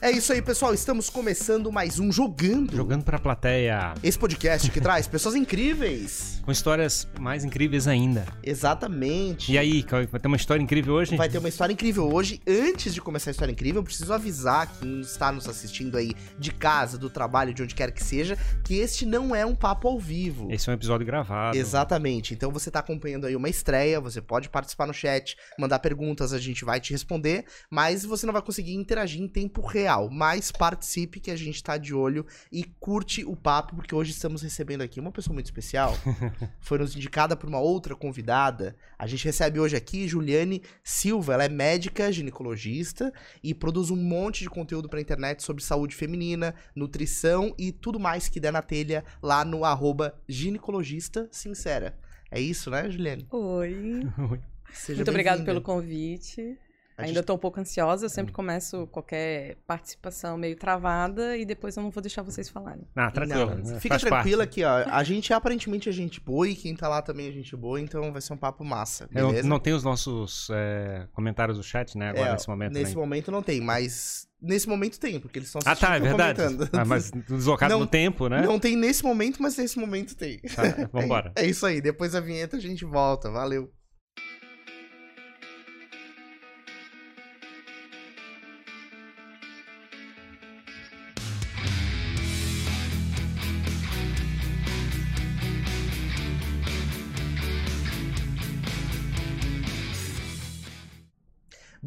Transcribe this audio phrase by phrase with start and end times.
[0.00, 0.72] É isso aí, pessoal.
[0.72, 2.76] Estamos começando mais um Jogando.
[2.76, 3.94] Jogando pra plateia.
[4.00, 6.40] Esse podcast que traz pessoas incríveis.
[6.44, 8.24] Com histórias mais incríveis ainda.
[8.40, 9.50] Exatamente.
[9.50, 11.16] E aí, vai ter uma história incrível hoje?
[11.16, 12.40] Vai ter uma história incrível hoje.
[12.46, 16.52] Antes de começar a história incrível, eu preciso avisar quem está nos assistindo aí de
[16.52, 19.98] casa, do trabalho, de onde quer que seja, que este não é um papo ao
[19.98, 20.46] vivo.
[20.48, 21.58] Esse é um episódio gravado.
[21.58, 22.34] Exatamente.
[22.34, 26.38] Então você está acompanhando aí uma estreia, você pode participar no chat, mandar perguntas, a
[26.38, 29.87] gente vai te responder, mas você não vai conseguir interagir em tempo real.
[30.10, 34.42] Mas participe que a gente tá de olho e curte o papo, porque hoje estamos
[34.42, 35.96] recebendo aqui uma pessoa muito especial.
[36.60, 38.76] Foi nos indicada por uma outra convidada.
[38.98, 41.34] A gente recebe hoje aqui Juliane Silva.
[41.34, 43.12] Ela é médica, ginecologista
[43.42, 48.28] e produz um monte de conteúdo pra internet sobre saúde feminina, nutrição e tudo mais
[48.28, 51.96] que der na telha lá no arroba ginecologista sincera.
[52.30, 53.26] É isso, né, Juliane?
[53.30, 54.06] Oi.
[54.30, 54.40] Oi.
[54.72, 55.60] Seja Muito obrigada bem-vinda.
[55.60, 56.58] pelo convite.
[56.98, 61.76] Ainda gente- estou um pouco ansiosa, eu sempre começo qualquer participação meio travada e depois
[61.76, 62.82] eu não vou deixar vocês falarem.
[62.96, 63.50] Ah, tranquilo.
[63.54, 63.80] Não, né?
[63.80, 64.84] fica Faz tranquila aqui, ó.
[64.90, 68.10] A gente aparentemente é gente boa e quem tá lá também é gente boa, então
[68.12, 69.48] vai ser um papo massa, Eu beleza?
[69.48, 72.10] não tem os nossos é, comentários do chat, né?
[72.10, 72.72] Agora, É, nesse momento.
[72.72, 73.00] Nesse né?
[73.00, 76.42] momento não tem, mas nesse momento tem, porque eles estão Ah, tá, é assistindo verdade.
[76.42, 76.70] comentando.
[76.72, 78.42] Ah, mas deslocado Não- no tempo, né?
[78.42, 80.38] Não tem nesse momento, mas nesse momento tem.
[80.40, 80.62] Tá,
[80.92, 81.32] vambora.
[81.36, 83.70] É, é isso aí, depois da vinheta a gente volta, valeu.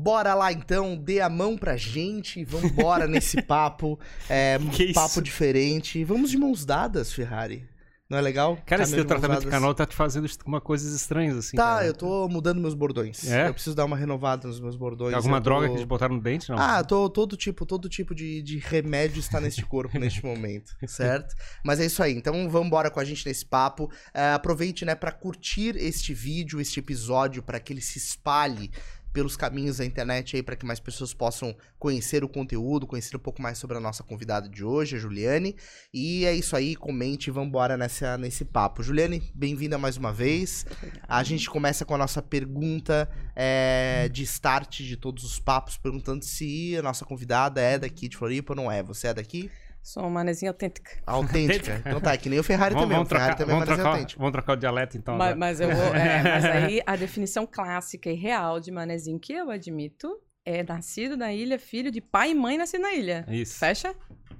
[0.01, 3.99] Bora lá então, dê a mão pra gente e vambora nesse papo.
[4.29, 4.93] É, um isso?
[4.93, 6.03] papo diferente.
[6.03, 7.69] Vamos de mãos dadas, Ferrari.
[8.09, 8.57] Não é legal?
[8.65, 9.59] Cara, esse Caminho teu tratamento de dadas.
[9.61, 11.55] canal tá te fazendo uma coisas estranhas, assim.
[11.55, 11.85] Tá, cara.
[11.85, 13.25] eu tô mudando meus bordões.
[13.25, 13.47] É?
[13.47, 15.13] Eu preciso dar uma renovada nos meus bordões.
[15.13, 16.57] Alguma tô- droga que te botaram no dente, não?
[16.59, 21.33] Ah, tô, todo tipo, todo tipo de, de remédio está neste corpo neste momento, certo?
[21.63, 22.11] Mas é isso aí.
[22.13, 23.89] Então vamos embora com a gente nesse papo.
[24.13, 28.71] É, aproveite, né, para curtir este vídeo, este episódio, para que ele se espalhe
[29.13, 33.19] pelos caminhos da internet aí para que mais pessoas possam conhecer o conteúdo, conhecer um
[33.19, 35.55] pouco mais sobre a nossa convidada de hoje, a Juliane.
[35.93, 38.83] E é isso aí, comente e vamos embora nessa nesse papo.
[38.83, 40.65] Juliane, bem-vinda mais uma vez.
[41.07, 46.23] A gente começa com a nossa pergunta é, de start de todos os papos, perguntando
[46.23, 48.81] se a nossa convidada é daqui de Floripa ou não é.
[48.83, 49.49] Você é daqui?
[49.83, 50.91] Sou uma manezinha autêntica.
[51.05, 51.81] Autêntica.
[51.85, 52.97] então tá, que nem o Ferrari Vamos, também.
[52.97, 54.19] vamos o Ferrari trocar, também é vamos, manezinho trocar, autêntico.
[54.19, 55.17] vamos trocar o dialeto, então.
[55.17, 55.95] Mas, mas eu vou.
[55.95, 60.07] é, mas aí a definição clássica e real de manezinho que eu admito
[60.45, 63.25] é nascido na ilha, filho de pai e mãe nascido na ilha.
[63.29, 63.57] Isso.
[63.59, 63.95] Fecha?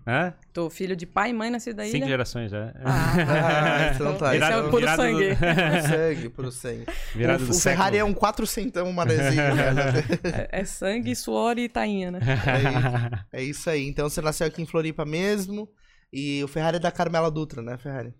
[0.06, 0.34] Hã?
[0.52, 2.08] Tô filho de pai e mãe nascido na Cinco ilha.
[2.08, 2.74] gerações já.
[2.84, 4.36] Ah, então tá.
[4.36, 5.36] Esse é então- o puro virado do- sangue.
[5.36, 6.86] Puro sangue, puro sangue.
[7.16, 9.80] Virado o do o Ferrari é um quatrocentão manezinho, velho.
[10.24, 12.20] É, é sangue, suor e tainha, né?
[13.32, 13.88] É isso aí.
[13.88, 15.70] Então você nasceu aqui em Floripa mesmo.
[16.12, 18.14] E o Ferrari é da Carmela Dutra, né, Ferrari?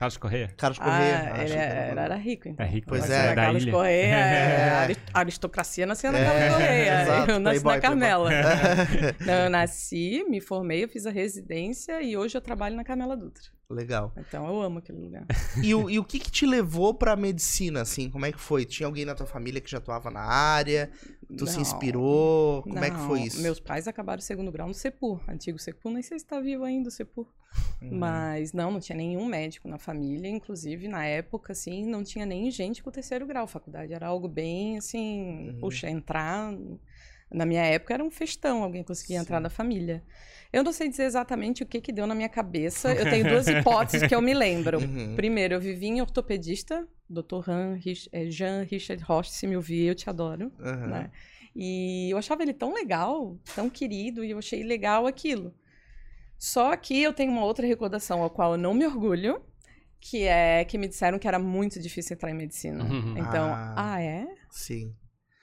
[0.00, 0.48] Carlos Correia.
[0.56, 1.44] Carlos Ah, Corrêa.
[1.44, 2.00] ele é- era.
[2.04, 2.64] era rico, então.
[2.64, 2.86] É rico.
[2.88, 3.14] Pois Mas é.
[3.18, 3.72] era Da Carlos ilha.
[3.72, 7.02] Correia, é, aristocracia nasceu na É, Carlos Correia.
[7.02, 8.30] exato, eu nasci playboy, na Carmela.
[9.26, 13.14] Não, eu nasci, me formei, eu fiz a residência e hoje eu trabalho na Carmela
[13.14, 13.44] Dutra.
[13.70, 14.12] Legal.
[14.16, 15.24] Então eu amo aquele lugar.
[15.62, 18.10] E o, e o que que te levou pra medicina, assim?
[18.10, 18.64] Como é que foi?
[18.64, 20.90] Tinha alguém na tua família que já atuava na área?
[21.38, 21.62] Tu se Não.
[21.62, 22.62] inspirou?
[22.64, 23.40] Como é que Não, foi isso?
[23.40, 26.64] Meus pais acabaram o segundo grau no CEPUR, antigo CEPUR, nem sei se está vivo
[26.64, 27.26] ainda o CEPUR.
[27.82, 27.98] Uhum.
[27.98, 32.50] Mas não, não tinha nenhum médico na família, inclusive na época, assim, não tinha nem
[32.50, 33.46] gente com terceiro grau.
[33.46, 35.58] Faculdade era algo bem, assim, Uhum.
[35.60, 36.52] puxa, entrar...
[37.32, 39.42] Na minha época era um festão, alguém conseguia entrar Sim.
[39.44, 40.02] da família.
[40.52, 43.46] Eu não sei dizer exatamente o que que deu na minha cabeça, eu tenho duas
[43.48, 44.78] hipóteses que eu me lembro.
[44.80, 45.14] Uhum.
[45.14, 47.48] Primeiro, eu vivi em ortopedista, Dr.
[47.48, 50.50] Han, Rich- eh, Jean Richard Roche, se me ouvir, eu te adoro.
[50.58, 50.86] Uhum.
[50.88, 51.10] né?
[51.54, 55.54] E eu achava ele tão legal, tão querido, e eu achei legal aquilo.
[56.38, 59.42] Só que eu tenho uma outra recordação ao qual eu não me orgulho,
[60.00, 62.84] que é que me disseram que era muito difícil entrar em medicina.
[62.84, 63.18] Uhum.
[63.18, 63.74] Então, Ah.
[63.94, 64.26] ah, é?
[64.50, 64.94] Sim.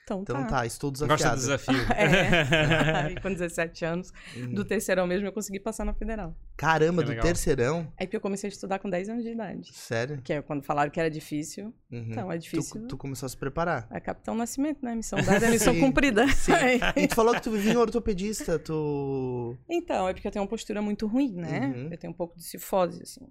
[0.08, 0.58] Então, Então tá.
[0.60, 1.36] tá, estou Gosta desafiado.
[1.36, 1.78] do desafio.
[1.94, 3.06] É.
[3.06, 4.54] Aí, com 17 anos, Uhum.
[4.54, 6.34] do terceirão mesmo, eu consegui passar na federal.
[6.56, 7.24] Caramba, Que do legal.
[7.26, 7.92] terceirão?
[7.98, 9.70] Aí que eu comecei a estudar com 10 anos de idade.
[9.72, 10.20] Sério?
[10.22, 11.66] Que é quando falaram que era difícil.
[11.90, 12.06] Uhum.
[12.10, 12.80] Então, é difícil.
[12.82, 13.86] Tu, tu começou a se preparar.
[13.90, 14.94] É Capitão Nascimento, né?
[14.94, 16.26] Missão dada é missão cumprida.
[16.28, 16.52] sim.
[16.96, 19.56] E tu falou que tu vivia em ortopedista, tu...
[19.68, 21.72] Então, é porque eu tenho uma postura muito ruim, né?
[21.76, 21.88] Uhum.
[21.92, 23.26] Eu tenho um pouco de cifose, assim.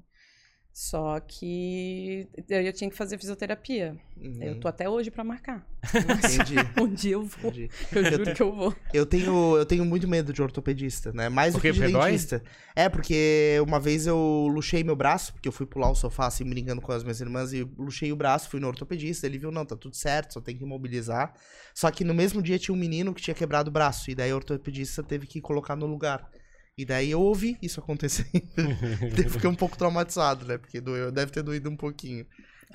[0.80, 3.98] Só que eu tinha que fazer fisioterapia.
[4.16, 4.38] Uhum.
[4.44, 5.68] Eu tô até hoje pra marcar.
[5.84, 6.54] Entendi.
[6.80, 7.50] Um dia eu vou.
[7.50, 7.68] entendi.
[7.92, 8.76] Eu Eu juro te- que eu vou.
[8.94, 11.30] Eu tenho, eu tenho muito medo de ortopedista, né?
[11.30, 11.74] Mais do Por quê?
[11.74, 12.44] que de Porque dentista.
[12.76, 16.48] É, porque uma vez eu luxei meu braço, porque eu fui pular o sofá assim,
[16.48, 19.66] brincando com as minhas irmãs, e luxei o braço, fui no ortopedista, ele viu, não,
[19.66, 21.34] tá tudo certo, só tem que imobilizar.
[21.74, 24.32] Só que no mesmo dia tinha um menino que tinha quebrado o braço, e daí
[24.32, 26.30] o ortopedista teve que colocar no lugar.
[26.78, 28.30] E daí eu ouvi isso acontecendo.
[29.26, 30.58] eu fiquei um pouco traumatizado, né?
[30.60, 32.26] Porque doeu, deve ter doído um pouquinho.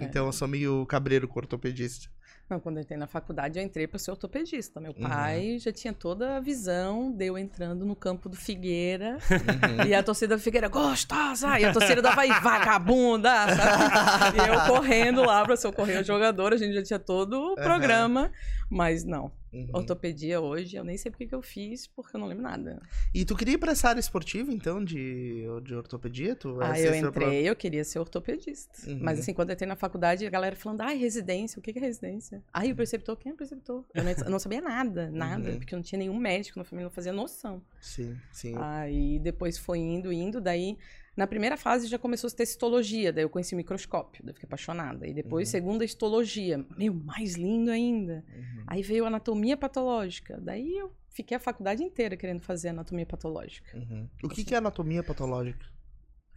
[0.01, 0.05] É.
[0.05, 2.09] Então eu sou meio cabreiro com ortopedista.
[2.51, 4.81] Não, quando eu entrei na faculdade, eu entrei para ser ortopedista.
[4.81, 5.09] Meu Uhum.
[5.09, 9.17] pai já tinha toda a visão de eu entrando no campo do Figueira.
[9.31, 9.87] Uhum.
[9.87, 11.59] e a torcida do Figueira, gostosa!
[11.61, 13.31] E a torcida da Vai, vagabunda!
[13.55, 14.39] Sabe?
[14.39, 16.53] E eu correndo lá para socorrer o jogador.
[16.53, 18.31] A gente já tinha todo o programa.
[18.75, 19.69] Mas não, Uhum.
[19.75, 22.81] ortopedia hoje, eu nem sei porque que eu fiz, porque eu não lembro nada.
[23.13, 26.35] E tu queria ir pra essa área esportiva, então, de, de ortopedia?
[26.35, 28.73] Tu, Ah, eu entrei, eu queria ser ortopedista.
[28.91, 28.99] Uhum.
[29.03, 31.81] Mas assim, quando eu entrei na faculdade, a galera falando, ai, residência, o que é
[31.81, 32.43] residência?
[32.51, 33.85] Ai, o preceptor, quem é o preceptor?
[33.93, 35.59] Eu não, eu não sabia nada, nada, Uhum.
[35.59, 37.63] porque eu não tinha nenhum médico na família, não fazia noção.
[37.79, 38.55] Sim, sim.
[38.57, 40.79] Aí depois foi indo, indo, daí
[41.17, 44.35] na primeira fase já começou a ter citologia, daí eu conheci o microscópio, daí eu
[44.35, 45.07] fiquei apaixonada.
[45.07, 45.53] E depois, Uhum.
[45.53, 46.65] segunda, histologia.
[46.77, 48.25] Meu, mais lindo ainda.
[48.35, 48.65] Uhum.
[48.67, 53.77] Aí veio anatomia patológica, daí eu fiquei a faculdade inteira querendo fazer anatomia patológica.
[53.77, 54.09] Uhum.
[54.25, 55.67] O que, que é anatomia patológica?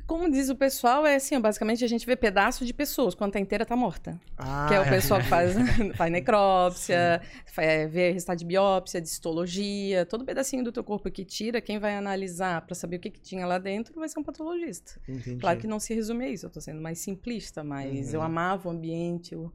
[0.07, 3.39] Como diz o pessoal, é assim, basicamente a gente vê pedaço de pessoas, quando tá
[3.39, 4.19] inteira tá morta.
[4.37, 5.55] Ah, Que é o pessoal que faz,
[5.97, 11.09] faz necrópsia, faz, é, vê resultado de biópsia, de histologia, todo pedacinho do teu corpo
[11.09, 14.19] que tira, quem vai analisar pra saber o que, que tinha lá dentro vai ser
[14.19, 14.99] um patologista.
[15.07, 15.37] Entendi.
[15.39, 18.25] Claro que não se resume a isso, eu tô sendo mais simplista, mas eu Uhum.
[18.27, 19.51] amava o ambiente, o,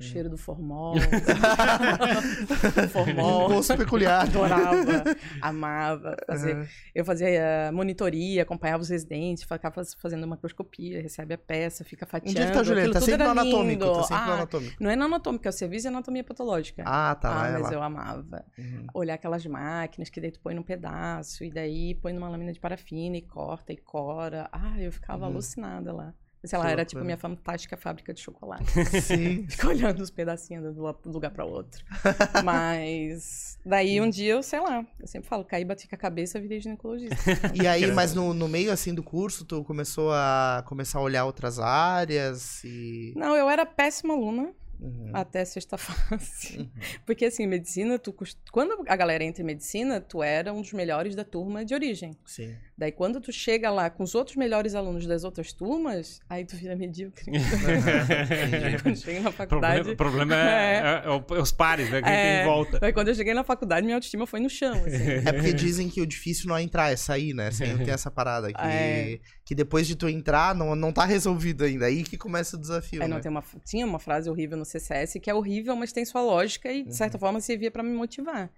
[0.00, 0.94] o cheiro do formol.
[0.96, 1.00] Um
[2.88, 3.48] formol.
[3.48, 4.22] gosto peculiar.
[4.22, 5.04] Adorava,
[5.40, 6.56] amava fazer.
[6.56, 6.66] Uhum.
[6.94, 12.06] Eu fazia eh, monitoria, acompanhava os residentes, ficava faz- fazendo macroscopia, recebe a peça, fica
[12.06, 12.38] fatiando.
[12.38, 12.92] Onde é que tá, Juliana?
[12.92, 13.84] Tá tudo sempre no anatômico.
[13.92, 14.76] Tá sempre no Ah, anatômico.
[14.80, 16.82] Não é no anatômico, é o serviço de anatomia patológica.
[16.86, 17.42] Ah, tá.
[17.42, 17.72] Ah, é mas lá.
[17.72, 18.44] eu amava.
[18.58, 18.86] Uhum.
[18.94, 22.60] Olhar aquelas máquinas que daí tu põe num pedaço, e daí põe numa lâmina de
[22.60, 24.48] parafina e corta e cora.
[24.52, 25.32] Ah, eu ficava Uhum.
[25.32, 26.14] alucinada lá.
[26.42, 28.64] Sei lá, era tipo minha fantástica fábrica de chocolate.
[29.02, 29.46] Sim.
[29.50, 31.84] Fica olhando os pedacinhos do lu- lugar pra outro.
[32.42, 36.40] Mas daí um dia eu, sei lá, eu sempre falo, caí, bati com a cabeça,
[36.40, 37.16] virei ginecologista.
[37.54, 41.24] E aí, mas no, no meio, assim, do curso, tu começou a começar a olhar
[41.24, 43.12] outras áreas e...
[43.16, 44.52] Não, eu era péssima aluna
[44.82, 45.10] Uhum.
[45.12, 46.58] até sexta fase.
[46.60, 46.70] Uhum.
[47.04, 50.72] Porque assim, medicina, tu cost- quando a galera entra em medicina, tu era um dos
[50.72, 52.16] melhores da turma de origem.
[52.24, 52.56] Sim.
[52.80, 56.56] Daí quando tu chega lá com os outros melhores alunos das outras turmas, aí tu
[56.56, 57.26] vira medíocre.
[58.82, 59.94] Quando chega na O faculdade.
[59.94, 62.00] problema, o problema é, é- é o- é os pares, né?
[62.00, 62.42] Quem tem É.
[62.42, 62.78] em volta.
[62.80, 64.72] Aí quando eu cheguei na faculdade, minha autoestima foi no chão.
[64.84, 64.96] assim.
[65.26, 67.50] É porque dizem que o difícil não é entrar, é sair, né?
[67.50, 69.18] Sempre tem essa parada que, É.
[69.44, 71.84] que depois de tu entrar, não, não tá resolvido ainda.
[71.84, 73.14] Aí que começa o desafio, Aí né?
[73.14, 76.22] não tem uma, tinha uma frase horrível no CCS que é horrível, mas tem sua
[76.22, 77.20] lógica e, de certa Uhum.
[77.20, 78.50] forma, servia pra me motivar.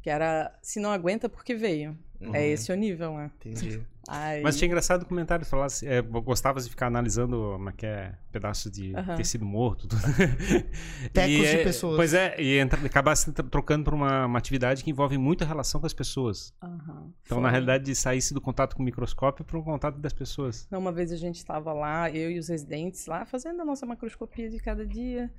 [0.00, 1.98] Que era, se não aguenta, porque veio.
[2.28, 2.34] Uhum.
[2.34, 3.30] É esse o nível, né?
[3.44, 3.80] Entendi.
[4.06, 4.42] Aí...
[4.42, 7.86] Mas tinha engraçado o comentário, falar assim, é, gostavas de ficar analisando como é que
[7.86, 9.16] é, pedaços de Aham.
[9.16, 9.88] tecido morto.
[9.88, 9.96] Tudo.
[11.10, 11.96] Tecos E de é- pessoas.
[11.96, 15.46] Pois é, e entra, acabar se tro- trocando por uma, uma atividade que envolve muita
[15.46, 16.52] relação com as pessoas.
[16.62, 17.40] Aham, Então, foi.
[17.42, 20.68] na realidade, saísse do contato com o microscópio para um contato das pessoas.
[20.70, 24.50] Uma vez a gente estava lá, eu e os residentes lá, fazendo a nossa macroscopia
[24.50, 25.32] de cada dia.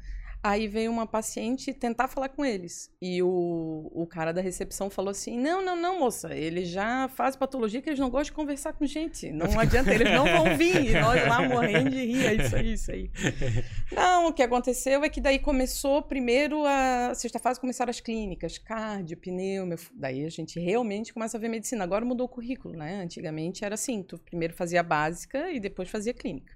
[0.48, 2.92] Aí veio uma paciente tentar falar com eles.
[3.02, 6.36] E o, o cara da recepção falou assim: Não, não, não, moça.
[6.36, 9.32] Eles já fazem patologia que eles não gostam de conversar com gente.
[9.32, 10.92] Não adianta, eles não vão vir.
[10.92, 12.28] E nós lá morrendo de rir.
[12.28, 13.10] É isso aí, isso aí.
[13.92, 18.58] Não, o que aconteceu é que daí começou primeiro a sexta fase começaram as clínicas,
[18.60, 21.84] cardio, pneu, daí a gente realmente começa a ver medicina.
[21.84, 23.02] Agora mudou o currículo, né?
[23.02, 26.56] Antigamente era assim, tu primeiro fazia a básica e depois fazia clínica.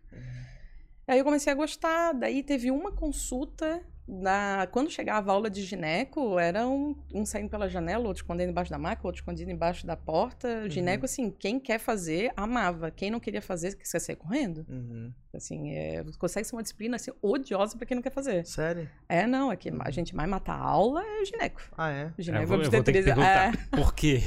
[1.09, 5.63] Aí eu comecei a gostar, daí teve uma consulta na quando chegava a aula de
[5.63, 9.87] gineco, era um, um saindo pela janela, outro escondendo embaixo da maca, outro escondido embaixo
[9.87, 10.69] da porta.
[10.69, 14.65] Gineco assim, quem quer fazer amava, quem não queria fazer quer sair correndo.
[14.69, 15.11] Uhum.
[15.33, 18.45] Assim, é, consegue ser uma disciplina assim, odiosa pra quem não quer fazer.
[18.45, 18.89] Sério?
[19.07, 21.61] É, não, é que a gente mais mata a aula é o gineco.
[21.77, 22.05] Ah, é?
[22.05, 24.21] O É, gineco eu vou, eu vou ter que perguntar, é, por quê?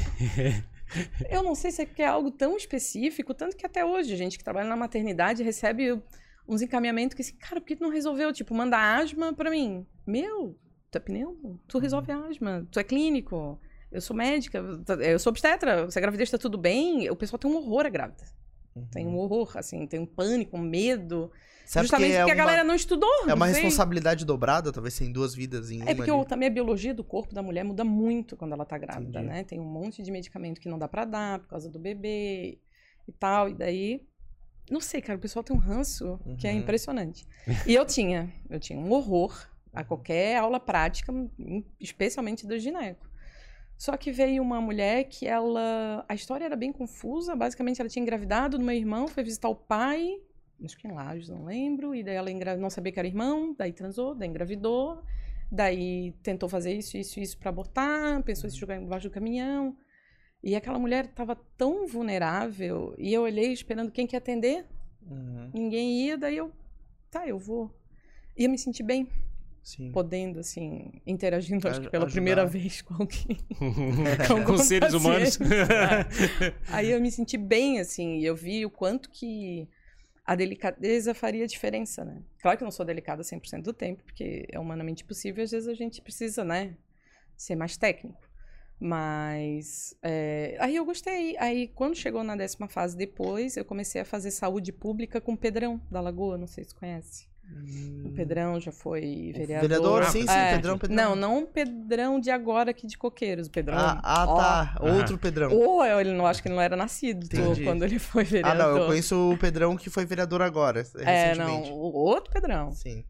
[1.29, 4.17] eu não sei se é porque é algo tão específico, tanto que até hoje a
[4.17, 6.01] gente que trabalha na maternidade recebe
[6.49, 8.33] uns encaminhamentos que assim, cara, por que tu não resolveu?
[8.33, 9.87] Tipo, manda asma pra mim.
[10.07, 10.59] Meu,
[10.91, 11.61] tu é pneu?
[11.69, 12.67] Tu resolve asma.
[12.71, 13.61] Tu é clínico.
[13.91, 14.59] Eu sou médica,
[15.01, 15.91] eu sou obstetra.
[15.91, 18.25] Se a gravidez tá tudo bem, o pessoal tem um horror à grávida.
[18.91, 21.31] Tem um horror, assim, tem um pânico, um medo.
[21.67, 23.09] Sabe justamente é porque a uma- galera não estudou.
[23.29, 23.63] É uma não sei.
[23.65, 26.25] responsabilidade dobrada, talvez tem duas vidas em uma É porque ali.
[26.27, 29.27] também a biologia do corpo da mulher muda muito quando ela tá grávida, Entendi.
[29.27, 29.45] né?
[29.45, 32.59] Tem um monte de medicamento que não dá pra dar por causa do bebê
[33.07, 33.51] e tal.
[33.51, 34.07] E daí
[34.73, 36.59] Não sei, cara, o pessoal tem um ranço que é Uhum.
[36.59, 37.27] impressionante.
[37.67, 41.13] E eu tinha, eu tinha um horror a qualquer aula prática,
[41.81, 43.11] especialmente do gineco.
[43.77, 46.05] Só que veio uma mulher que ela.
[46.09, 47.35] A história era bem confusa.
[47.35, 50.21] Basicamente, ela tinha engravidado do meu irmão, foi visitar o pai,
[50.65, 51.95] acho que em Lages, não lembro.
[51.95, 52.57] E daí ela engra...
[52.57, 55.03] não sabia que era irmão, daí transou, daí engravidou.
[55.51, 59.77] Daí tentou fazer isso, isso, isso pra abortar, pensou em se jogar embaixo do caminhão.
[60.43, 62.95] E aquela mulher estava tão vulnerável.
[62.99, 64.67] E eu olhei esperando quem que atender.
[65.09, 65.51] Uhum.
[65.55, 66.53] Ninguém ia, daí eu.
[67.11, 67.71] Tá, eu vou.
[68.37, 69.07] E eu me senti bem,
[69.63, 69.93] Sim.
[69.93, 72.15] podendo, assim, interagindo, acho que pela ajudar.
[72.15, 73.39] primeira vez com alguém.
[74.47, 75.39] Com os seres humanos.
[76.69, 79.69] Aí eu me senti bem, assim, e eu vi o quanto que
[80.25, 82.23] a delicadeza faria diferença, né?
[82.41, 85.69] Claro que eu não sou delicada 100% do tempo, porque é humanamente possível, às vezes
[85.69, 86.75] a gente precisa, né,
[87.37, 88.32] ser mais técnico.
[88.85, 91.37] Mas é, aí eu gostei.
[91.39, 95.37] Aí quando chegou na décima fase depois, eu comecei a fazer saúde pública com o
[95.37, 97.31] Pedrão da Lagoa, não sei se conhece.
[98.05, 99.69] O Pedrão já foi vereador.
[99.69, 100.97] Vereador, sim, sim, É, Pedrão, Pedrão.
[100.97, 103.77] Não, não o Pedrão de agora aqui de Coqueiros, o Pedrão.
[103.79, 104.79] Ah, ah, ó, tá.
[104.81, 105.53] Outro Pedrão.
[105.53, 107.63] ou eu ele não acho que ele não era nascido Entendi.
[107.65, 108.57] quando ele foi Ah, vereador.
[108.75, 111.71] não, eu conheço o Pedrão que foi vereador agora, É, não, recentemente.
[111.73, 112.73] o outro Pedrão.
[112.73, 113.05] Sim.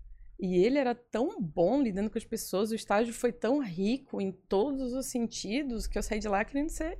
[0.44, 4.32] E ele era tão bom lidando com as pessoas, o estágio foi tão rico em
[4.32, 6.98] todos os sentidos que eu saí de lá querendo ser.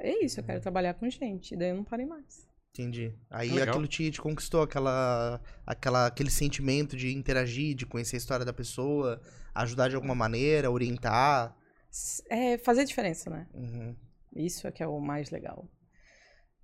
[0.00, 0.46] É isso, eu Uhum.
[0.46, 1.52] quero trabalhar com gente.
[1.52, 2.48] E daí eu não parei mais.
[2.70, 3.14] Entendi.
[3.30, 3.68] Aí Legal.
[3.68, 8.52] aquilo te, te conquistou, aquela, aquela, aquele sentimento de interagir, de conhecer a história da
[8.52, 9.20] pessoa,
[9.54, 11.54] ajudar de alguma maneira, orientar.
[12.30, 13.46] É fazer diferença, né?
[13.54, 13.94] Uhum.
[14.34, 15.68] Isso é que é o mais legal.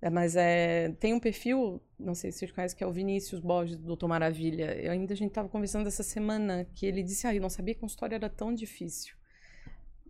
[0.01, 3.39] É, mas é, tem um perfil, não sei se vocês conhecem, que é o Vinícius
[3.39, 4.75] Borges, do Doutor Maravilha.
[4.81, 7.75] Eu ainda a gente estava conversando essa semana que ele disse, ah, eu não sabia
[7.75, 9.13] que a consultório era tão difícil.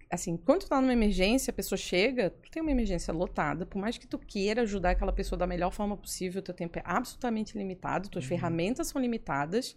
[0.10, 3.80] Assim, quando tu tá numa emergência, a pessoa chega, tu tem uma emergência lotada, por
[3.80, 7.58] mais que tu queira ajudar aquela pessoa da melhor forma possível, teu tempo é absolutamente
[7.58, 8.30] limitado, tuas Uhum.
[8.30, 9.76] ferramentas são limitadas.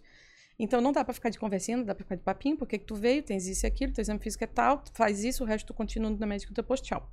[0.57, 2.85] Então não dá pra ficar de conversinha, não dá pra ficar de papinho, porque que
[2.85, 5.47] tu veio, tens isso e aquilo, teu exame físico é tal, tu faz isso, o
[5.47, 7.09] resto tu continua no médico depois, tchau.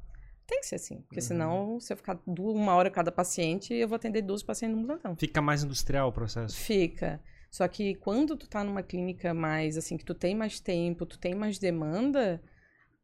[0.53, 1.27] Tem que ser assim, porque Uhum.
[1.27, 5.17] senão, se eu ficar uma hora cada paciente, eu vou atender 12 pacientes no plantão.
[5.17, 6.55] Fica mais industrial o processo.
[6.55, 7.23] Fica.
[7.51, 11.19] Só que quando tu tá numa clínica mais, assim, que tu tem mais tempo, tu
[11.19, 12.43] tem mais demanda,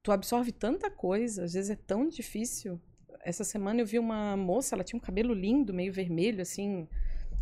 [0.02, 2.78] tu absorve tanta coisa, às vezes é tão difícil.
[3.25, 6.87] Essa semana eu vi uma moça, ela tinha um cabelo lindo, meio vermelho, assim,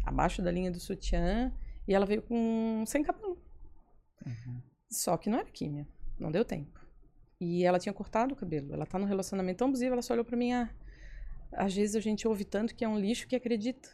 [0.04, 1.52] abaixo da linha do sutiã,
[1.88, 3.36] e ela veio com sem cabelo.
[4.88, 5.84] Só que não era químia,
[6.16, 6.85] não deu tempo.
[7.40, 8.72] E ela tinha cortado o cabelo.
[8.72, 10.70] Ela tá num relacionamento tão abusivo, ela só olhou pra mim, ah,
[11.52, 13.88] às vezes a gente ouve tanto que é um lixo que acredita.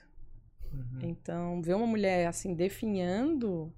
[0.73, 1.01] Uhum.
[1.03, 3.73] Então, ver uma mulher assim definhando,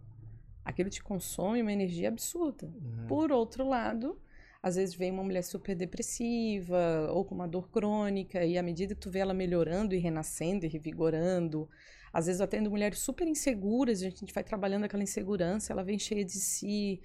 [0.64, 2.66] aquilo te consome uma energia absurda.
[2.66, 3.06] Uhum.
[3.06, 4.18] Por outro lado,
[4.62, 8.94] às vezes vem uma mulher super depressiva ou com uma dor crônica e à medida
[8.94, 11.68] que tu vê ela melhorando e renascendo e revigorando,
[12.12, 15.98] às vezes eu atendo mulheres super inseguras, a gente vai trabalhando aquela insegurança, ela vem
[15.98, 17.02] cheia de si.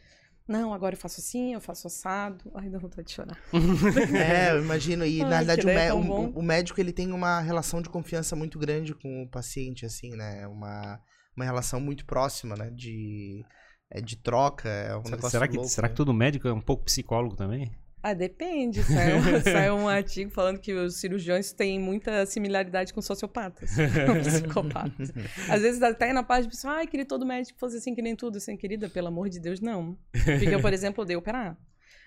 [0.49, 2.51] Não, agora eu faço assim, eu faço assado.
[2.55, 3.37] Ai, dá vontade de chorar.
[4.17, 5.05] É, eu imagino.
[5.05, 8.35] E Ai, na verdade o, é o- o médico ele tem uma relação de confiança
[8.35, 10.47] muito grande com o paciente, assim, né?
[10.47, 10.99] Uma,
[11.35, 12.71] uma relação muito próxima, né?
[12.71, 13.45] De,
[13.91, 14.67] é, de troca.
[14.67, 15.91] É um negócio Será que, louco, será né?
[15.91, 17.71] que todo médico é um pouco psicólogo também?
[18.01, 18.81] Ah, depende.
[18.83, 23.71] Saiu, saiu um artigo falando que os cirurgiões têm muita similaridade com sociopatas,
[24.07, 25.11] com psicopatas.
[25.49, 28.15] Às vezes até na parte de pessoa, ai, queria todo médico fosse assim que nem
[28.15, 28.37] tudo.
[28.37, 29.97] Assim, querida, pelo amor de Deus, não.
[30.11, 31.57] Porque eu, por exemplo, odeio operar.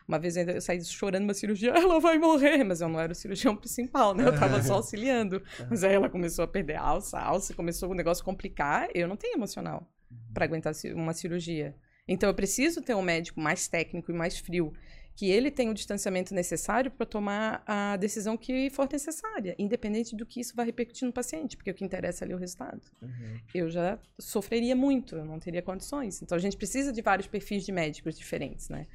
[0.07, 3.15] Uma vez eu saí chorando uma cirurgia, ela vai morrer, mas eu não era o
[3.15, 4.27] cirurgião principal, né?
[4.27, 5.43] Eu tava só auxiliando.
[5.71, 8.89] Mas aí ela começou a perder a alça, a alça, começou o negócio a complicar.
[8.95, 9.87] Eu não tenho emocional
[10.33, 11.75] para aguentar uma cirurgia.
[12.07, 14.73] Então eu preciso ter um médico mais técnico e mais frio,
[15.15, 20.25] que ele tenha o distanciamento necessário para tomar a decisão que for necessária, independente do
[20.25, 22.81] que isso vai repercutir no paciente, porque o que interessa ali é o resultado.
[23.01, 23.39] Uhum.
[23.55, 26.23] Eu já sofreria muito, eu não teria condições.
[26.23, 28.87] Então a gente precisa de vários perfis de médicos diferentes, né?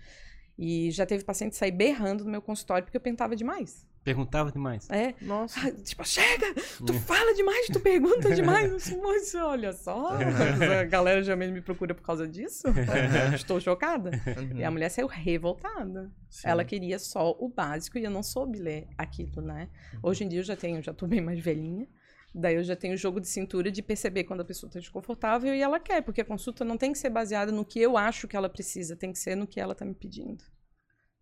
[0.57, 3.86] E já teve paciente sair berrando no meu consultório porque eu pentava demais.
[4.07, 4.89] Perguntava demais.
[4.89, 5.59] É, Nossa.
[5.67, 6.53] ah, tipo, chega!
[6.53, 8.71] Tu fala demais, tu pergunta demais.
[8.71, 10.11] Eu sou, Mas olha só,
[10.79, 12.63] a galera geralmente me procura por causa disso.
[13.35, 14.11] Estou chocada.
[14.25, 14.59] Uhum.
[14.59, 16.09] E a mulher saiu revoltada.
[16.29, 16.47] Sim.
[16.47, 19.67] Ela queria só o básico e eu não soube ler aquilo, né?
[20.01, 21.85] Hoje em dia eu já tenho, já tô bem mais velhinha.
[22.33, 25.53] Daí eu já tenho o jogo de cintura de perceber quando a pessoa está desconfortável
[25.53, 28.25] e ela quer, porque a consulta não tem que ser baseada no que eu acho
[28.25, 30.45] que ela precisa, tem que ser no que ela está me pedindo.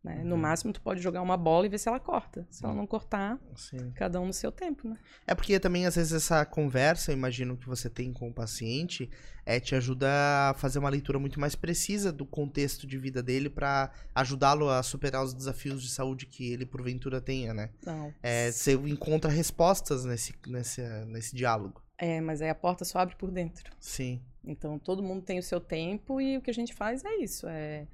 [0.06, 0.24] Né?
[0.24, 0.42] No Uhum.
[0.42, 2.46] máximo, tu pode jogar uma bola e ver se ela corta.
[2.52, 3.92] Se ela não cortar, Sim.
[3.96, 4.96] cada um no seu tempo, né?
[5.26, 9.10] É porque também, às vezes, essa conversa, eu imagino, que você tem com o paciente,
[9.46, 13.50] é, te ajuda a fazer uma leitura muito mais precisa do contexto de vida dele
[13.50, 17.72] pra ajudá-lo a superar os desafios de saúde que ele, porventura, tenha, né?
[17.84, 18.14] Não.
[18.22, 21.82] É, você encontra respostas nesse, nesse, nesse diálogo.
[21.98, 23.72] É, mas aí a porta só abre por dentro.
[23.80, 24.22] Sim.
[24.44, 27.48] Então todo mundo tem o seu tempo e o que a gente faz é isso.
[27.48, 27.88] É...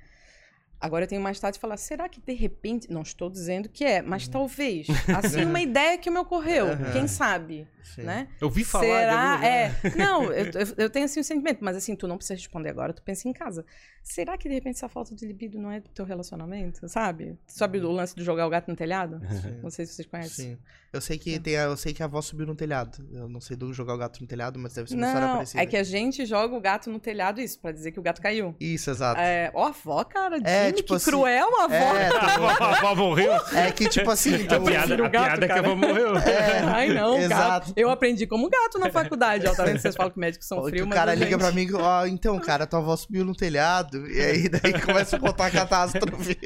[0.82, 2.92] Agora eu tenho mais tarde de falar, será que de repente.
[2.92, 4.88] Não estou dizendo que é, mas talvez.
[5.16, 6.70] Assim, uma ideia que me ocorreu.
[6.70, 6.92] Aham.
[6.92, 7.68] Quem sabe?
[7.84, 8.04] Sim.
[8.04, 8.28] Né?
[8.40, 9.12] Eu vi falar Será?
[9.12, 9.44] lugar.
[9.44, 9.72] É.
[9.96, 10.46] Não, eu,
[10.78, 13.34] eu, tenho assim um sentimento, mas assim, tu não precisa responder agora, tu pensa em
[13.34, 13.66] casa.
[14.04, 16.88] Será que de repente essa falta de libido não é do teu relacionamento?
[16.88, 17.38] Sabe?
[17.46, 19.20] Sabe o lance de jogar o gato no telhado?
[19.42, 19.60] Sim.
[19.62, 20.52] Não sei se vocês conhecem.
[20.54, 20.58] Sim.
[20.92, 23.08] Eu sei que tem a, eu sei que a avó subiu no telhado.
[23.14, 25.36] Eu não sei do jogar o gato no telhado, mas deve ser uma história Não,
[25.36, 25.64] parecida.
[25.64, 28.22] é que a gente joga o gato no telhado, isso, pra dizer que o gato
[28.22, 28.56] caiu.
[28.60, 29.20] Isso, exato.
[29.20, 31.76] É, ó, a avó, cara, É, Jimmy, tipo que assim, cruel a avó.
[31.76, 32.08] É,
[32.64, 33.34] a avó morreu.
[33.56, 35.56] é que tipo assim, A então, piada, prefiro a o gato, piada é que a
[35.56, 35.68] cara.
[35.68, 36.14] avó morreu.
[36.76, 37.68] Ai, não, Exato.
[37.68, 37.74] gato.
[37.78, 39.48] Eu aprendi como gato na faculdade.
[39.48, 39.80] Ó, tá vendo?
[39.80, 42.06] Vocês falam que médicos são frios, o mas cara a liga gente- pra mim, ó,
[42.06, 46.38] então, cara, tua avó subiu no telhado, e aí daí começa a contar a catástrofe.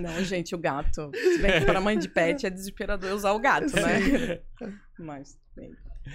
[0.00, 1.10] Não, gente, o gato.
[1.14, 4.40] Se bem que pra mãe de pet é desesperador usar o gato, né?
[4.98, 5.70] Mas, bem.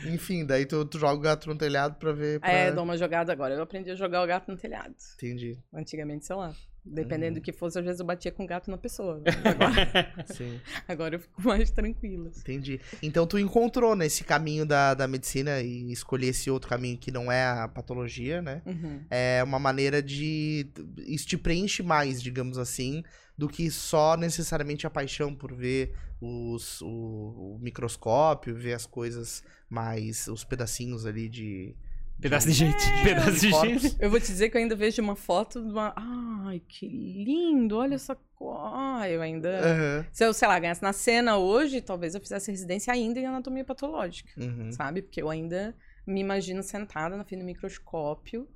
[0.05, 2.39] Enfim, daí tu, tu joga o gato no telhado pra ver.
[2.39, 2.51] Pra...
[2.51, 3.53] É, dou uma jogada agora.
[3.55, 4.93] Eu aprendi a jogar o gato no telhado.
[5.15, 5.58] Entendi.
[5.74, 6.53] Antigamente, sei lá.
[6.86, 7.41] Dependendo Uhum.
[7.41, 9.22] do que fosse, às vezes eu batia com o gato na pessoa.
[9.46, 12.31] Agora, Sim, agora eu fico mais tranquila.
[12.38, 12.79] entendi.
[13.03, 17.29] Então tu encontrou nesse caminho da, da medicina e escolher esse outro caminho que não
[17.31, 18.62] é a patologia, né?
[18.65, 19.01] Uhum.
[19.12, 20.67] É uma maneira de.
[21.00, 23.03] Isso te preenche mais, digamos assim,
[23.38, 29.43] do que só necessariamente a paixão por ver os, o, o microscópio, ver as coisas
[29.69, 30.27] mais.
[30.27, 31.75] os pedacinhos ali de.
[32.19, 32.83] Pedaço de gente.
[32.85, 33.03] É.
[33.03, 33.95] Pedaço de gente.
[33.99, 35.93] Eu vou te dizer que eu ainda vejo uma foto de uma.
[35.95, 37.77] Ai, que lindo!
[37.77, 38.57] Olha essa cor.
[38.73, 39.49] Ai, eu ainda.
[39.49, 40.05] Aham.
[40.11, 43.63] Se eu, sei lá, ganhasse na cena hoje, talvez eu fizesse residência ainda em anatomia
[43.63, 44.29] patológica.
[44.38, 44.71] Uhum.
[44.71, 45.01] Sabe?
[45.01, 45.73] Porque eu ainda
[46.05, 48.47] me imagino sentada na frente do microscópio,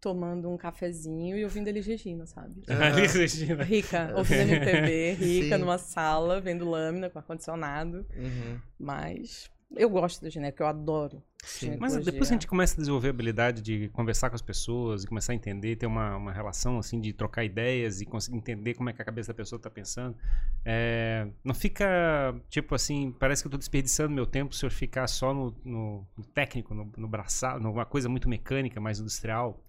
[0.00, 2.62] tomando um cafezinho e ouvindo Elis Regina, sabe?
[2.68, 3.62] Ali, Regina.
[3.62, 5.60] Rica, ouvindo MPB, rica Sim.
[5.62, 8.06] numa sala, vendo lâmina com ar-condicionado.
[8.14, 8.60] Uhum.
[8.78, 11.22] Mas eu gosto da genética, eu adoro.
[11.44, 11.76] Sim.
[11.78, 15.04] Mas depois que a gente começa a desenvolver a habilidade de conversar com as pessoas
[15.04, 18.74] e começar a entender, ter uma, uma relação assim de trocar ideias e conseguir entender
[18.74, 20.16] como é que a cabeça da pessoa tá pensando,
[20.64, 25.06] é, não fica tipo assim, parece que eu tô desperdiçando meu tempo se eu ficar
[25.06, 29.62] só no, no- no técnico, no, no braçal, numa coisa muito mecânica, mais industrial.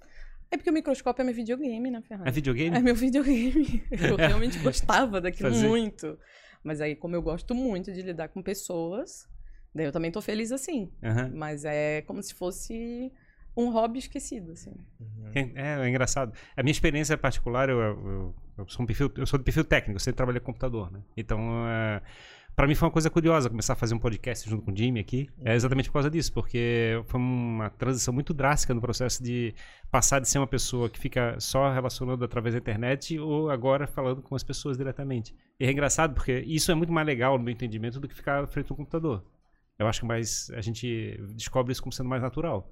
[0.50, 2.32] É porque o microscópio é meu videogame, né, É Ferrari?
[2.32, 2.77] videogame?
[2.77, 3.84] É meu videogame.
[3.92, 5.68] Eu realmente gostava daquilo Fazer.
[5.68, 6.18] muito.
[6.63, 9.27] Mas aí, como eu gosto muito de lidar com pessoas,
[9.77, 10.92] daí eu também tô feliz assim.
[11.01, 11.31] Aham.
[11.33, 13.11] Mas é como se fosse
[13.55, 14.74] um hobby esquecido, assim.
[15.00, 15.31] Uhum.
[15.55, 16.33] É, é engraçado.
[16.55, 19.96] A minha experiência particular, eu, eu, eu sou um perfil, eu sou do perfil técnico,
[19.96, 21.00] eu sempre trabalhei com computador, né?
[21.16, 22.01] Então, é,
[22.55, 25.00] para mim foi uma coisa curiosa começar a fazer um podcast junto com o Jimmy
[25.00, 25.27] aqui.
[25.44, 29.55] É exatamente por causa disso, porque foi uma transição muito drástica no processo de
[29.90, 34.22] passar de ser uma pessoa que fica só relacionando através da internet ou agora falando
[34.22, 35.35] com as pessoas diretamente.
[35.59, 38.48] E é engraçado porque isso é muito mais legal no meu entendimento do que ficar
[38.48, 39.24] frente ao computador.
[39.77, 42.70] Eu acho que mais a gente descobre isso como sendo mais natural.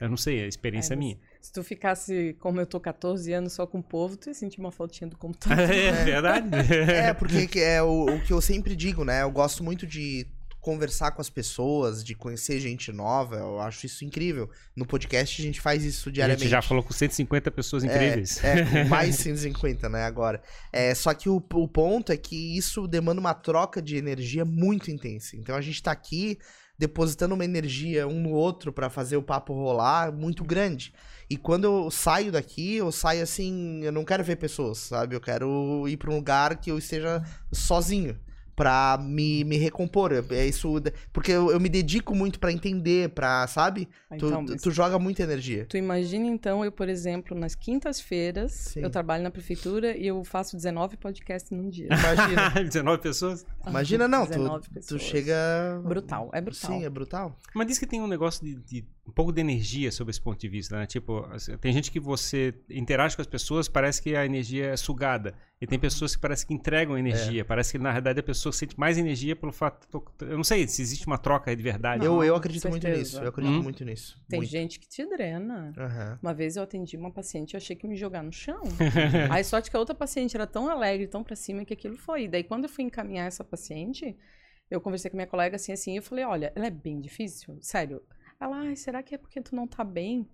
[0.00, 1.18] Eu não sei, a experiência é, É, minha.
[1.40, 4.60] Se tu ficasse, como eu tô 14 anos só com o povo, tu ia sentir
[4.60, 5.58] uma faltinha do computador.
[5.68, 6.48] É verdade?
[6.72, 9.22] É, porque que é o, o que eu sempre digo, né?
[9.22, 10.26] Eu gosto muito de
[10.68, 13.36] conversar com as pessoas, de conhecer gente nova.
[13.36, 14.50] Eu acho isso incrível.
[14.76, 16.42] No podcast a gente faz isso A diariamente.
[16.42, 18.44] gente já falou com 150 pessoas incríveis.
[18.44, 20.42] É, com mais 150, né, agora.
[20.70, 24.90] É, só que o, o ponto é que isso demanda uma troca de energia muito
[24.90, 25.36] intensa.
[25.38, 26.38] Então a gente tá aqui
[26.78, 30.92] depositando uma energia um no outro pra fazer o papo rolar muito grande.
[31.30, 35.16] E quando eu saio daqui, eu saio assim, eu não quero ver pessoas, sabe?
[35.16, 38.18] Eu quero ir pra um lugar que eu esteja sozinho.
[38.58, 40.12] Pra me, me recompor.
[40.30, 40.68] É isso.
[41.12, 43.86] Porque eu, eu me dedico muito pra entender, pra, sabe?
[44.18, 45.64] Tu, Então, mas tu joga muita energia.
[45.68, 50.56] Tu imagina então, eu, por exemplo, nas quintas-feiras, eu trabalho na prefeitura e eu faço
[50.56, 51.86] 19 podcasts num dia.
[51.86, 52.50] Imagina.
[52.64, 53.46] 19 pessoas?
[53.66, 55.02] Imagina, não, tu, 19 tu pessoas.
[55.02, 55.80] chega.
[55.84, 56.70] Brutal, é brutal.
[56.70, 57.36] Sim, é brutal.
[57.54, 60.38] Mas diz que tem um negócio de, de um pouco de energia sobre esse ponto
[60.38, 60.84] de vista, né?
[60.86, 64.76] Tipo, assim, tem gente que você interage com as pessoas, parece que a energia é
[64.76, 65.34] sugada.
[65.58, 67.42] E tem pessoas que parece que entregam energia.
[67.44, 69.88] Parece que, na verdade, a pessoa sente mais energia pelo fato.
[70.20, 72.04] Eu não sei se existe uma troca aí de verdade.
[72.04, 73.18] eu, Não, eu com acredito muito nisso.
[73.18, 73.62] Eu acredito Hum.
[73.62, 74.20] muito nisso.
[74.28, 74.50] Tem muito.
[74.50, 75.72] gente que te drena.
[75.76, 76.18] Aham.
[76.22, 78.60] Uma vez eu atendi uma paciente e eu achei que ia me jogar no chão.
[79.32, 82.24] Aí sorte que a outra paciente era tão alegre, tão pra cima que aquilo foi.
[82.24, 84.14] E daí quando eu fui encaminhar essa paciente,
[84.70, 87.58] eu conversei com minha colega assim, assim, e eu falei, olha, ela é bem difícil,
[87.62, 88.02] sério.
[88.40, 90.28] Ela, ai, será que é porque tu não tá bem?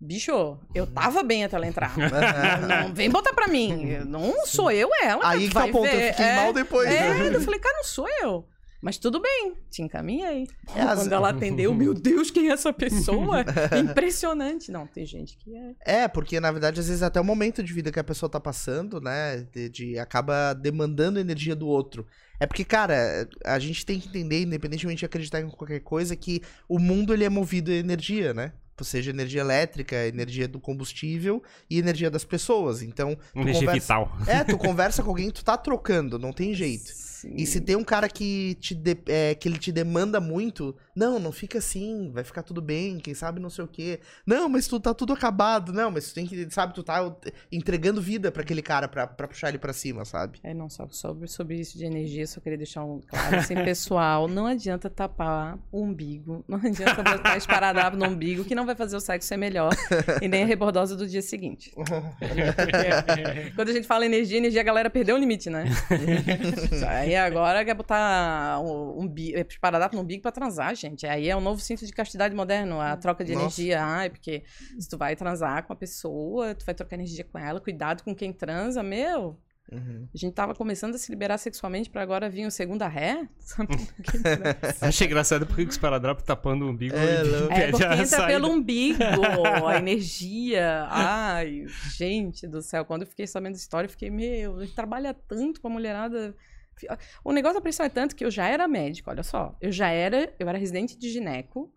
[0.00, 1.96] Bicho, eu tava bem até ela entrar.
[2.68, 3.96] Não, vem botar pra mim.
[4.06, 5.28] Não sou eu ela.
[5.28, 6.10] Aí que tá o ponto, eu ver.
[6.12, 6.88] fiquei É, mal depois.
[6.88, 7.30] É, né?
[7.34, 8.46] eu falei, cara, não sou eu.
[8.80, 10.46] Mas tudo bem, te encaminhei.
[10.74, 13.44] É, as- Quando ela atendeu, meu Deus, quem é essa pessoa?
[13.92, 14.70] Impressionante.
[14.70, 16.02] Não, tem gente que é.
[16.02, 18.38] É, porque na verdade, às vezes até o momento de vida que a pessoa tá
[18.38, 22.06] passando, né, de, de- acaba demandando energia do outro.
[22.40, 26.40] É porque, cara, a gente tem que entender, independentemente de acreditar em qualquer coisa, que
[26.68, 28.52] o mundo ele é movido a energia, né?
[28.78, 32.80] Ou seja, energia elétrica, energia do combustível e energia das pessoas.
[32.80, 33.80] Então, Energia conversa...
[33.80, 34.12] vital.
[34.28, 36.92] É, tu conversa com alguém, tu tá trocando, não tem jeito.
[37.20, 37.34] Sim.
[37.36, 41.18] E se tem um cara que, te de- é, que ele te demanda muito, não,
[41.18, 44.00] não fica assim, vai ficar tudo bem, quem sabe não sei o quê.
[44.26, 45.72] Não, mas tu tá tudo acabado.
[45.72, 47.14] Não, mas tu tem que, sabe, tu tá
[47.52, 50.38] entregando vida pra aquele cara pra, pra puxar ele pra cima, sabe?
[50.42, 54.26] É, não, só sobre, sobre isso de energia, só queria deixar um claro assim, pessoal,
[54.26, 58.96] não adianta tapar o umbigo, não adianta botar esparadrapo no umbigo, que não vai fazer
[58.96, 59.70] o sexo ser melhor,
[60.20, 61.72] e nem a rebordosa do dia seguinte.
[63.54, 65.64] Quando a gente fala energia, energia, a galera perdeu o limite, né?
[66.88, 70.87] Aí agora quer botar um, um bi- esparadrapo no umbigo pra transar, gente.
[71.06, 73.44] Aí é o novo cinto de castidade moderno, a troca de Nossa.
[73.44, 73.82] energia.
[73.82, 74.44] Ai, porque
[74.78, 78.14] se tu vai transar com a pessoa, tu vai trocar energia com ela, cuidado com
[78.14, 79.38] quem transa, meu...
[79.70, 80.08] Uhum.
[80.14, 83.28] A gente tava começando a se liberar sexualmente pra agora vir o segunda ré.
[84.80, 86.96] Achei engraçado porque o esparadrapo tapando o umbigo.
[86.96, 87.62] É, e.
[87.62, 88.26] É porque entra saída.
[88.26, 88.98] pelo umbigo,
[89.66, 90.86] a energia.
[90.88, 92.84] Ai, gente do céu.
[92.84, 95.70] Quando eu fiquei sabendo da história, eu fiquei, meu, a gente trabalha tanto com a
[95.70, 96.34] mulherada.
[97.24, 99.56] O negócio da pressão é tanto que eu já era médico, olha só.
[99.60, 101.72] Eu já era, eu era residente de gineco.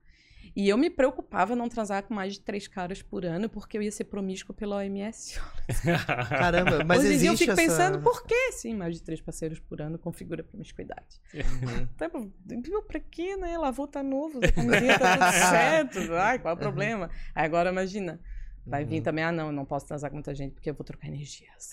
[0.53, 3.81] E eu me preocupava não transar com mais de três caras por ano, porque eu
[3.81, 5.39] ia ser promíscuo pela OMS.
[6.27, 7.61] Caramba, mas Hoje existe eu fico essa...
[7.61, 11.21] pensando, por que sim, mais de três parceiros por ano configura promiscuidade?
[11.33, 11.87] Uhum.
[12.67, 13.57] Meu, pra quê, né?
[13.57, 16.13] Lavou tá novo, a camisinha tá tudo certo.
[16.15, 17.09] Ai, qual é o problema?
[17.33, 18.19] Aí agora imagina.
[18.65, 19.03] Vai vir Uhum.
[19.03, 21.71] também, ah, não, eu não posso transar com muita gente porque eu vou trocar energias.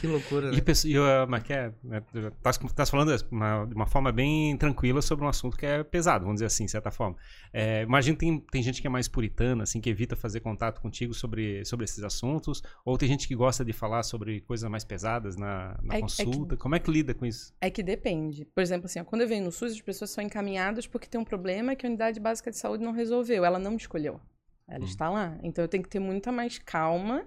[0.00, 0.58] Que loucura, né?
[0.58, 2.02] E, e uh, mas que é, né,
[2.42, 5.82] tá, tá falando de uma, de uma forma bem tranquila sobre um assunto que é
[5.82, 7.16] pesado, vamos dizer assim, de certa forma.
[7.52, 10.80] É, imagino que tem, tem gente que é mais puritana, assim, que evita fazer contato
[10.80, 14.84] contigo sobre, sobre esses assuntos, ou tem gente que gosta de falar sobre coisas mais
[14.84, 16.56] pesadas na, na É- é que- consulta.
[16.56, 17.52] Como é que lida com isso?
[17.60, 18.44] É que depende.
[18.54, 21.20] Por exemplo, assim, ó, quando eu venho no SUS, as pessoas são encaminhadas porque tem
[21.20, 23.44] um problema que a unidade básica de saúde não resolveu.
[23.44, 24.20] Ela não me escolheu.
[24.68, 24.86] Ela Hum.
[24.86, 25.36] está lá.
[25.42, 27.24] Então eu tenho que ter muita mais calma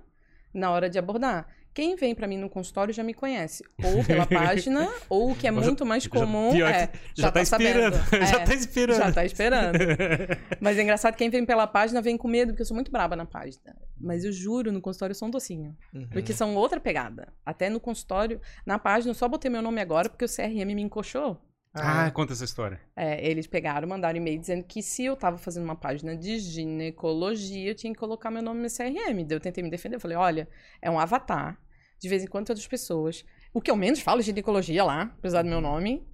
[0.54, 1.48] na hora de abordar.
[1.76, 3.62] Quem vem pra mim no consultório já me conhece.
[3.84, 6.88] Ou pela página, ou o que é Já- muito mais já- comum pior é.
[6.88, 7.68] que já, tá, sabendo.
[7.96, 7.96] esperando.
[8.32, 8.98] já É, tá esperando.
[8.98, 9.78] Já tá esperando.
[10.62, 13.16] Mas é engraçado, quem vem pela página vem com medo, porque eu sou muito braba
[13.18, 13.76] na página.
[14.00, 15.76] Mas eu juro, no consultório eu sou um docinho.
[15.94, 16.08] Uhum.
[16.10, 17.28] Porque são outra pegada.
[17.46, 20.82] Até no consultório, na página, eu só botei meu nome agora porque o CRM me
[20.82, 21.38] encoxou.
[21.78, 22.80] Ah, conta essa história.
[22.96, 27.70] É, eles pegaram, mandaram e-mail dizendo que se eu tava fazendo uma página de ginecologia,
[27.72, 29.26] eu tinha que colocar meu nome no CRM.
[29.26, 29.98] Daí eu tentei me defender.
[29.98, 30.48] Eu falei, olha,
[30.82, 31.58] é um avatar.
[32.00, 33.26] De vez em quando outras pessoas.
[33.54, 36.06] O que eu menos falo é ginecologia lá, apesar do meu nome.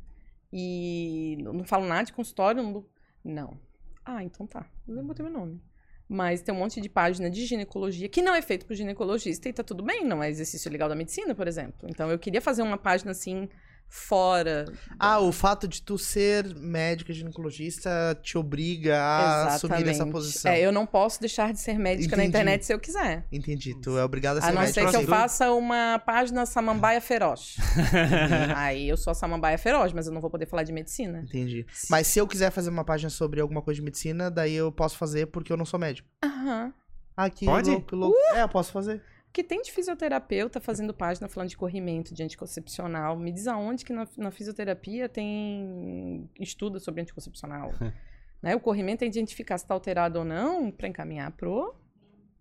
[0.54, 2.62] E não falo nada de consultório.
[2.62, 2.86] Não.
[3.24, 3.60] não.
[4.06, 4.70] Ah, então tá.
[4.88, 5.62] Eu botei meu nome.
[6.08, 9.54] Mas tem um monte de página de ginecologia que não é feito por ginecologista e
[9.54, 11.88] tá tudo bem, não é exercício legal da medicina, por exemplo.
[11.90, 13.48] Então eu queria fazer uma página assim,
[13.94, 14.72] fora.
[14.98, 20.50] Ah, o fato de tu ser médica ginecologista te obriga a assumir essa posição.
[20.50, 22.30] É, eu não posso deixar de ser médica na Entendi.
[22.30, 23.26] internet se eu quiser.
[23.30, 23.76] Entendi.
[23.82, 24.82] Tu é obrigado a ser A não médica.
[24.82, 25.08] ser que eu sim.
[25.08, 27.58] faça uma página samambaia feroz.
[28.56, 31.20] Aí eu sou a samambaia feroz, mas eu não vou poder falar de medicina.
[31.28, 31.66] Entendi.
[31.90, 34.98] Mas se eu quiser fazer uma página sobre alguma coisa de medicina, daí eu posso
[34.98, 36.08] fazer porque eu não sou médico.
[36.24, 36.74] Aham.
[37.18, 37.70] Ah, que Pode?
[37.70, 38.18] louco, louco.
[38.34, 39.04] É, eu posso fazer.
[39.34, 43.18] Que tem de fisioterapeuta fazendo página falando de corrimento, de anticoncepcional.
[43.18, 47.74] Me diz aonde que na, na fisioterapia tem estudo sobre anticoncepcional.
[48.42, 48.56] né?
[48.56, 51.74] O corrimento é identificar se está alterado ou não para encaminhar pro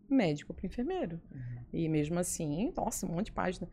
[0.09, 1.21] médico, pro enfermeiro.
[1.73, 3.69] E mesmo assim, nossa, um monte de página.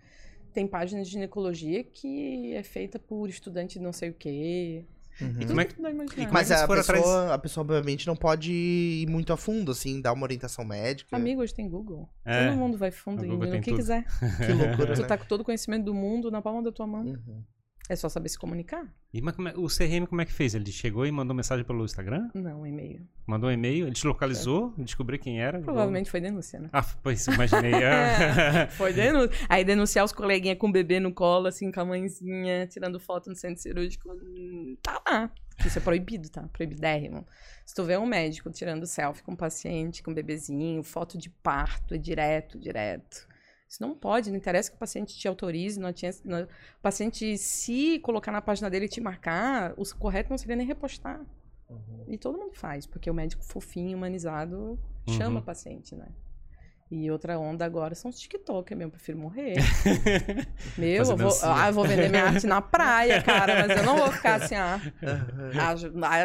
[0.53, 4.85] Tem página de ginecologia que é feita por estudante de não sei o quê.
[5.19, 5.33] Uhum.
[5.33, 5.73] Tudo como é que
[6.21, 9.71] é Mas que eles a pessoa, a pessoa, obviamente, não pode ir muito a fundo,
[9.71, 11.15] assim, dar uma orientação médica.
[11.15, 12.07] Amigo, hoje tem Google.
[12.23, 12.47] É.
[12.47, 13.77] Todo mundo vai fundo O em tem que tudo.
[13.77, 14.05] quiser.
[14.45, 15.07] Que loucura, Tu né?
[15.07, 17.03] tá com todo o conhecimento do mundo na palma da tua mão.
[17.03, 17.43] Uhum.
[17.89, 18.85] É só saber se comunicar?
[19.13, 20.53] E, mas é- o CRM como é que fez?
[20.53, 22.29] Ele chegou e mandou mensagem pelo Instagram?
[22.33, 23.07] Não, e-mail.
[23.25, 23.85] Mandou um e-mail?
[23.87, 24.73] Ele te localizou?
[24.77, 25.59] Descobriu quem era?
[25.59, 26.69] Provavelmente foi denúncia, né?
[26.73, 27.71] Ah, pois, imaginei.
[27.83, 28.67] Ah.
[28.71, 29.31] Foi denúncia.
[29.47, 33.29] Aí denunciar os coleguinhas com o bebê no colo, assim, com a mãezinha, tirando foto
[33.29, 34.09] no centro cirúrgico.
[34.11, 35.31] hum, Tá lá.
[35.65, 36.43] Isso é proibido, tá?
[36.53, 37.25] Proibidérrimo.
[37.65, 41.29] Se tu vê um médico tirando selfie com um paciente, com um bebezinho, foto de
[41.29, 43.27] parto, é direto, direto.
[43.69, 46.47] Isso não pode, não interessa que o paciente te autorize, não tinha, não- o
[46.81, 51.19] paciente, se colocar na página dele e te marcar, o correto não seria nem repostar.
[51.69, 52.05] Uhum.
[52.07, 55.41] E todo mundo faz, porque o médico fofinho, humanizado, chama Uhum.
[55.41, 56.07] o paciente, né?
[56.89, 59.55] E outra onda agora são os TikTok, eu prefiro morrer.
[60.77, 63.97] Meu, eu vou, ah, eu vou vender minha arte na praia, cara, mas eu não
[63.97, 64.79] vou ficar assim, ah,
[65.55, 65.75] ah,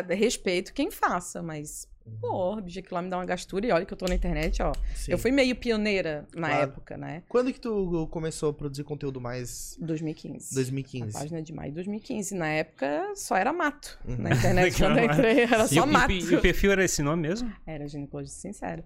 [0.09, 1.89] ah, respeito quem faça, mas,
[2.21, 4.63] pô, bicho, aquilo lá me dá uma gastura e olha que eu tô na internet,
[4.63, 4.73] ó.
[4.95, 5.11] Sim.
[5.13, 6.63] Eu fui meio pioneira na Claro.
[6.63, 7.23] época, né?
[7.29, 9.77] Quando que tu começou a produzir conteúdo mais?
[9.81, 10.55] 2015.
[10.55, 11.17] 2015.
[11.17, 12.35] A página de maio de 2015.
[12.37, 13.99] Na época só era mato.
[14.07, 14.17] Uhum.
[14.19, 16.13] Na internet, quando eu entrei, era E só o- mato.
[16.13, 17.53] e, e o perfil era esse nome mesmo?
[17.67, 18.85] Era ginecologista sincero.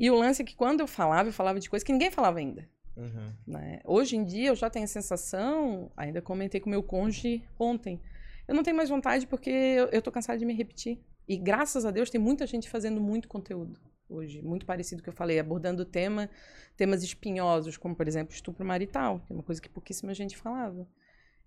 [0.00, 2.38] E o lance é que quando eu falava, eu falava de coisas que ninguém falava
[2.38, 2.66] ainda.
[2.96, 3.32] Uhum.
[3.46, 3.80] né?
[3.84, 8.00] Hoje em dia eu já tenho a sensação, ainda comentei com meu cônjuge ontem,
[8.48, 10.98] eu não tenho mais vontade porque eu, eu tô cansada de me repetir.
[11.28, 15.04] E graças a Deus tem muita gente fazendo muito conteúdo hoje, muito parecido com o
[15.04, 16.30] que eu falei, abordando tema,
[16.78, 20.88] temas espinhosos, como por exemplo estupro marital, que é uma coisa que pouquíssima gente falava.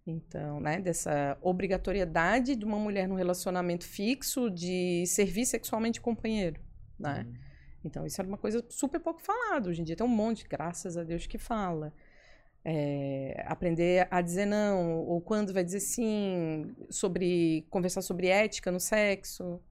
[0.05, 6.61] Então, né, dessa obrigatoriedade de uma mulher num relacionamento fixo de servir sexualmente o companheiro,
[6.99, 7.25] né?
[7.83, 9.69] Então, isso era uma coisa super pouco falada.
[9.69, 11.93] Hoje em dia tem um monte, graças a Deus, que fala.
[12.65, 18.79] É, aprender a dizer não, ou quando vai dizer sim, sobre conversar sobre ética no
[18.79, 19.61] sexo.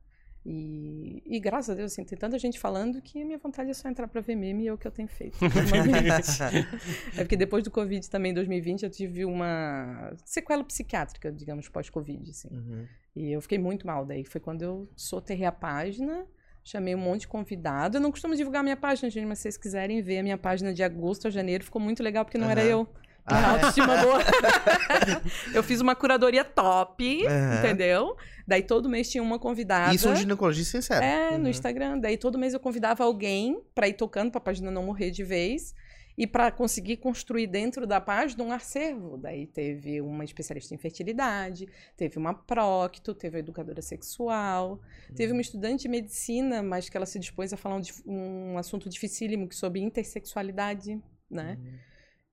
[0.45, 3.75] E, e graças a Deus, assim, tem tanta gente falando que a minha vontade é
[3.75, 5.39] só entrar pra ver meme e é o que eu tenho feito.
[7.17, 12.29] é porque depois do Covid também, em 2020, eu tive uma sequela psiquiátrica, digamos, pós-Covid,
[12.29, 12.49] assim.
[12.51, 12.87] Uhum.
[13.15, 14.25] E eu fiquei muito mal daí.
[14.25, 16.27] Foi quando eu soterrei a página,
[16.65, 17.97] chamei um monte de convidado.
[17.97, 20.73] Eu não costumo divulgar minha página, gente, mas se vocês quiserem ver a minha página
[20.73, 22.71] de agosto a janeiro, ficou muito legal, porque não era Aham.
[22.71, 22.89] eu.
[23.25, 23.45] Ah, é?
[23.55, 24.19] autoestima boa.
[25.55, 27.59] eu fiz uma curadoria top, Aham.
[27.59, 28.17] entendeu?
[28.47, 29.95] Daí todo mês tinha uma convidada.
[29.95, 31.05] Isso é um ginecologista sincero.
[31.05, 31.51] É, no Uhum.
[31.51, 31.99] Instagram.
[31.99, 35.73] Daí todo mês eu convidava alguém pra ir tocando pra página não morrer de vez.
[36.17, 39.17] E pra conseguir construir dentro da página um acervo.
[39.17, 44.81] Daí teve uma especialista em fertilidade, teve uma procto, teve uma educadora sexual,
[45.15, 48.89] teve uma estudante de medicina, mas que ela se dispôs a falar um, um assunto
[48.89, 51.59] dificílimo que sobre intersexualidade, né?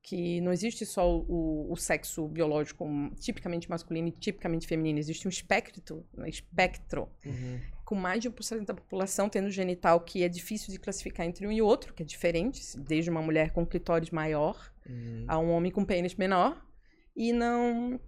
[0.02, 2.86] que não existe só o, o sexo biológico
[3.20, 7.60] tipicamente masculino e tipicamente feminino, existe um espectro, um espectro Uhum.
[7.90, 11.52] Com mais de 1% da população tendo genital que é difícil de classificar entre um
[11.52, 15.26] e outro, que é diferente, desde uma mulher com clitóris maior Uhum.
[15.28, 16.64] a um homem com pênis menor,
[17.16, 18.00] e não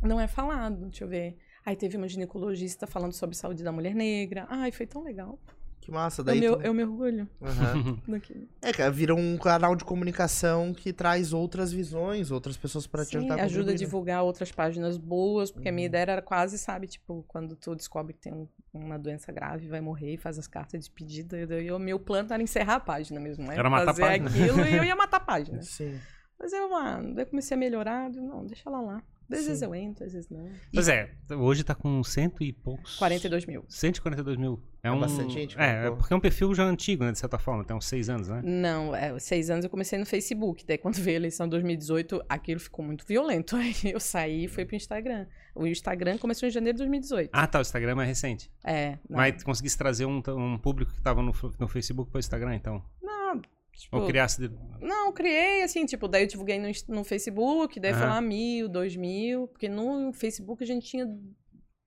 [0.00, 1.36] não é falado, deixa eu ver.
[1.64, 4.46] Aí teve uma ginecologista falando sobre saúde da mulher negra.
[4.48, 5.40] Ai, foi tão legal.
[5.80, 6.20] Que massa.
[6.20, 7.28] Eu Daí me, tu- eu me orgulho
[8.08, 8.48] daquilo.
[8.60, 13.16] É, cara, vira um canal de comunicação que traz outras visões, outras pessoas pra te
[13.16, 13.78] ajudar a ajuda a né?
[13.78, 15.90] divulgar outras páginas boas, porque a minha Uhum.
[15.90, 19.80] ideia era quase, sabe, tipo, quando tu descobre que tem um- uma doença grave, vai
[19.80, 23.20] morrer e faz as cartas de despedida, e o meu plano era encerrar a página
[23.20, 23.54] mesmo, né?
[23.56, 24.28] Era matar a Fazer página.
[24.28, 25.62] aquilo e eu ia matar a página.
[25.62, 25.98] Sim.
[26.38, 29.02] Mas eu, mano, daí eu comecei a melhorar, eu, não, deixa ela lá.
[29.30, 29.64] Às vezes Sim.
[29.64, 30.48] eu entro, às vezes não.
[30.72, 32.96] Pois é, hoje tá com cento e poucos.
[32.96, 33.64] 42 mil.
[33.68, 34.62] 142 mil.
[34.82, 35.00] É, É um...
[35.00, 37.12] bastante gente, É, é porque é um perfil já antigo, né?
[37.12, 38.40] De certa forma, tem uns seis anos, né?
[38.44, 40.64] Não, é, seis anos eu comecei no Facebook.
[40.64, 43.56] Daí quando veio a eleição de 2018, aquilo ficou muito violento.
[43.56, 45.26] Aí eu saí e fui pro Instagram.
[45.54, 47.30] O Instagram começou em janeiro de 2018.
[47.32, 47.58] Ah, tá.
[47.58, 48.50] O Instagram é mais recente.
[48.64, 48.98] É.
[49.08, 52.82] Não, Mas conseguisse trazer um, um público que tava no, no Facebook pro Instagram, então.
[53.02, 53.40] não
[53.76, 54.40] tipo, Ou criasse.
[54.48, 58.14] de- Não, criei, assim, tipo, daí eu divulguei no, no Facebook, daí foi Aham.
[58.14, 61.06] lá mil, dois mil, porque no Facebook a gente tinha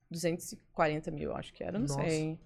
[0.09, 2.01] 240 mil, acho que era, não Nossa.
[2.01, 2.39] sei.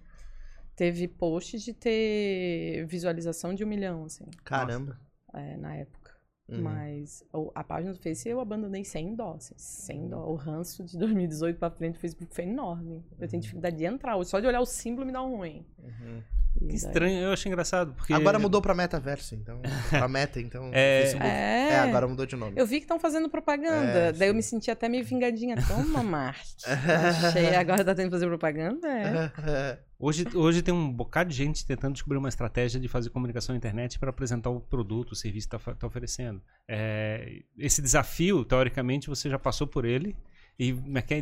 [0.76, 5.00] Teve posts de ter visualização de um milhão, assim, Caramba.
[5.32, 6.03] é, na época.
[6.46, 6.60] Uhum.
[6.60, 10.26] Mas a página do Face eu abandonei sem dó, assim, sem dó.
[10.26, 13.02] O ranço de 2018 pra frente do Facebook foi enorme.
[13.18, 15.64] Eu tenho dificuldade de entrar, só de olhar o símbolo me dá um ruim.
[15.82, 16.22] Uhum.
[16.58, 17.94] Que daí- estranho, eu achei engraçado.
[17.94, 18.12] Porque...
[18.12, 19.60] Agora mudou pra metaverso, então.
[19.90, 20.70] Pra meta, então.
[20.72, 21.00] É.
[21.02, 21.26] Facebook.
[21.26, 21.68] É.
[21.70, 22.52] É, agora mudou de nome.
[22.56, 23.98] Eu vi que estão fazendo propaganda.
[23.98, 24.36] É, daí eu sim.
[24.36, 25.56] me senti até meio vingadinha.
[25.66, 26.38] Toma, Mark.
[27.26, 28.86] Achei, agora tá tendo que fazer propaganda?
[28.88, 29.78] É.
[30.06, 33.56] Hoje, hoje tem um bocado de gente tentando descobrir uma estratégia de fazer comunicação na
[33.56, 36.42] internet para apresentar o produto, o serviço que está oferecendo.
[36.68, 40.14] É, esse desafio, teoricamente, você já passou por ele
[40.58, 40.76] e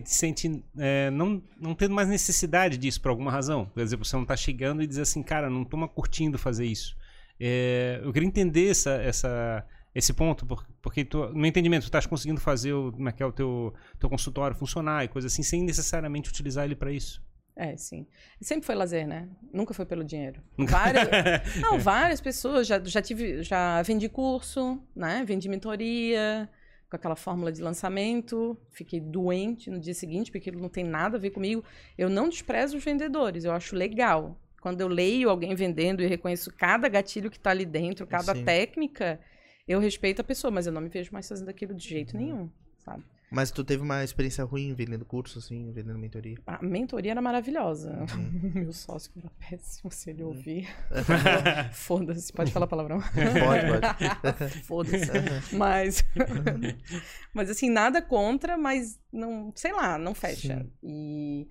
[0.04, 3.66] se sente é, não, não tendo mais necessidade disso por alguma razão.
[3.66, 6.96] Por exemplo, você não está chegando e diz assim, cara, não estou curtindo fazer isso.
[7.38, 9.64] É, eu queria entender essa, essa,
[9.94, 13.12] esse ponto, por- porque tu, no meu entendimento, tu estás conseguindo fazer o, como é
[13.12, 16.90] que é o teu, teu consultório funcionar e coisa assim, sem necessariamente utilizar ele para
[16.90, 17.22] isso.
[17.54, 18.06] É, sim.
[18.40, 19.28] Sempre foi lazer, né?
[19.52, 20.40] Nunca foi pelo dinheiro.
[20.56, 21.06] Várias,
[21.60, 22.66] não, várias pessoas.
[22.66, 25.22] Já, já tive, já vendi curso, né?
[25.26, 26.48] Vendi mentoria
[26.88, 28.56] com aquela fórmula de lançamento.
[28.70, 31.62] Fiquei doente no dia seguinte, porque aquilo não tem nada a ver comigo.
[31.96, 34.38] Eu não desprezo os vendedores, eu acho legal.
[34.60, 38.44] Quando eu leio alguém vendendo e reconheço cada gatilho que tá ali dentro, cada Sim.
[38.44, 39.20] técnica,
[39.66, 42.22] eu respeito a pessoa, mas eu não me vejo mais fazendo aquilo de jeito Uhum.
[42.22, 43.02] nenhum, sabe?
[43.32, 46.36] Mas tu teve uma experiência ruim vendendo curso, assim, vendendo mentoria?
[46.46, 47.90] A mentoria era maravilhosa.
[48.14, 48.52] Uhum.
[48.62, 50.68] Meu sócio era péssimo, se ele ouvir.
[51.72, 53.00] Foda-se, pode falar palavrão?
[53.00, 54.60] Pode, pode.
[54.64, 55.56] Foda-se.
[55.56, 56.04] Mas,
[57.32, 60.58] mas assim, nada contra, mas não, sei lá, não fecha.
[60.58, 60.70] Sim.
[60.82, 61.48] E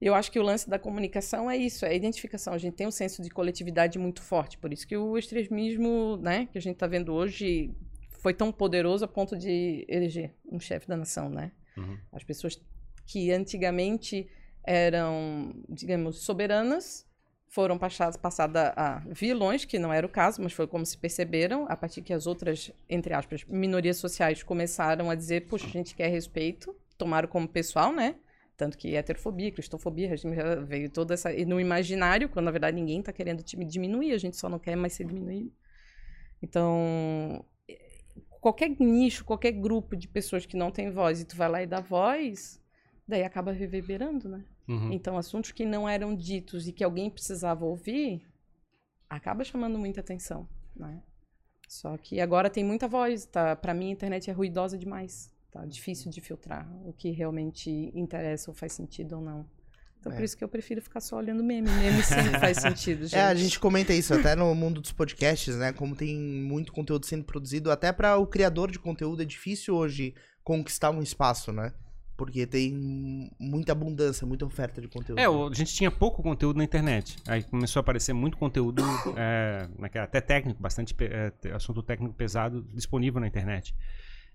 [0.00, 2.52] eu acho que o lance da comunicação é isso, é a identificação.
[2.52, 6.46] A gente tem um senso de coletividade muito forte, por isso que o extremismo, né,
[6.52, 7.74] que a gente está vendo hoje
[8.18, 11.52] foi tão poderoso a ponto de eleger um chefe da nação, né?
[11.76, 11.96] Uhum.
[12.12, 12.60] As pessoas
[13.06, 14.28] que antigamente
[14.62, 17.06] eram, digamos, soberanas
[17.46, 21.64] foram passadas passada a vilões, que não era o caso, mas foi como se perceberam,
[21.68, 25.94] a partir que as outras, entre aspas, minorias sociais começaram a dizer, puxa, a gente
[25.94, 28.16] quer respeito, tomaram como pessoal, né?
[28.54, 30.12] Tanto que heterofobia, cristofobia,
[30.66, 31.32] veio toda essa...
[31.32, 34.76] E no imaginário, quando na verdade ninguém está querendo diminuir, a gente só não quer
[34.76, 35.52] mais ser diminuído.
[36.42, 37.44] Então,
[38.40, 41.66] qualquer nicho, qualquer grupo de pessoas que não tem voz e tu vai lá e
[41.66, 42.60] dá voz,
[43.06, 44.44] daí acaba reverberando, né?
[44.68, 44.92] Uhum.
[44.92, 48.22] Então, assuntos que não eram ditos e que alguém precisava ouvir,
[49.08, 50.46] acaba chamando muita atenção,
[50.76, 51.02] né?
[51.66, 53.54] Só que agora tem muita voz, tá?
[53.56, 55.64] Para mim a internet é ruidosa demais, tá?
[55.66, 59.46] Difícil de filtrar o que realmente interessa ou faz sentido ou não.
[60.00, 60.14] Então, É.
[60.16, 61.68] por isso que eu prefiro ficar só olhando meme.
[61.70, 63.16] Meme sempre faz sentido, gente.
[63.16, 65.72] É, a gente comenta isso até no mundo dos podcasts, né?
[65.72, 70.14] Como tem muito conteúdo sendo produzido, até para o criador de conteúdo é difícil hoje
[70.44, 71.72] conquistar um espaço, né?
[72.16, 72.72] Porque tem
[73.38, 75.20] muita abundância, muita oferta de conteúdo.
[75.20, 77.16] É, o- a gente tinha pouco conteúdo na internet.
[77.28, 78.82] Aí começou a aparecer muito conteúdo,
[79.16, 79.68] é,
[80.00, 83.72] até técnico, bastante é, assunto técnico pesado disponível na internet.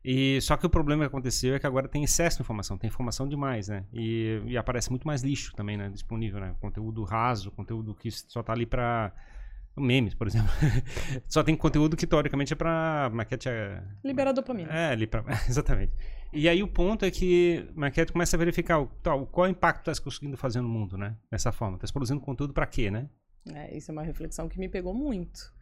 [0.04, 2.89] E só que o problema que aconteceu é que agora tem excesso de informação, tem
[2.89, 3.86] informação demais, né?
[3.94, 5.89] E, e aparece muito mais lixo também, né?
[5.89, 6.56] Disponível, né?
[6.60, 9.13] Conteúdo raso, conteúdo que só tá ali pra
[9.78, 10.52] memes, por exemplo.
[11.28, 13.50] só tem conteúdo que teoricamente é pra maquete
[14.04, 14.72] Libera dopamina.
[14.72, 15.24] é, ali pra...
[15.48, 15.94] exatamente.
[16.34, 19.52] E aí o ponto é que Maquete começa a verificar o, tal, qual é o
[19.52, 21.16] impacto que está conseguindo fazer no mundo, né?
[21.30, 21.78] Dessa forma.
[21.78, 23.08] Está produzindo conteúdo para quê, né?
[23.54, 25.54] É, isso é uma reflexão que me pegou muito.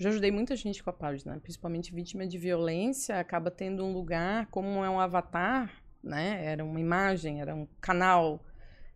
[0.00, 4.46] Já ajudei muita gente com a página, principalmente vítima de violência, acaba tendo um lugar
[4.46, 5.70] como é um avatar,
[6.02, 6.42] né?
[6.42, 8.42] Era uma imagem, era um canal,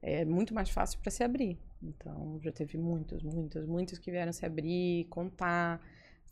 [0.00, 1.58] é muito mais fácil para se abrir.
[1.82, 5.78] Então, já teve muitas, muitas, muitas que vieram se abrir, contar,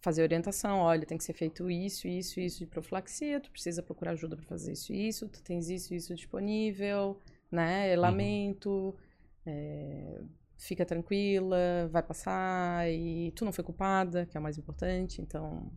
[0.01, 4.13] fazer orientação, olha, tem que ser feito isso, isso, isso de profilaxia, tu precisa procurar
[4.13, 7.95] ajuda para fazer isso, isso, tu tens isso, isso disponível, né?
[7.95, 8.97] Lamento,
[9.45, 10.19] é,
[10.63, 15.71] fica tranquila, vai passar e tu não foi culpada, que é o mais importante, então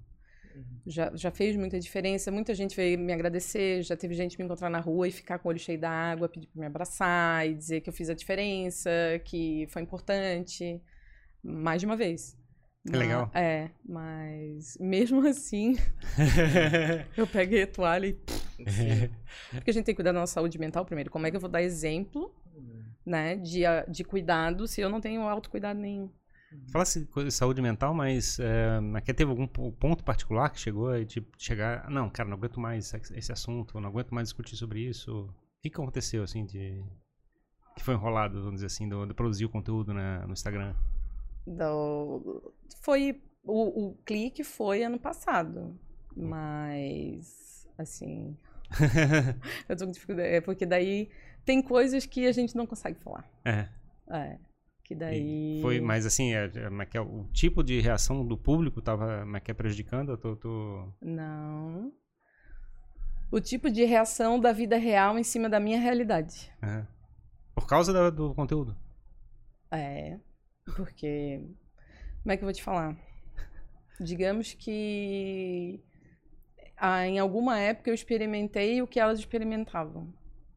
[0.85, 2.31] já, já fez muita diferença.
[2.31, 5.47] Muita gente veio me agradecer, já teve gente me encontrar na rua e ficar com
[5.47, 8.89] o olho cheio d'água, pedir pra me abraçar e dizer que eu fiz a diferença,
[9.25, 10.81] que foi importante,
[11.43, 12.37] mais de uma vez.
[12.85, 13.31] Que Ma- legal.
[13.33, 15.75] É, mas mesmo assim,
[17.17, 18.13] eu peguei a toalha e.
[19.51, 21.09] Porque a gente tem que cuidar da nossa saúde mental primeiro.
[21.09, 22.33] Como é que eu vou dar exemplo,
[23.05, 26.09] né, de, a- de cuidado se eu não tenho autocuidado nenhum?
[26.71, 30.59] Fala-se de coisa de saúde mental, mas é, aqui teve algum po- ponto particular que
[30.59, 31.89] chegou a tipo, chegar.
[31.89, 35.25] Não, cara, não aguento mais esse assunto, não aguento mais discutir sobre isso.
[35.25, 36.81] O que, que aconteceu, assim, de.
[37.75, 40.73] Que foi enrolado, vamos dizer assim, do- de produzir o conteúdo na- no Instagram?
[41.45, 45.77] do- foi o, o clique foi ano passado,
[46.15, 48.35] mas assim
[49.69, 51.09] eu tô com dificuldade é porque daí
[51.45, 53.67] tem coisas que a gente não consegue falar, É.
[54.10, 54.38] é
[54.84, 58.38] que E daí Foi, mas assim, é, é, é é, o tipo de reação do
[58.38, 60.12] público tava como é é, prejudicando?
[60.12, 61.91] Eu tô, tô- não
[63.31, 66.86] o tipo de reação da vida real em cima da minha realidade é.
[67.55, 68.75] Por causa da- do conteúdo.
[69.71, 70.19] É,
[70.75, 71.41] porque.
[72.21, 72.95] Como é que eu vou te falar?
[73.99, 75.81] Digamos que
[76.77, 80.13] ah, em alguma época eu experimentei o que elas experimentavam.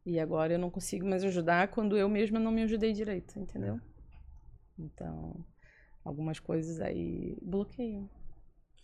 [0.09, 3.79] E agora eu não consigo mais ajudar quando eu mesma não me ajudei direito, entendeu?
[4.79, 5.45] Então,
[6.03, 8.09] algumas coisas aí bloqueiam.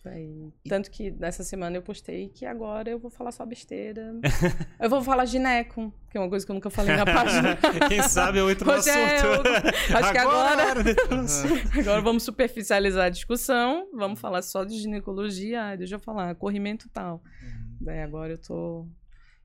[0.04, 4.12] Aí, tanto que nessa semana eu postei que agora eu vou falar só besteira.
[4.78, 7.56] eu vou falar gineco, que é uma coisa que eu nunca falei na página.
[7.88, 9.48] Quem sabe eu entro no é, assunto.
[9.48, 11.42] eu- acho que agora- depois.
[11.80, 17.22] Agora vamos superficializar a discussão, vamos falar só de ginecologia, deixa eu falar, corrimento tal.
[17.80, 18.86] Daí agora eu tô.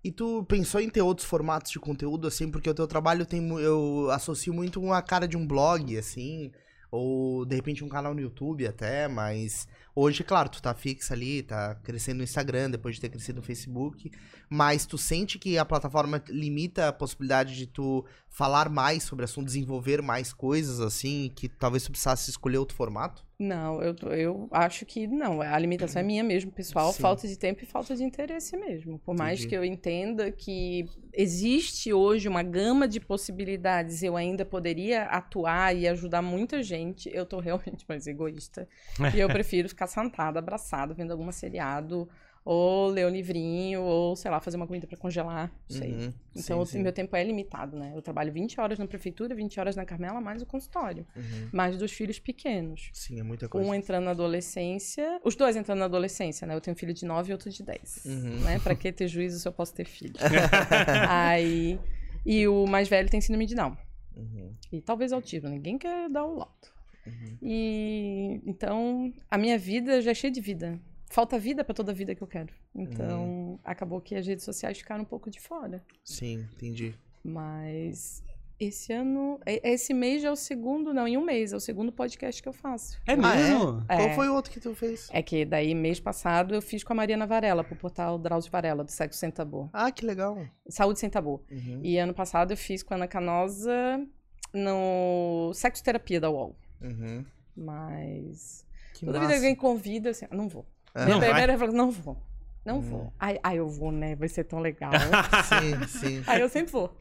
[0.03, 2.49] E tu pensou em ter outros formatos de conteúdo, assim?
[2.49, 3.47] Porque o teu trabalho tem.
[3.59, 6.51] Eu associo muito com a cara de um blog, assim.
[6.91, 9.67] Ou de repente um canal no YouTube até, mas.
[9.93, 13.45] Hoje, claro, tu tá fixa ali, tá crescendo no Instagram, depois de ter crescido no
[13.45, 14.09] Facebook,
[14.49, 19.47] mas tu sente que a plataforma limita a possibilidade de tu falar mais sobre assunto,
[19.47, 23.27] desenvolver mais coisas, assim, que talvez tu precisasse escolher outro formato?
[23.39, 25.41] Não, eu, eu acho que não.
[25.41, 26.91] A limitação é minha mesmo, pessoal.
[26.91, 27.01] Sim.
[27.01, 28.99] Falta de tempo e falta de interesse mesmo.
[28.99, 29.47] Por mais Entendi.
[29.47, 35.87] que eu entenda que existe hoje uma gama de possibilidades, eu ainda poderia atuar e
[35.87, 38.67] ajudar muita gente, eu tô realmente mais egoísta.
[39.15, 42.09] e eu prefiro ficar sentada, abraçada, vendo algum seriado,
[42.43, 45.51] ou ler um livrinho, ou, sei lá, fazer uma comida pra congelar.
[45.69, 45.91] Não sei.
[45.91, 46.13] Uhum.
[46.35, 47.91] Então, Sim, o meu tempo é limitado, né?
[47.95, 51.05] Eu trabalho 20 horas na prefeitura, 20 horas na Carmela, mais o consultório.
[51.15, 51.49] Uhum.
[51.51, 52.89] Mais dos filhos pequenos.
[52.93, 53.67] Sim, é muita coisa.
[53.67, 55.19] Um entrando na adolescência.
[55.23, 56.55] Os dois entrando na adolescência, né?
[56.55, 58.05] Eu tenho um filho de 9 e outro de 10.
[58.05, 58.39] Uhum.
[58.41, 58.59] Né?
[58.59, 60.15] Pra que ter juízo se eu posso ter filho?
[61.09, 61.79] Aí.
[62.25, 63.75] E o mais velho tem síndrome de Down.
[64.15, 64.53] Uhum.
[64.71, 65.49] E talvez autismo.
[65.49, 66.79] Ninguém quer dar o laudo.
[67.05, 67.37] Uhum.
[67.41, 68.41] E.
[68.45, 70.79] Então, a minha vida já é cheia de vida.
[71.09, 72.53] Falta vida pra toda a vida que eu quero.
[72.75, 73.59] Então, Uhum.
[73.63, 75.83] acabou que as redes sociais ficaram um pouco de fora.
[76.03, 76.95] Sim, entendi.
[77.23, 78.23] Mas.
[78.59, 79.39] Esse ano.
[79.45, 80.93] Esse mês já é o segundo.
[80.93, 81.53] Não, em um mês.
[81.53, 82.97] É o segundo podcast que eu faço.
[83.07, 83.49] É Ah, é?
[83.53, 83.85] mesmo?
[83.87, 83.95] É.
[83.95, 85.07] Qual foi o outro que tu fez?
[85.13, 88.83] É que daí, mês passado, eu fiz com a Mariana Varela, pro portal Drauzio Varela,
[88.83, 89.69] do Sexo Sem Tabu.
[89.71, 90.37] Ah, que legal.
[90.67, 91.41] Saúde Sem Tabu.
[91.49, 91.79] Uhum.
[91.81, 94.05] E ano passado eu fiz com a Ana Canosa
[94.53, 96.53] no Sexo Terapia da UOL.
[96.81, 97.23] Uhum.
[97.55, 98.65] Mas.
[98.93, 99.27] Que toda massa.
[99.29, 100.65] vida que alguém convida, assim, ah, não vou.
[101.05, 101.29] Minha Não vai?
[101.29, 102.17] primeira eu falo, não vou.
[102.65, 102.81] Não Hum.
[102.81, 103.13] vou.
[103.19, 104.15] Ai, ai, eu vou, né?
[104.15, 104.91] Vai ser tão legal.
[105.47, 106.23] Sim, sim.
[106.27, 106.93] aí eu sempre vou.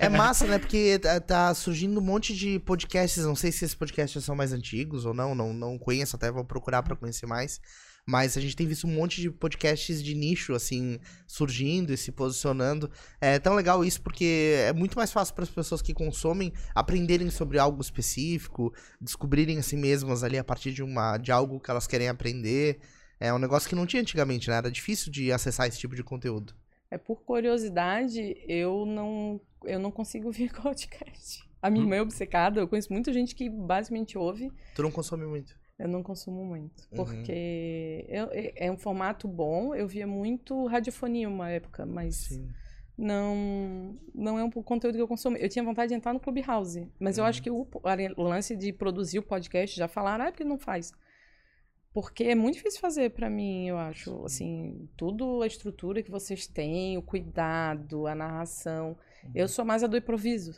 [0.00, 0.58] É massa, né?
[0.58, 3.24] Porque tá- tá surgindo um monte de podcasts.
[3.24, 5.34] Não sei se esses podcasts são mais antigos ou não.
[5.34, 7.60] Não, não conheço, até vou procurar pra conhecer mais.
[8.08, 12.12] Mas a gente tem visto um monte de podcasts de nicho, assim, surgindo e se
[12.12, 12.90] posicionando.
[13.20, 17.30] É tão legal isso porque é muito mais fácil para as pessoas que consomem aprenderem
[17.30, 21.70] sobre algo específico, descobrirem a si mesmas ali a partir de, uma, de algo que
[21.70, 22.78] elas querem aprender.
[23.18, 24.56] É um negócio que não tinha antigamente, né?
[24.56, 26.54] Era difícil de acessar esse tipo de conteúdo.
[26.90, 31.42] É por curiosidade, eu não, eu não consigo ver podcast.
[31.62, 31.86] A minha Hum.
[31.86, 34.52] irmã é obcecada, eu conheço muita gente que basicamente ouve.
[34.74, 35.54] Tu não consome muito.
[35.78, 36.96] Eu não consumo muito, Uhum.
[37.04, 39.74] porque eu- é é um formato bom.
[39.74, 42.48] Eu via muito radiofonia uma época, mas Sim.
[42.96, 45.36] não não é um conteúdo que eu consumo.
[45.36, 47.28] Eu tinha vontade de entrar no Clubhouse, mas eu Uhum.
[47.30, 47.66] acho que o,
[48.16, 50.92] o lance de produzir o podcast já falaram, ah, é porque não faz.
[51.96, 54.22] Porque é muito difícil fazer pra mim, eu acho.
[54.26, 58.98] Assim, tudo a estrutura que vocês têm, o cuidado, a narração.
[59.34, 60.54] Eu sou mais a do improviso,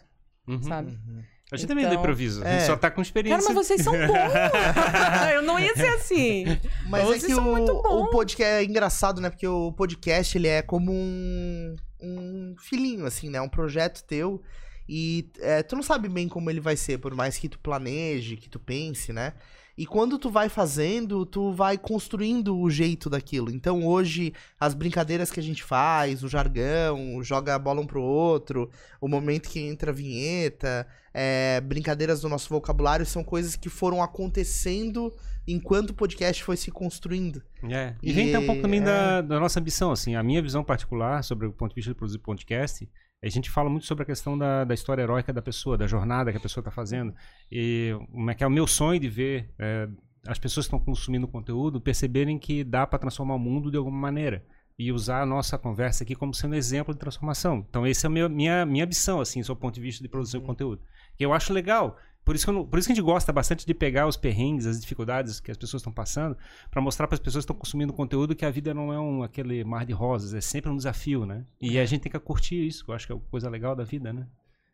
[0.48, 0.60] Uhum.
[0.64, 0.90] sabe?
[0.90, 1.22] Uhum.
[1.52, 2.42] A gente também é do Então- improviso.
[2.42, 2.66] A gente É.
[2.66, 3.40] só tá com experiência.
[3.40, 5.32] Cara, mas vocês são bons!
[5.32, 6.44] eu não ia ser assim.
[6.88, 7.86] Mas Vocês é que são o, muito bons.
[8.02, 9.30] o podcast é engraçado, né?
[9.30, 13.40] Porque o podcast ele é como um, um filhinho, assim, né?
[13.40, 14.42] Um projeto teu.
[14.88, 18.36] E é, tu não sabe bem como ele vai ser, por mais que tu planeje,
[18.36, 19.34] que tu pense, né?
[19.78, 23.48] E quando tu vai fazendo, tu vai construindo o jeito daquilo.
[23.48, 28.02] Então hoje, as brincadeiras que a gente faz, o jargão, joga a bola um pro
[28.02, 28.68] outro,
[29.00, 34.02] o momento que entra a vinheta, é, brincadeiras do nosso vocabulário são coisas que foram
[34.02, 35.14] acontecendo
[35.46, 37.40] enquanto o podcast foi se construindo.
[37.62, 37.94] É.
[38.02, 38.84] E E- vem até um pouco também é.
[38.84, 40.16] da, da nossa ambição, assim.
[40.16, 42.88] A minha visão particular sobre o ponto de vista de produzir podcast,
[43.22, 46.30] a gente fala muito sobre a questão da, da história heróica da pessoa, da jornada
[46.30, 47.12] que a pessoa está fazendo.
[47.50, 49.88] E como é que é o meu sonho de ver é,
[50.26, 53.98] as pessoas que estão consumindo conteúdo perceberem que dá para transformar o mundo de alguma
[53.98, 54.44] maneira.
[54.78, 57.66] E usar a nossa conversa aqui como sendo exemplo de transformação.
[57.68, 60.08] Então, essa é a minha, minha, minha ambição, assim, sob o ponto de vista de
[60.08, 60.80] produzir o conteúdo.
[61.16, 61.98] Que eu acho legal.
[62.28, 64.78] Por isso, não- por isso que a gente gosta bastante de pegar os perrengues, as
[64.78, 66.36] dificuldades que as pessoas estão passando,
[66.70, 69.22] para mostrar para as pessoas que estão consumindo conteúdo que a vida não é um,
[69.22, 71.46] aquele mar de rosas, é sempre um desafio, né?
[71.58, 73.74] E a gente tem que curtir isso, que eu acho que é a coisa legal
[73.74, 74.26] da vida, né?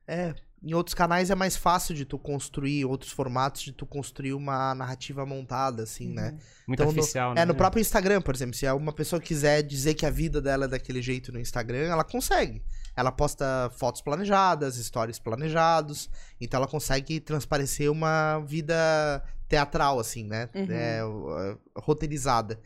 [0.07, 4.33] É, em outros canais é mais fácil de tu construir, outros formatos de tu construir
[4.33, 6.31] uma narrativa montada, assim, né?
[6.67, 7.43] Muito Então, no- artificial, né?
[7.43, 10.65] É, no próprio Instagram, por exemplo, se uma pessoa quiser dizer que a vida dela
[10.65, 12.63] é daquele jeito no Instagram, ela consegue.
[12.97, 16.09] Ela posta fotos planejadas, stories planejados,
[16.41, 20.49] então ela consegue transparecer uma vida teatral, assim, né?
[20.55, 20.67] Uhum.
[20.71, 22.59] É, uh, roteirizada.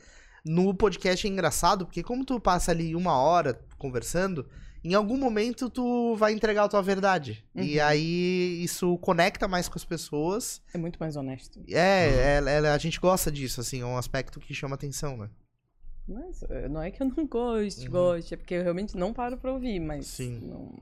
[0.45, 4.49] No podcast é engraçado, porque como tu passa ali uma hora conversando,
[4.85, 7.45] em algum momento tu vai entregar a tua verdade.
[7.55, 7.85] E Uhum.
[7.87, 10.61] aí isso conecta mais com as pessoas.
[10.73, 11.61] É muito mais honesto.
[11.69, 15.29] É, é, é, a gente gosta disso, assim, é um aspecto que chama atenção, né?
[16.07, 17.91] Mas eh, não é que eu não goste, Uhum.
[17.93, 20.07] goste, é porque eu realmente não paro pra ouvir, mas.
[20.07, 20.41] Sim.
[20.41, 20.73] Não...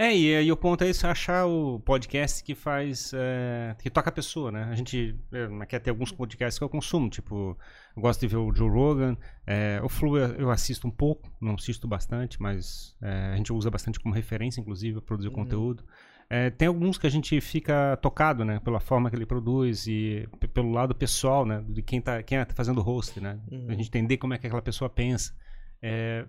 [0.00, 3.12] É, e aí o ponto é isso, achar o podcast que faz.
[3.14, 4.64] é, que toca a pessoa, né?
[4.70, 7.54] A gente é, quer ter alguns podcasts que eu consumo, tipo,
[7.94, 9.14] eu gosto de ver o Joe Rogan,
[9.46, 13.70] é, o Flu eu assisto um pouco, não assisto bastante, mas é, a gente usa
[13.70, 15.84] bastante como referência, inclusive, para produzir conteúdo.
[16.30, 18.58] É, tem alguns que a gente fica tocado, né?
[18.60, 21.62] Pela forma que ele produz e pelo lado pessoal, né?
[21.68, 23.38] De quem tá, quem tá fazendo o host, né?
[23.68, 25.36] A gente entender como é que aquela pessoa pensa.
[25.82, 26.24] É,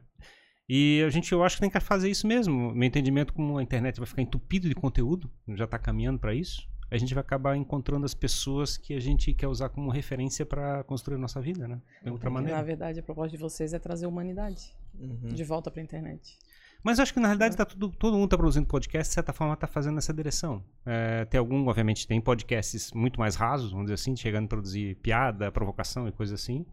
[0.74, 2.74] e a gente, eu acho que tem que fazer isso mesmo.
[2.74, 6.67] Meu entendimento, como a internet vai ficar entupido de conteúdo, já está caminhando para isso,
[6.89, 10.84] a gente vai acabar encontrando as pessoas que a gente quer usar como referência para
[10.86, 11.82] construir a nossa vida, né?
[12.03, 12.63] De outra Na maneira.
[12.63, 15.30] verdade, a proposta de vocês é trazer a humanidade Uhum.
[15.30, 16.38] de volta pra internet.
[16.84, 19.32] Mas eu acho que na realidade tá tudo, todo mundo está produzindo podcast, de certa
[19.32, 20.63] forma está fazendo essa direção.
[20.86, 24.95] É, tem algum, obviamente, tem podcasts muito mais rasos, vamos dizer assim, chegando a produzir
[24.95, 26.65] piada, provocação e coisa assim.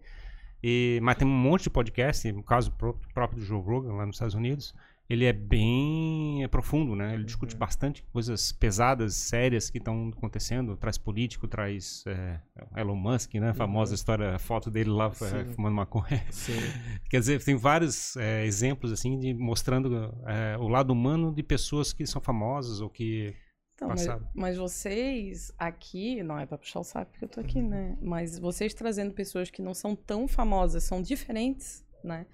[0.63, 4.05] E, mas tem um monte de podcast, no caso pró- próprio do Joe Rogan lá
[4.07, 4.75] nos Estados Unidos,
[5.09, 7.15] ele é bem é profundo, né?
[7.15, 12.39] Ele discute bastante coisas pesadas, sérias que estão acontecendo, traz político, traz é,
[12.77, 13.51] Elon Musk, né?
[13.51, 15.45] A famosa história, a foto dele lá é, Sim.
[15.55, 16.23] fumando maconha.
[16.31, 16.53] Sim.
[17.09, 21.93] Quer dizer, tem vários é, exemplos assim de mostrando é, o lado humano de pessoas
[21.93, 23.35] que são famosas ou que
[23.79, 27.63] Então, mas, mas vocês aqui, não é pra puxar o saco porque eu tô aqui,
[27.63, 27.97] né?
[28.03, 32.27] Mas vocês trazendo pessoas que não são tão famosas, são diferentes, né?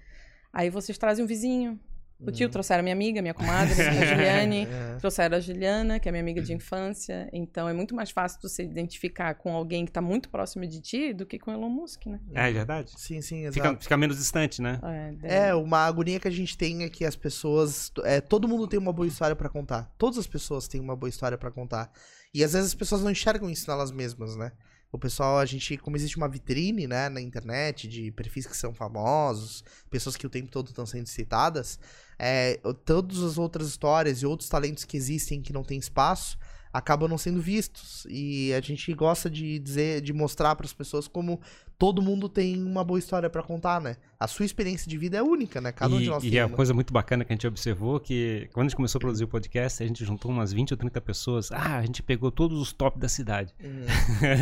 [0.51, 1.79] Aí vocês trazem um vizinho.
[2.19, 4.65] O tio trouxeram a minha amiga, minha comadre, a Juliane.
[4.65, 4.95] É.
[4.99, 7.29] Trouxeram a Juliana, que é minha amiga de infância.
[7.33, 11.13] Então é muito mais fácil você identificar com alguém que tá muito próximo de ti
[11.13, 12.19] do que com Elon Musk, né?
[12.33, 12.91] é, é verdade.
[12.97, 13.83] Sim, sim, Fica, exato.
[13.83, 14.79] fica menos distante, né?
[14.83, 17.91] É, daí- É, uma agonia que a gente tem é que as pessoas.
[18.03, 19.91] É, todo mundo tem uma boa história pra contar.
[19.97, 21.91] Todas as pessoas têm uma boa história pra contar.
[22.33, 24.51] E às vezes as pessoas não enxergam isso nelas mesmas, né?
[24.91, 28.73] O pessoal, a gente, como existe uma vitrine, né, na internet de perfis que são
[28.73, 31.77] famosos, pessoas que o tempo todo estão sendo citadas,
[32.17, 36.37] é, todas as outras histórias e outros talentos que existem que não tem espaço
[36.75, 38.05] acabam não sendo vistos.
[38.09, 41.39] E a gente gosta de dizer, de mostrar para as pessoas como
[41.77, 43.95] todo mundo tem uma boa história pra contar, né?
[44.19, 45.71] A sua experiência de vida é única, né?
[45.71, 46.51] Cada um de e nós e tem é uma.
[46.51, 49.23] uma coisa muito bacana que a gente observou que quando a gente começou a produzir
[49.23, 51.49] o podcast, a gente juntou umas 20 ou 30 pessoas.
[51.51, 53.53] Ah, a gente pegou todos os top da cidade.
[53.63, 53.85] Hum,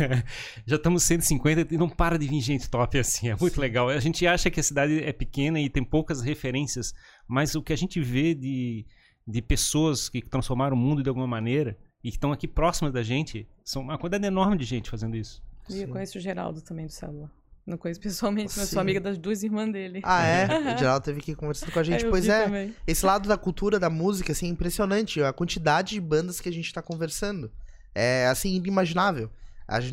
[0.66, 3.28] Já estamos 150 e não para de vir gente top assim.
[3.28, 3.90] É muito legal.
[3.90, 6.92] A gente acha que a cidade é pequena e tem poucas referências,
[7.28, 8.84] mas o que a gente vê de,
[9.26, 13.02] de pessoas que transformaram o mundo de alguma maneira e que estão aqui próximas da
[13.02, 15.42] gente, são uma quantidade enorme de gente fazendo isso.
[15.70, 17.30] E eu conheço o Geraldo também do célula.
[17.66, 18.74] Não conheço pessoalmente, mas Sim.
[18.74, 20.02] sou amiga das duas irmãs dele.
[20.04, 20.46] Ah, é?
[20.74, 22.04] O Geraldo teve que ir conversando com a gente.
[22.04, 22.74] Pois é, também.
[22.86, 25.22] esse lado da cultura, da música, assim, é impressionante.
[25.22, 27.50] A quantidade de bandas que a gente tá conversando.
[27.94, 29.30] É, assim, inimaginável.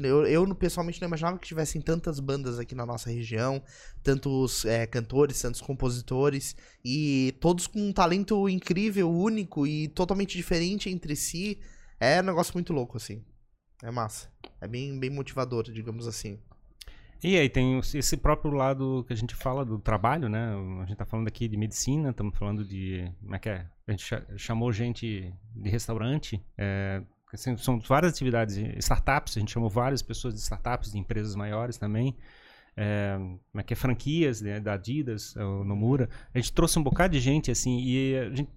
[0.04, 3.64] Eu, eu, pessoalmente, não imaginava que tivessem tantas bandas aqui na nossa região,
[4.04, 10.90] tantos é, cantores, tantos compositores, e todos com um talento incrível, único e totalmente diferente
[10.90, 11.58] entre si.
[12.02, 13.24] É um negócio muito louco, assim.
[13.84, 14.28] É massa.
[14.60, 16.40] É bem, bem motivador, digamos assim.
[17.24, 20.56] E aí tem esse próprio lado que a gente fala do trabalho, né?
[20.82, 23.12] A gente tá falando aqui de medicina, estamos falando de.
[23.22, 23.68] Como é que é?
[23.88, 26.44] A gente cha- chamou gente de restaurante.
[26.58, 31.36] é, assim, são várias atividades, startups, a gente chamou várias pessoas de startups, de empresas
[31.36, 32.18] maiores também.
[32.76, 33.76] É, como é que é?
[33.76, 36.10] Franquias né, da Adidas, o Nomura.
[36.34, 38.50] A gente trouxe um bocado de gente, assim, e a gente,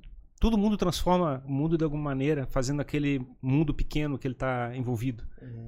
[0.44, 4.76] todo mundo transforma o mundo de alguma maneira, fazendo aquele mundo pequeno que ele está
[4.76, 5.24] envolvido.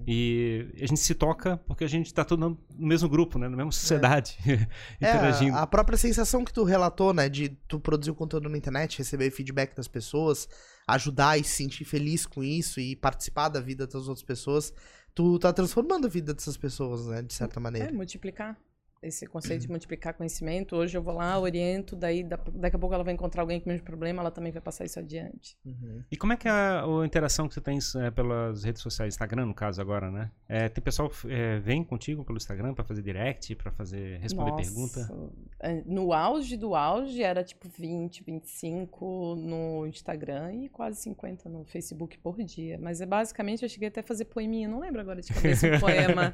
[0.07, 3.49] E a gente se toca porque a gente está todo no mesmo grupo, né?
[3.49, 4.37] Na mesma sociedade,
[5.01, 5.57] É, interagindo.
[5.57, 9.31] a própria sensação que tu relatou, né, de tu produzir o conteúdo na internet, receber
[9.31, 10.47] feedback das pessoas,
[10.87, 14.75] ajudar e se sentir feliz com isso e participar da vida das outras pessoas,
[15.15, 17.93] tu tá transformando a vida dessas pessoas, né, de certa É, maneira.
[17.95, 18.59] multiplicar.
[19.03, 20.75] Esse conceito de multiplicar conhecimento.
[20.75, 23.67] Hoje eu vou lá, oriento, daí da- daqui a pouco ela vai encontrar alguém com
[23.69, 25.57] o mesmo problema, ela também vai passar isso adiante.
[25.65, 26.03] Uhum.
[26.11, 29.15] E como é que é a, a interação que você tem é, pelas redes sociais,
[29.15, 30.31] Instagram no caso agora, né?
[30.49, 34.51] É, tem pessoal que é, vem contigo pelo Instagram para fazer direct, para fazer responder
[34.51, 35.13] Nossa, pergunta.
[35.61, 41.65] é, No auge do auge era tipo 20, 25 no Instagram e quase 50 no
[41.65, 42.79] Facebook por dia.
[42.81, 45.81] Mas é basicamente eu cheguei até a fazer poeminha, não lembro agora de cabeça um
[45.81, 46.33] poema.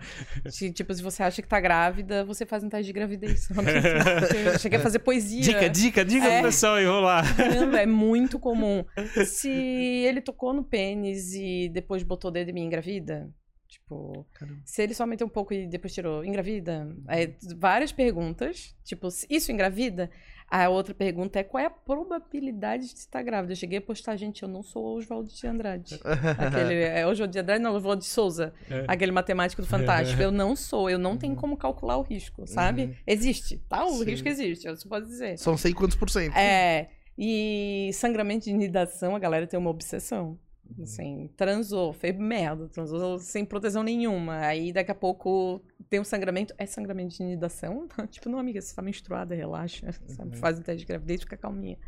[0.50, 3.48] de, tipo, se você acha que tá grávida, você faz um teste de gravidez.
[4.52, 5.40] Eu cheguei a fazer poesia.
[5.40, 6.40] Dica, dica, dica É.
[6.40, 7.22] pro pessoal e vou lá.
[7.34, 8.84] Caramba, é muito comum.
[9.24, 13.30] Se ele tocou no pênis e depois botou o dedo em mim engravida,
[13.66, 14.60] tipo, Caramba.
[14.66, 16.94] se ele só meteu um pouco e depois tirou, engravida?
[17.08, 20.10] É, várias perguntas, tipo, isso engravida?
[20.54, 23.54] A outra pergunta é qual é a probabilidade de estar grávida?
[23.54, 25.98] Eu cheguei a postar, gente, eu não sou o Oswaldo de Andrade.
[26.38, 28.52] Aquele, é Oswaldo de Andrade, não, Oswaldo de Souza.
[28.70, 28.84] É.
[28.86, 30.20] Aquele matemático do Fantástico.
[30.20, 32.82] Eu não sou, eu não tenho como calcular o risco, sabe?
[32.82, 32.94] Uhum.
[33.06, 33.86] Existe, tá?
[33.86, 34.04] O Sim.
[34.04, 35.38] risco existe, você pode dizer.
[35.38, 36.36] São sei quantos por cento.
[36.36, 40.38] É, E sangramento de nidação, a galera tem uma obsessão.
[40.64, 40.84] Uhum.
[40.84, 44.38] Assim, transou, fez merda, transou sem proteção nenhuma.
[44.38, 46.54] Aí daqui a pouco tem um sangramento.
[46.56, 47.88] É sangramento de nidação?
[48.10, 49.90] tipo, não, amiga, você tá menstruada, relaxa.
[50.18, 50.32] Uhum.
[50.34, 51.78] Faz o teste de gravidez fica calminha.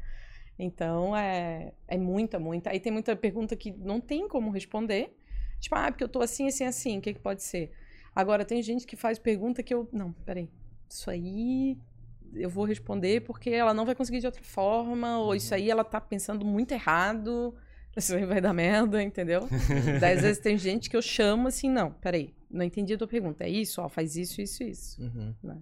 [0.59, 2.71] Então é, é muita, muita.
[2.71, 5.15] Aí tem muita pergunta que não tem como responder.
[5.61, 7.73] Tipo, ah, porque eu tô assim, assim, assim, o que, que pode ser?
[8.15, 9.89] Agora, tem gente que faz pergunta que eu.
[9.93, 10.49] Não, peraí.
[10.89, 11.77] Isso aí
[12.35, 15.85] eu vou responder porque ela não vai conseguir de outra forma, ou isso aí ela
[15.85, 17.55] tá pensando muito errado,
[17.97, 19.49] isso aí vai dar merda, entendeu?
[20.01, 23.09] Daí, às vezes tem gente que eu chamo assim, não, peraí, não entendi a tua
[23.09, 23.45] pergunta.
[23.45, 25.03] É isso, ó, faz isso, isso, isso.
[25.03, 25.35] Uhum.
[25.43, 25.59] Né?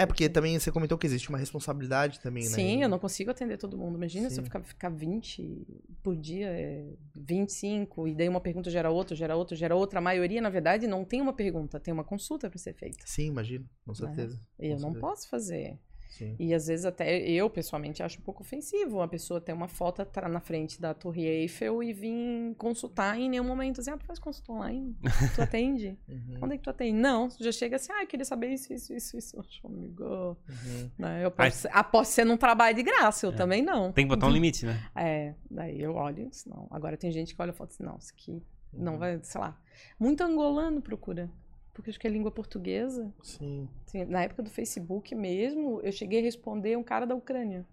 [0.00, 2.48] É, porque também você comentou que existe uma responsabilidade também, né?
[2.48, 3.96] Sim, eu não consigo atender todo mundo.
[3.96, 4.40] Imagina se Sim.
[4.40, 5.66] eu ficar, ficar 20
[6.02, 9.98] por dia, é, 25, e daí uma pergunta gera outra, gera outra, gera outra.
[9.98, 13.04] A maioria, na verdade, não tem uma pergunta, tem uma consulta para ser feita.
[13.04, 14.40] Sim, imagino, com certeza.
[14.58, 15.00] Eu com não certeza.
[15.00, 15.78] posso fazer.
[16.10, 16.36] Sim.
[16.38, 20.04] E às vezes até eu, pessoalmente, acho um pouco ofensivo uma pessoa ter uma foto
[20.28, 24.04] na frente da Torre Eiffel e vir consultar e em nenhum momento assim, ah, tu
[24.04, 24.96] faz consulta online?
[25.34, 25.96] Tu atende?
[26.08, 26.92] Uhum, Onde é que tu atende?
[26.98, 29.38] Não, tu já chega assim, ah, eu queria saber isso, isso, isso, isso.
[29.40, 30.90] Oxe, amigo, uhum.
[30.98, 31.24] né?
[31.24, 33.92] Eu posso, ser- aposto ser num trabalho de graça, eu também não.
[33.92, 34.82] Tem que botar um limite, né?
[34.94, 36.66] É, daí eu olho, isso não.
[36.70, 38.42] Agora tem gente que olha e fala assim, não, isso aqui
[38.72, 38.84] Uhum.
[38.84, 39.58] não vai, sei lá.
[39.98, 41.28] Muito angolano procura.
[41.72, 43.12] Porque acho que é língua portuguesa.
[43.22, 43.68] Sim.
[43.86, 47.66] Sim, Na época do Facebook mesmo, eu cheguei a responder um cara da Ucrânia.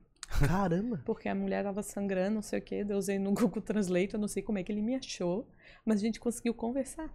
[0.46, 1.02] Caramba.
[1.06, 2.86] Porque a mulher tava sangrando, não sei o quê.
[2.88, 5.48] Eu usei no Google Translate, eu não sei como é que ele me achou.
[5.86, 7.10] Mas a gente conseguiu conversar.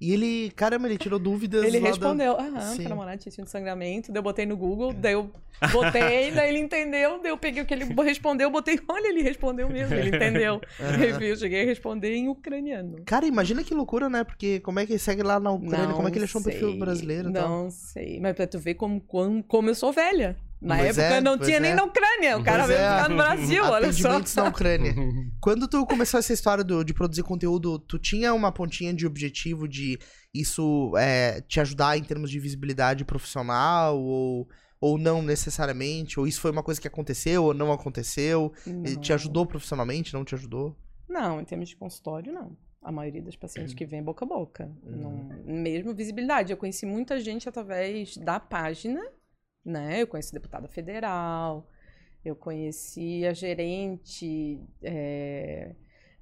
[0.00, 3.48] E ele, caramba, ele tirou dúvidas Ele lá da- respondeu, aham, a namorada tinha tido
[3.48, 4.12] sangramento.
[4.12, 5.28] Daí eu botei no Google, daí eu
[5.72, 7.20] botei, daí ele entendeu.
[7.20, 10.60] Daí eu peguei o que ele respondeu, botei, olha, ele respondeu mesmo, ele entendeu.
[10.80, 11.20] Aham.
[11.20, 13.02] Eu cheguei a responder em ucraniano.
[13.04, 14.22] Cara, imagina que loucura, né?
[14.22, 15.94] Porque como é que ele segue lá na Ucrânia?
[15.94, 17.48] como é que ele achou um perfil brasileiro e tal?
[17.48, 18.20] Não sei.
[18.20, 20.36] Mas pra tu ver como, como, como eu sou velha.
[20.60, 21.60] Na Pois época é, não tinha é.
[21.60, 22.36] nem na Ucrânia.
[22.36, 22.96] O cara veio é.
[22.96, 24.20] ficar no Brasil, olha só.
[24.42, 24.92] Na Ucrânia.
[25.40, 29.68] Quando tu começou essa história do- de produzir conteúdo, tu tinha uma pontinha de objetivo
[29.68, 29.98] de
[30.34, 34.48] isso é, te ajudar em termos de visibilidade profissional ou,
[34.80, 36.18] ou não necessariamente?
[36.18, 38.52] Ou isso foi uma coisa que aconteceu ou não aconteceu?
[38.66, 38.82] Não.
[39.00, 40.76] Te ajudou profissionalmente, não te ajudou?
[41.08, 42.56] Não, em termos de consultório, não.
[42.82, 44.70] A maioria das pacientes que vem é boca a boca.
[44.82, 44.96] Uhum.
[45.46, 46.52] Não- mesmo visibilidade.
[46.52, 49.00] Eu conheci muita gente através da página,
[49.68, 50.02] né?
[50.02, 51.68] Eu conheci deputada federal,
[52.24, 55.72] eu conheci a gerente é,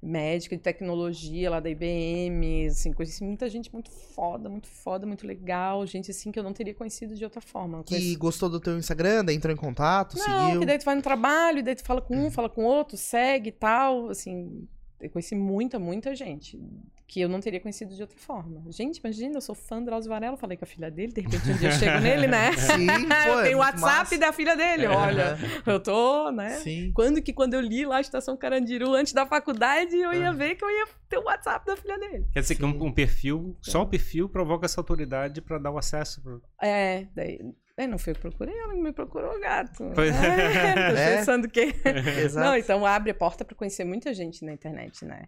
[0.01, 5.25] médica de tecnologia lá da IBM, assim, conheci muita gente muito foda, muito foda, muito
[5.25, 7.83] legal, gente assim que eu não teria conhecido de outra forma.
[7.83, 10.59] Que conheci- gostou do teu Instagram, daí entrou em contato, não, seguiu?
[10.59, 13.49] que daí tu vai no trabalho, daí tu fala com um, fala com outro, segue
[13.49, 14.67] e tal, assim,
[15.01, 16.59] eu conheci muita, muita gente
[17.07, 18.61] que eu não teria conhecido de outra forma.
[18.69, 21.49] Gente, imagina, eu sou fã do Drauzio Varela, falei com a filha dele, de repente
[21.51, 22.51] um dia eu chego nele, né?
[22.57, 24.17] Sim, pô, eu é tenho o WhatsApp massa.
[24.17, 26.49] da filha dele, olha, eu tô, né?
[26.57, 26.91] Sim.
[26.93, 30.55] Quando que quando eu li lá a Estação Carandiru antes da faculdade, eu ia ver
[30.55, 32.25] que eu ia ter o WhatsApp da filha dele.
[32.33, 32.67] Quer dizer que Sim.
[32.67, 36.21] um, um perfil, só o perfil provoca essa autoridade pra dar o acesso.
[36.21, 37.39] pro- É, daí.
[37.77, 39.91] É, não foi eu que procurei, ela que me procurou, gato.
[39.95, 41.17] Pois- É, tô É.
[41.17, 41.73] pensando que.
[42.21, 42.45] Exato.
[42.45, 45.25] Não, então abre a porta pra conhecer muita gente na internet, né?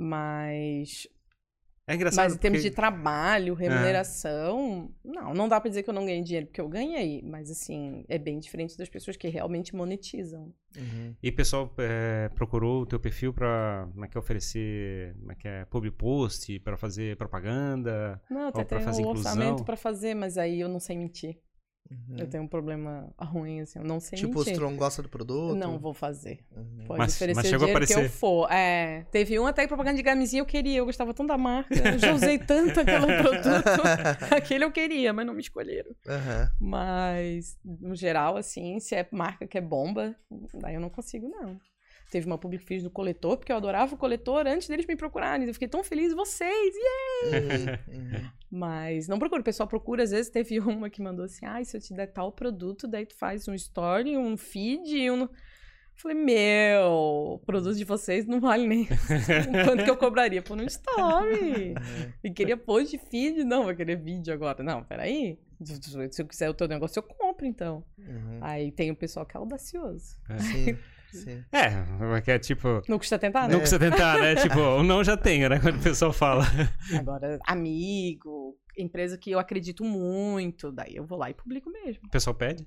[0.00, 1.08] Mas,
[1.88, 2.24] É engraçado.
[2.26, 6.04] mas em termos porque- de trabalho, remuneração, não, não dá pra dizer que eu não
[6.06, 10.52] ganhei dinheiro, porque eu ganhei, mas assim, é bem diferente das pessoas que realmente monetizam.
[10.76, 11.14] Uhum.
[11.22, 15.32] E o pessoal é, procurou o teu perfil pra como é que é, oferecer como
[15.32, 18.22] é que é, public post, pra fazer propaganda.
[18.30, 21.38] Não, até pra tenho fazer um orçamento pra fazer, mas aí eu não sei mentir.
[21.90, 22.18] Uhum.
[22.18, 24.60] Eu tenho um problema ruim, assim, eu não sei Tipo, mentir.
[24.60, 25.56] não gosta do produto?
[25.56, 26.40] Não vou fazer.
[26.56, 26.84] Uhum.
[26.86, 28.18] Pode Mas- oferecer mas o chegou a dinheiro que eu aparecer.
[28.18, 28.52] for.
[28.52, 31.74] É, teve um até que propaganda de camisinha eu queria, eu gostava tanto da marca.
[31.74, 33.82] Eu já usei tanto aquele produto.
[34.36, 35.90] Aquele eu queria, mas não me escolheram.
[36.06, 36.50] Aham.
[36.60, 40.14] Mas, no geral, assim, se é marca que é bomba,
[40.54, 41.58] daí eu não consigo, não.
[42.10, 45.46] Teve uma public fiz do coletor, porque eu adorava o coletor antes deles me procurarem.
[45.46, 46.74] Eu fiquei tão feliz, vocês!
[47.24, 48.28] uhum.
[48.50, 50.02] Mas não procura, o pessoal procura.
[50.02, 53.04] Às vezes teve uma que mandou assim: ai, se eu te der tal produto, daí
[53.04, 55.28] tu faz um story, um feed e um.
[55.94, 56.84] Falei, meu,
[57.34, 58.86] o produto de vocês não vale nem
[59.66, 61.70] quanto que eu cobraria por um story.
[61.70, 62.12] Uhum.
[62.22, 64.62] E queria post de feed, não, vai querer vídeo agora.
[64.62, 65.36] Não, peraí.
[66.12, 67.84] Se eu quiser o teu negócio, eu compro, então.
[67.98, 68.38] Uhum.
[68.40, 70.16] Aí tem o pessoal que é audacioso.
[70.38, 70.78] Sim,
[71.12, 71.44] sim.
[71.52, 72.82] É, que é tipo.
[72.88, 73.52] Não custa tentar, né?
[73.52, 74.34] Não precisa tentar, né?
[74.42, 75.58] Tipo, o não já tenho, né?
[75.58, 76.44] Quando o pessoal fala.
[76.98, 82.02] Agora, amigo, empresa que eu acredito muito, daí eu vou lá e publico mesmo.
[82.06, 82.66] O pessoal pede.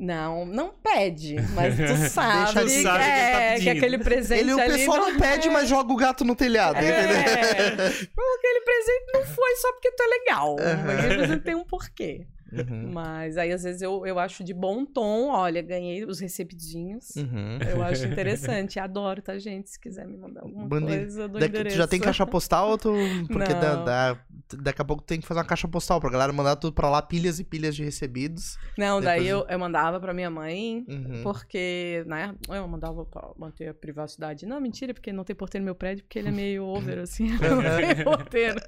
[0.00, 3.64] Não, não pede, mas tu sabe, Deixa que, ele sabe que ele tá é, que
[3.64, 3.76] pedindo.
[3.76, 6.76] aquele presente Ele, o ali pessoal não pede, é- mas joga o gato no telhado,
[6.76, 7.16] entendeu?
[7.16, 10.56] É, aquele presente não foi só porque tu é legal.
[10.56, 12.28] Aquele presente tem um porquê.
[12.52, 12.90] Uhum.
[12.92, 17.14] Mas aí, às vezes, eu, eu acho de bom tom, olha, ganhei os recebidinhos.
[17.16, 17.58] Uhum.
[17.70, 18.78] Eu acho interessante.
[18.80, 19.70] Adoro, tá, gente?
[19.70, 21.76] Se quiser me mandar alguma Mande- coisa do Daqui- endereço.
[21.76, 22.92] tu já tem caixa postal ou tu...
[23.28, 24.18] Porque da- da-
[24.62, 27.02] daqui a pouco tem que fazer uma caixa postal pra galera mandar tudo pra lá,
[27.02, 28.56] pilhas e pilhas de recebidos.
[28.78, 31.22] Não, daí Depois- eu, eu mandava pra minha mãe, Uhum.
[31.22, 34.46] porque, né, eu mandava pra manter a privacidade.
[34.46, 37.28] Não, mentira, porque não tem porteiro no meu prédio, porque ele é meio over, assim,
[37.38, 38.58] não tem porteiro.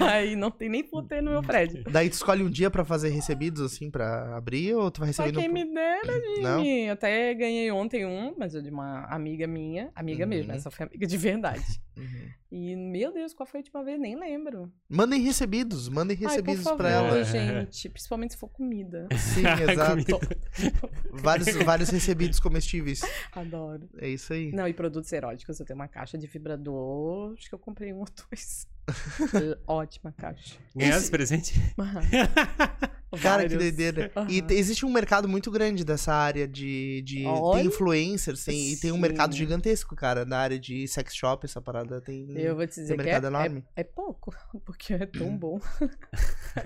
[0.00, 1.84] Aí não tem nem porteiro no meu prédio.
[1.90, 5.24] Daí tu escolhe um dia pra fazer recebidos, assim, pra abrir, ou tu vai Só
[5.24, 6.58] receber quem me dera, Não?
[6.58, 6.86] Jimmy.
[6.86, 9.90] Eu até ganhei ontem um, mas é de uma amiga minha.
[9.94, 10.30] Amiga Uhum.
[10.30, 11.64] mesmo, essa foi amiga de verdade.
[11.96, 12.28] Uhum.
[12.50, 14.00] E, meu Deus, qual foi a última vez?
[14.00, 14.68] Nem lembro.
[14.88, 17.22] Mandem recebidos, mandem recebidos Ai, por pra ela.
[17.22, 17.88] gente.
[17.88, 19.06] Principalmente se for comida.
[19.16, 20.18] Sim, exato.
[21.12, 23.00] Vários, vários recebidos comestíveis.
[23.32, 23.88] Adoro.
[23.98, 24.50] É isso aí.
[24.50, 25.60] Não, e produtos eróticos.
[25.60, 27.34] Eu tenho uma caixa de vibrador.
[27.38, 28.66] Acho que eu comprei um ou dois.
[29.66, 30.56] Ótima caixa.
[30.74, 31.54] Ganhasse esse presente?
[33.22, 34.10] Cara, que doideira.
[34.28, 34.46] E Aham.
[34.48, 37.00] te- existe um mercado muito grande dessa área de.
[37.02, 37.22] de
[37.52, 41.60] tem influencers, tem, e tem um mercado gigantesco, cara, na área de sex shop, essa
[41.62, 42.28] parada tem.
[42.36, 43.64] Eu vou te dizer que é, mercado enorme.
[43.76, 45.60] é, é pouco, porque é tão bom.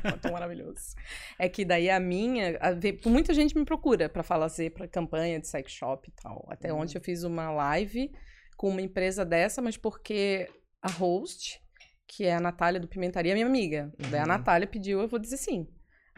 [0.04, 0.94] é tão maravilhoso.
[1.38, 2.58] É que daí a minha.
[2.62, 6.46] a muita gente me procura pra fazer pra campanha de sex shop e tal.
[6.48, 6.80] Até Uhum.
[6.80, 8.10] ontem eu fiz uma live
[8.56, 10.48] com uma empresa dessa, mas porque
[10.80, 11.60] a host,
[12.08, 13.92] que é a Natália do Pimentaria, minha amiga.
[14.10, 14.28] Daí a Uhum.
[14.28, 15.68] Natália pediu, eu vou dizer sim.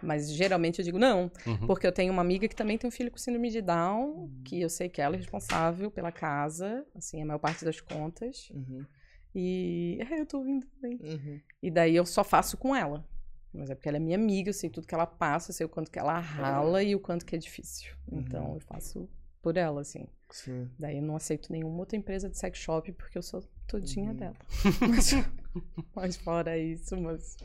[0.02, 1.66] Mas geralmente eu digo não, Uhum.
[1.66, 4.58] porque eu tenho uma amiga que também tem um filho com síndrome de Down, que
[4.58, 8.48] eu sei que ela é responsável pela casa, assim, a maior parte das contas.
[8.54, 8.86] Uhum,
[9.34, 10.98] E é, eu tô ouvindo também.
[11.02, 11.40] uhum.
[11.62, 13.04] E daí eu só faço com ela.
[13.52, 15.66] Mas é porque ela é minha amiga, eu sei tudo que ela passa, eu sei
[15.66, 17.92] o quanto que ela rala e o quanto que é difícil.
[18.10, 19.08] Então eu faço
[19.42, 20.06] por ela, assim.
[20.30, 20.70] Sim.
[20.78, 24.16] Daí eu não aceito nenhuma outra empresa de sex shop porque eu sou todinha Uhum.
[24.16, 24.36] dela.
[24.80, 25.10] Mas,
[25.94, 27.36] mas fora isso, mas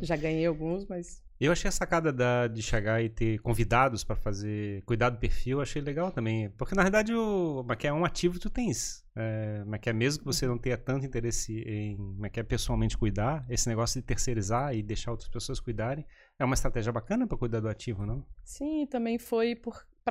[0.00, 4.14] já ganhei alguns, mas Eu achei a sacada da, de chegar e ter convidados pra
[4.14, 6.50] fazer cuidar do perfil, achei legal também.
[6.50, 9.04] Porque na verdade o mas que é um ativo que tu tens.
[9.16, 11.96] É, mas que é mesmo que você não tenha tanto interesse em
[12.34, 16.04] é pessoalmente cuidar, esse negócio de terceirizar e deixar outras pessoas cuidarem,
[16.38, 18.24] é uma estratégia bacana pra cuidar do ativo, não?
[18.44, 19.54] sim, também foi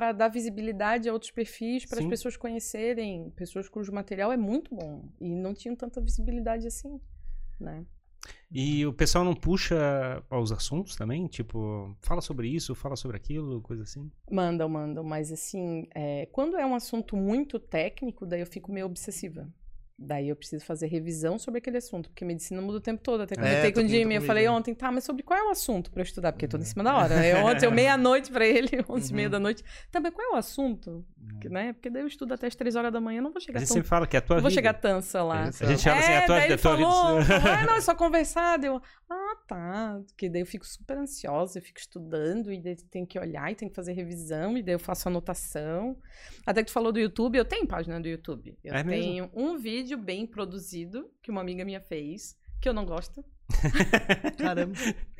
[0.00, 4.74] para dar visibilidade a outros perfis, para as pessoas conhecerem pessoas cujo material é muito
[4.74, 6.98] bom e não tinham tanta visibilidade assim,
[7.60, 7.84] né?
[8.50, 11.26] E o pessoal não puxa aos assuntos também?
[11.26, 14.10] Tipo, fala sobre isso, fala sobre aquilo, coisa assim?
[14.30, 18.86] Mandam, mandam, mas assim, é, quando é um assunto muito técnico, daí eu fico meio
[18.86, 19.52] obsessiva.
[20.02, 23.20] Daí eu preciso fazer revisão sobre aquele assunto, porque medicina muda o tempo todo.
[23.20, 25.50] Até comentei É, com o Jimmy, eu falei ontem, tá, mas sobre qual é o
[25.50, 26.32] assunto pra eu estudar?
[26.32, 27.26] Porque eu tô em cima da hora.
[27.26, 29.32] Eu, ontem, eu meia-noite pra ele, onze e meia Uhum.
[29.32, 29.62] da noite.
[29.92, 31.04] Tá, mas qual é o assunto?
[31.38, 31.74] Que, né?
[31.74, 33.58] Porque daí eu estudo até as três horas da manhã, eu não vou A chegar
[33.60, 33.74] gente tão...
[33.74, 34.58] sempre fala que é a tua Não vou vida.
[34.58, 35.42] chegar tansa lá.
[35.44, 37.36] A gente fala assim, é a tua, daí é a ele tua falou, vida.
[37.36, 38.56] ah, não, é só conversar.
[38.58, 38.80] Daí eu,
[39.10, 40.00] ah, tá.
[40.06, 43.54] Porque daí eu fico super ansiosa, eu fico estudando, e daí tem que olhar, e
[43.54, 45.96] tem que fazer revisão, e daí eu faço anotação.
[46.46, 48.56] Até que tu falou do YouTube, eu tenho página do YouTube.
[48.64, 48.90] Eu É mesmo?
[49.02, 53.24] tenho um vídeo bem produzido, que uma amiga minha fez, que eu não gosto.
[54.38, 54.74] Caramba.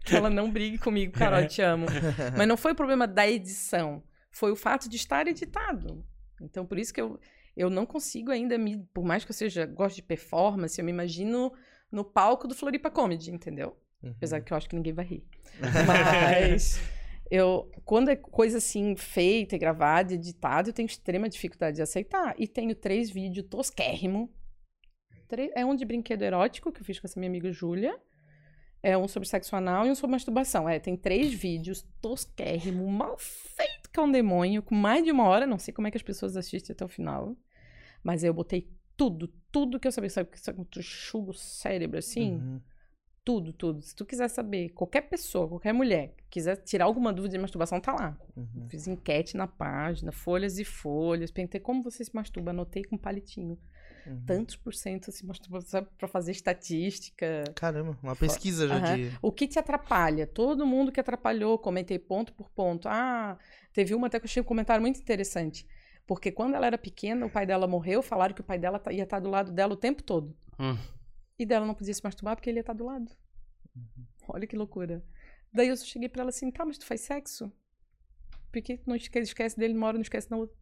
[0.05, 1.87] Que ela não brigue comigo, Carol, eu te amo.
[2.37, 6.05] Mas não foi o problema da edição, foi o fato de estar editado.
[6.41, 7.19] Então, por isso que eu,
[7.57, 8.79] eu não consigo ainda me.
[8.95, 11.53] Por mais que eu seja gosto de performance, eu me imagino
[11.91, 13.77] no palco do Floripa Comedy, entendeu?
[14.03, 14.13] Uhum.
[14.17, 15.25] Apesar que eu acho que ninguém vai rir.
[15.87, 16.81] Mas
[17.31, 22.35] eu, quando é coisa assim feita, gravada, editada, eu tenho extrema dificuldade de aceitar.
[22.39, 24.33] E tenho três vídeos tosquérrimo.
[25.31, 27.97] Tre- É um de brinquedo erótico que eu fiz com essa minha amiga Júlia.
[28.83, 30.69] É um sobre sexo anal e um sobre masturbação.
[30.69, 35.25] É, tem três vídeos tosquérrimo, mal feito que é um demônio, com mais de uma
[35.25, 35.47] hora.
[35.47, 37.37] Não sei como é que as pessoas assistem até o final.
[38.03, 40.11] Mas eu botei tudo, tudo que eu sabia.
[40.11, 42.37] Sabe, sabe como tu chuga o cérebro assim?
[42.37, 42.61] Uhum.
[43.23, 43.83] Tudo, tudo.
[43.83, 47.93] Se tu quiser saber, qualquer pessoa, qualquer mulher, quiser tirar alguma dúvida de masturbação, tá
[47.93, 48.19] lá.
[48.35, 48.67] Uhum.
[48.71, 51.31] Fiz enquete na página, folhas e folhas.
[51.31, 53.59] Perguntei como você se masturba, anotei com palitinho.
[54.07, 54.25] Uhum.
[54.27, 57.45] Tantos por cento se masturba, sabe, pra fazer estatística.
[57.55, 58.97] Caramba, uma pesquisa já Aham.
[58.97, 59.13] de.
[59.21, 60.27] O que te atrapalha?
[60.27, 62.89] Todo mundo que atrapalhou, comentei ponto por ponto.
[62.89, 63.39] Ah,
[63.73, 65.67] teve uma até que eu achei um comentário muito interessante.
[66.07, 68.93] Porque quando ela era pequena, o pai dela morreu, falaram que o pai dela tá-
[68.93, 70.37] ia estar do lado dela o tempo todo.
[70.59, 70.77] Hum.
[71.39, 73.11] E dela não podia se masturbar porque ele ia estar do lado.
[74.29, 75.05] Olha que loucura.
[75.53, 77.53] Daí eu cheguei pra ela assim, tá, mas tu faz sexo?
[78.53, 80.57] Por que tu não esquece, esquece dele numa hora, não esquece na outra?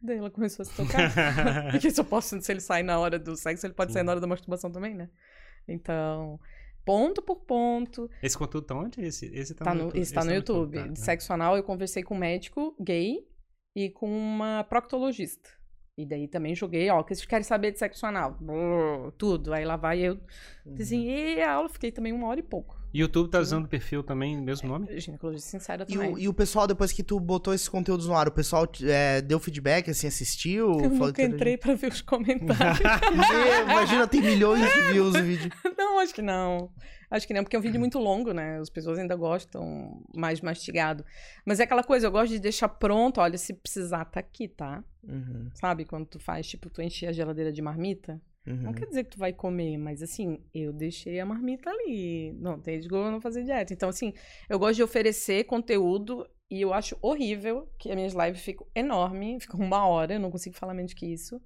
[0.00, 1.10] Daí ela começou a se tocar.
[1.72, 4.12] Porque se eu posso, se ele sai na hora do sexo, ele pode sair na
[4.12, 5.10] hora da masturbação também, né?
[5.66, 6.38] Então,
[6.84, 8.08] ponto por ponto.
[8.22, 9.00] Esse conteúdo tá onde?
[9.00, 10.00] Esse, esse tá, Tá no, no, YouTube.
[10.00, 10.74] esse tá no YouTube.
[10.76, 10.94] tá, De né?
[10.94, 13.26] sexo anal, eu conversei com um médico gay
[13.76, 15.50] e com uma proctologista.
[15.96, 18.36] E daí também joguei, ó, que vocês querem saber de sexo anal?
[18.40, 19.52] Brrr, tudo.
[19.52, 20.14] Aí lá vai eu
[20.64, 20.74] Uhum.
[20.74, 22.77] desenhei a aula, fiquei também uma hora e pouco.
[22.92, 24.98] YouTube tá usando o perfil também, mesmo nome?
[25.00, 26.14] Ginecologia sincera E também.
[26.14, 29.20] o, e o pessoal, depois que tu botou esses conteúdos no ar, o pessoal é,
[29.20, 30.72] deu feedback, assim, assistiu?
[30.80, 32.78] Eu Falou nunca entrei pra ver os comentários.
[33.70, 35.50] Imagina, tem milhões de views o vídeo.
[35.76, 36.70] não, acho que não.
[37.10, 38.58] Acho que não, porque é um vídeo muito longo, né?
[38.58, 41.04] As pessoas ainda gostam mais mastigado.
[41.44, 44.84] Mas é aquela coisa, eu gosto de deixar pronto, olha, se precisar, tá aqui, tá?
[45.02, 45.86] Uhum, Sabe?
[45.86, 48.20] Quando tu faz, tipo, tu enche a geladeira de marmita.
[48.46, 48.72] Não uhum.
[48.72, 52.32] quer dizer que tu vai comer, mas assim, eu deixei a marmita ali.
[52.32, 53.74] Não tem de eu não fazer dieta.
[53.74, 54.14] Então, assim,
[54.48, 59.42] eu gosto de oferecer conteúdo e eu acho horrível que as minhas lives ficam enormes,
[59.44, 61.40] ficam uma hora, eu não consigo falar menos que isso.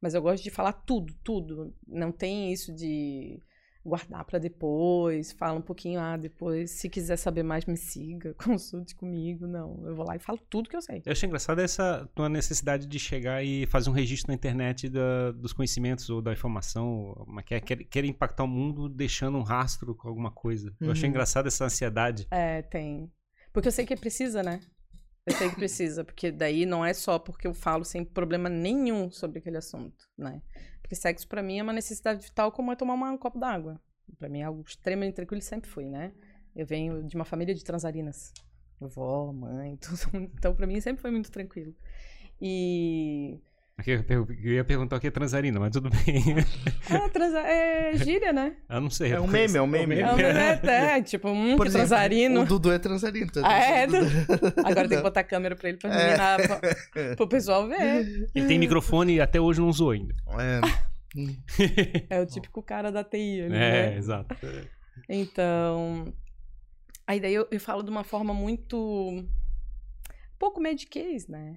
[0.00, 1.74] Mas eu gosto de falar tudo, tudo.
[1.86, 3.40] Não tem isso de
[3.84, 8.94] guardar pra depois, fala um pouquinho, ah, depois, se quiser saber mais, me siga, consulte
[8.94, 9.46] comigo.
[9.46, 11.02] Não, eu vou lá e falo tudo que eu sei.
[11.04, 15.32] Eu achei engraçado essa tua necessidade de chegar e fazer um registro na internet da-
[15.32, 19.94] dos conhecimentos ou da informação, mas quer, quer, quer impactar o mundo deixando um rastro
[19.94, 20.72] com alguma coisa.
[20.80, 21.10] Eu achei Uhum.
[21.10, 22.26] engraçado essa ansiedade.
[22.30, 23.10] É, tem.
[23.52, 24.60] Porque eu sei que precisa, né?
[25.26, 29.08] Eu sei que precisa, porque daí não é só porque eu falo sem problema nenhum
[29.10, 30.42] sobre aquele assunto, né?
[30.92, 33.80] Porque sexo pra mim é uma necessidade vital como é tomar uma- um copo d'água.
[34.18, 36.12] Pra mim é algo extremamente tranquilo sempre foi, né?
[36.54, 38.30] Eu venho de uma família de transarinas.
[38.78, 40.14] Vó, mãe, tudo.
[40.34, 41.74] Então pra mim sempre foi muito tranquilo.
[42.38, 43.40] E
[43.86, 46.22] Eu ia perguntar o que é transarina, mas tudo bem.
[46.90, 47.40] ah, transa...
[47.40, 48.54] é gíria, né?
[48.68, 49.12] Eu não sei.
[49.12, 49.98] É um eu meme, é um meme.
[50.00, 50.18] É, um
[50.68, 52.40] é, é, tipo, hum, Por que exemplo, transarino.
[52.42, 53.30] o Dudu é transarino.
[53.30, 53.86] tu Ah, é?
[53.86, 54.06] Dudu.
[54.64, 56.04] Agora tem que botar a câmera pra ele pra É.
[56.06, 56.36] menina,
[56.92, 58.28] pra, pro pessoal ver.
[58.34, 60.14] Ele tem microfone e até hoje não usou ainda.
[60.38, 60.60] É.
[62.08, 63.96] É o típico cara da TI ali, É, né?
[63.98, 64.34] exato.
[65.08, 66.12] Então.
[67.06, 69.24] Aí daí eu, eu falo de uma forma muito.
[70.38, 71.56] pouco mediquês, né?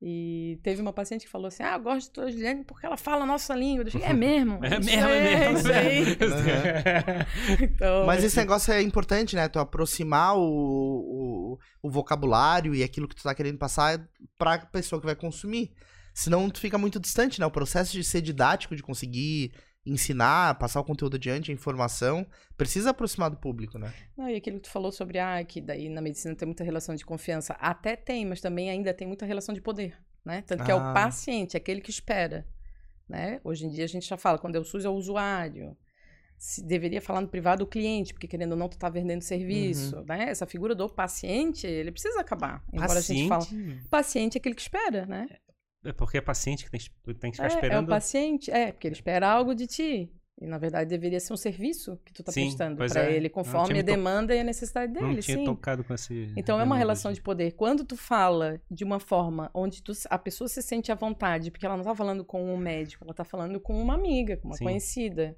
[0.00, 2.98] E teve uma paciente que falou assim: Ah, eu gosto de tua Juliane porque ela
[2.98, 3.84] fala a nossa língua.
[3.84, 4.64] Eu falei, é mesmo?
[4.64, 5.58] É mesmo, é mesmo.
[5.58, 6.16] Isso aí.
[7.62, 9.48] Então, Mas esse negócio é importante, né?
[9.48, 14.06] Tu aproximar o, o, o vocabulário e aquilo que tu tá querendo passar
[14.38, 15.72] pra pessoa que vai consumir.
[16.12, 17.46] Senão tu fica muito distante, né?
[17.46, 19.52] O processo de ser didático, de conseguir
[19.86, 22.26] ensinar, passar o conteúdo adiante, a informação,
[22.56, 23.92] precisa aproximar do público, né?
[24.16, 26.94] Não, e aquilo que tu falou sobre, ah, que daí na medicina tem muita relação
[26.94, 27.54] de confiança.
[27.60, 30.42] Até tem, mas também ainda tem muita relação de poder, né?
[30.42, 30.90] Tanto que é Ah.
[30.90, 32.46] o paciente, aquele que espera,
[33.08, 33.40] né?
[33.44, 35.76] Hoje em dia a gente já fala, quando é o SUS é o usuário.
[36.38, 40.04] Se deveria falar no privado o cliente, porque querendo ou não, tu tá vendendo serviço,
[40.06, 40.28] né?
[40.28, 42.62] Essa figura do paciente, ele precisa acabar.
[42.70, 43.80] Embora a gente fale.
[43.88, 45.26] Paciente é aquele que espera, né?
[45.86, 46.80] É porque é paciente que tem,
[47.18, 47.88] tem que ficar É, é o esperando.
[47.88, 50.12] paciente, é, porque ele espera algo de ti.
[50.38, 53.16] E na verdade deveria ser um serviço que tu tá Sim, prestando para é.
[53.16, 55.44] ele, conforme a me to- demanda e a necessidade dele, não tinha sim.
[55.44, 56.30] tocado com esse.
[56.36, 57.52] Então é uma relação de poder.
[57.52, 61.64] Quando tu fala de uma forma onde tu- a pessoa se sente à vontade, porque
[61.64, 64.56] ela não tá falando com um médico, ela tá falando com uma amiga, com uma
[64.58, 64.64] Sim.
[64.64, 65.34] conhecida.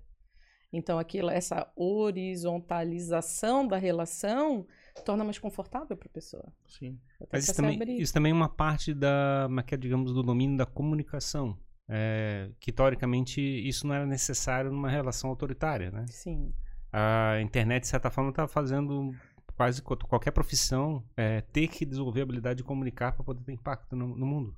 [0.72, 4.66] Então aquilo, essa horizontalização da relação
[5.05, 6.53] torna mais confortável para a pessoa.
[6.66, 6.99] Sim.
[7.32, 10.66] Mas isso também, isso também é uma parte da, é é, digamos, do domínio da
[10.66, 11.58] comunicação.
[11.90, 16.04] É, que teoricamente isso não era necessário numa relação autoritária, né?
[16.08, 16.52] Sim.
[16.92, 19.14] A internet, de certa forma, está fazendo
[19.56, 23.96] quase qualquer profissão é, ter que desenvolver a habilidade de comunicar para poder ter impacto
[23.96, 24.54] no, no mundo.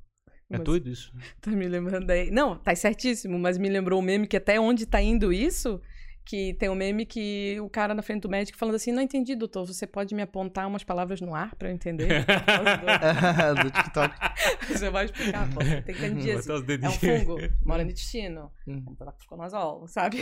[0.51, 1.15] É Mas- doido isso.
[1.41, 2.31] Tá me lembrando aí.
[2.31, 5.81] Não, tá certíssimo, mas me lembrou o meme que até onde tá indo isso,
[6.25, 9.35] que tem um meme que o cara na frente do médico falando assim, não entendi,
[9.35, 12.25] doutor, você pode me apontar umas palavras no ar pra eu entender?
[13.63, 14.15] do TikTok.
[14.69, 16.49] você vai explicar, pô, tem que entender assim.
[16.49, 18.51] Botar os É um fungo, mora no intestino.
[18.67, 18.83] Uhum.
[18.85, 20.19] Vamos dar fluconazol, sabe?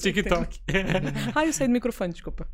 [0.00, 0.60] TikTok.
[1.34, 2.48] Ai, eu saí do microfone, desculpa.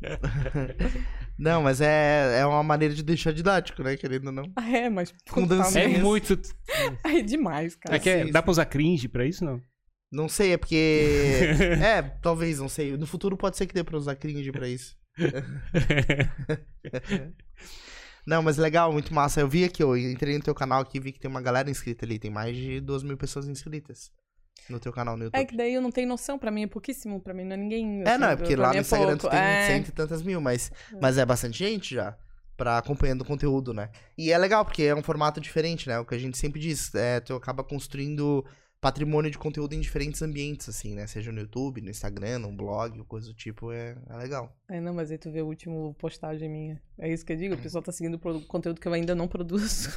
[1.37, 3.95] Não, mas é, é uma maneira de deixar didático, né?
[3.97, 4.51] Querendo ou não.
[4.55, 5.13] Ah, é, mas...
[5.29, 5.83] Com dancinha.
[5.83, 6.39] É muito.
[7.03, 7.95] Ai, demais, cara.
[7.95, 9.61] É que é- dá pra usar cringe pra isso, não?
[10.13, 11.07] Não sei, é porque.
[11.83, 12.95] é, talvez, não sei.
[12.95, 14.95] No futuro pode ser que dê pra usar cringe pra isso.
[18.25, 19.41] Não, mas legal, muito massa.
[19.41, 21.69] Eu vi aqui, eu entrei no teu canal aqui e vi que tem uma galera
[21.69, 22.17] inscrita ali.
[22.17, 24.11] Tem mais de 2 mil pessoas inscritas
[24.69, 25.41] no teu canal no YouTube.
[25.41, 27.57] É que daí eu não tenho noção, pra mim é pouquíssimo, pra mim não é
[27.57, 28.01] ninguém.
[28.03, 29.67] É, assim, não, é porque lá no é Instagram tu tem É.
[29.67, 32.17] cento e tantas mil, mas, mas é bastante gente já
[32.55, 33.89] pra acompanhando o conteúdo, né?
[34.17, 35.99] E é legal, porque é um formato diferente, né?
[35.99, 38.45] O que a gente sempre diz, é, tu acaba construindo
[38.83, 41.07] patrimônio de conteúdo em diferentes ambientes, assim, né?
[41.07, 44.53] Seja no YouTube, no Instagram, num blog, coisa do tipo, é, é legal.
[44.69, 46.81] É, não, mas aí tu vê o último postagem minha.
[46.99, 49.27] É isso que eu digo, o pessoal tá seguindo pro- conteúdo que eu ainda não
[49.27, 49.89] produzo.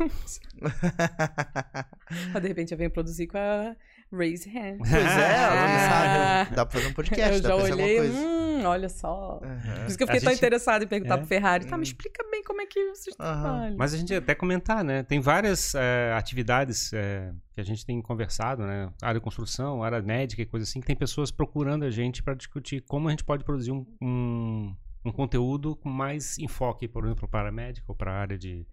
[2.33, 3.77] Mas de repente eu venho produzir com a
[4.13, 4.79] Raise Hand.
[4.79, 6.55] Pois é, ela não sabe.
[6.57, 8.29] Dá pra fazer um podcast, eu dá já pra fazer olhei, alguma coisa.
[8.29, 9.37] hum, olha só.
[9.39, 9.87] Por Aham.
[9.87, 11.17] isso que eu A fiquei tão gente- interessado em perguntar É.
[11.19, 11.67] pro Ferrari.
[11.67, 11.79] Tá, Hum.
[11.79, 13.43] me explica bem como é que vocês Aham.
[13.43, 13.77] trabalham.
[13.77, 15.03] Mas a gente até comentar, né?
[15.03, 18.91] Tem várias é, atividades é, que a gente tem conversado, né?
[19.03, 22.35] Área de construção, área médica e coisa assim, que tem pessoas procurando a gente para
[22.35, 27.29] discutir como a gente pode produzir um, um, um conteúdo com mais enfoque, por exemplo,
[27.29, 28.67] para a médica ou para a área de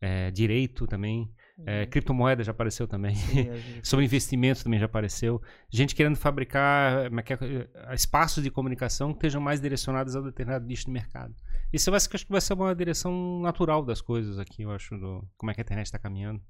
[0.00, 1.28] é, direito também.
[1.64, 3.14] É, criptomoeda já apareceu também.
[3.14, 5.40] Sim, gente- Sobre investimento também já apareceu.
[5.70, 10.66] Gente querendo fabricar é é, eh, espaços de comunicação que estejam mais direcionados a determinado
[10.66, 11.34] nicho de mercado.
[11.72, 15.28] Isso eu acho que vai ser uma direção natural das coisas aqui, eu acho, do,
[15.36, 16.42] como é que a internet está caminhando.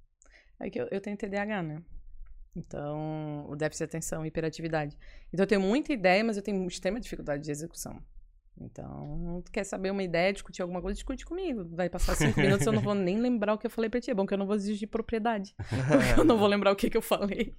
[0.59, 1.83] É que eu, eu tenho TDAH, né?
[2.57, 4.97] Então, o déficit de atenção e hiperatividade.
[5.33, 8.01] Então, eu tenho muita ideia, mas eu tenho extrema dificuldade de execução.
[8.61, 11.65] Então, tu quer saber uma ideia, discutir alguma coisa, discute comigo.
[11.75, 14.11] Vai passar cinco minutos, eu não vou nem lembrar o que eu falei pra ti.
[14.11, 15.55] É bom que eu não vou exigir propriedade.
[15.57, 17.55] Porque eu não vou lembrar o que, que eu falei.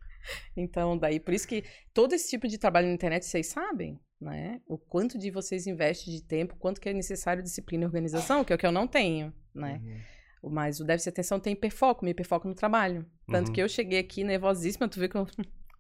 [0.56, 4.62] Então, daí, por isso que todo esse tipo de trabalho na internet, vocês sabem, né?
[4.66, 8.54] O quanto de vocês investem de tempo, quanto que é necessário disciplina e organização, que
[8.54, 9.82] é o que eu não tenho, né?
[9.84, 10.52] Uhum.
[10.52, 13.06] Mas o déficit de atenção tem hiperfoco, me hiperfoco no trabalho.
[13.28, 13.54] Tanto Uhum.
[13.54, 15.28] que eu cheguei aqui nervosíssima, tu vê que eu.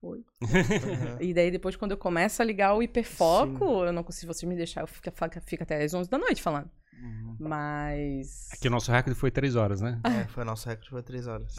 [0.05, 0.23] Oi.
[0.41, 1.17] Uhum.
[1.19, 4.45] E daí depois, quando eu começo a ligar o hiperfoco, eu não consigo, se você
[4.45, 5.09] me deixar, eu fico,
[5.43, 6.69] fico até às 11 da noite falando.
[7.01, 7.35] Uhum.
[7.39, 8.49] Mas.
[8.53, 9.99] Aqui o nosso recorde foi três horas, né?
[10.03, 11.55] É, foi nosso recorde, foi três horas.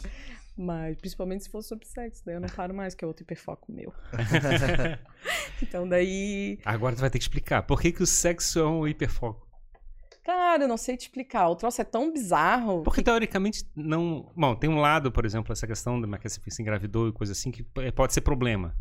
[0.57, 3.71] Mas principalmente se for sobre sexo, daí eu não paro mais, que é outro hiperfoco
[3.71, 3.93] meu.
[5.61, 6.59] Então daí.
[6.63, 7.63] Agora tu vai ter que explicar.
[7.63, 9.46] Por que, que o sexo é um hiperfoco?
[10.27, 11.47] Cara, eu não sei te explicar.
[11.47, 12.83] O troço é tão bizarro.
[12.83, 14.29] Porque teoricamente não.
[14.35, 17.31] Bom, tem um lado, por exemplo, essa questão de que você se engravidou e coisa
[17.31, 18.75] assim, que p- pode ser problema.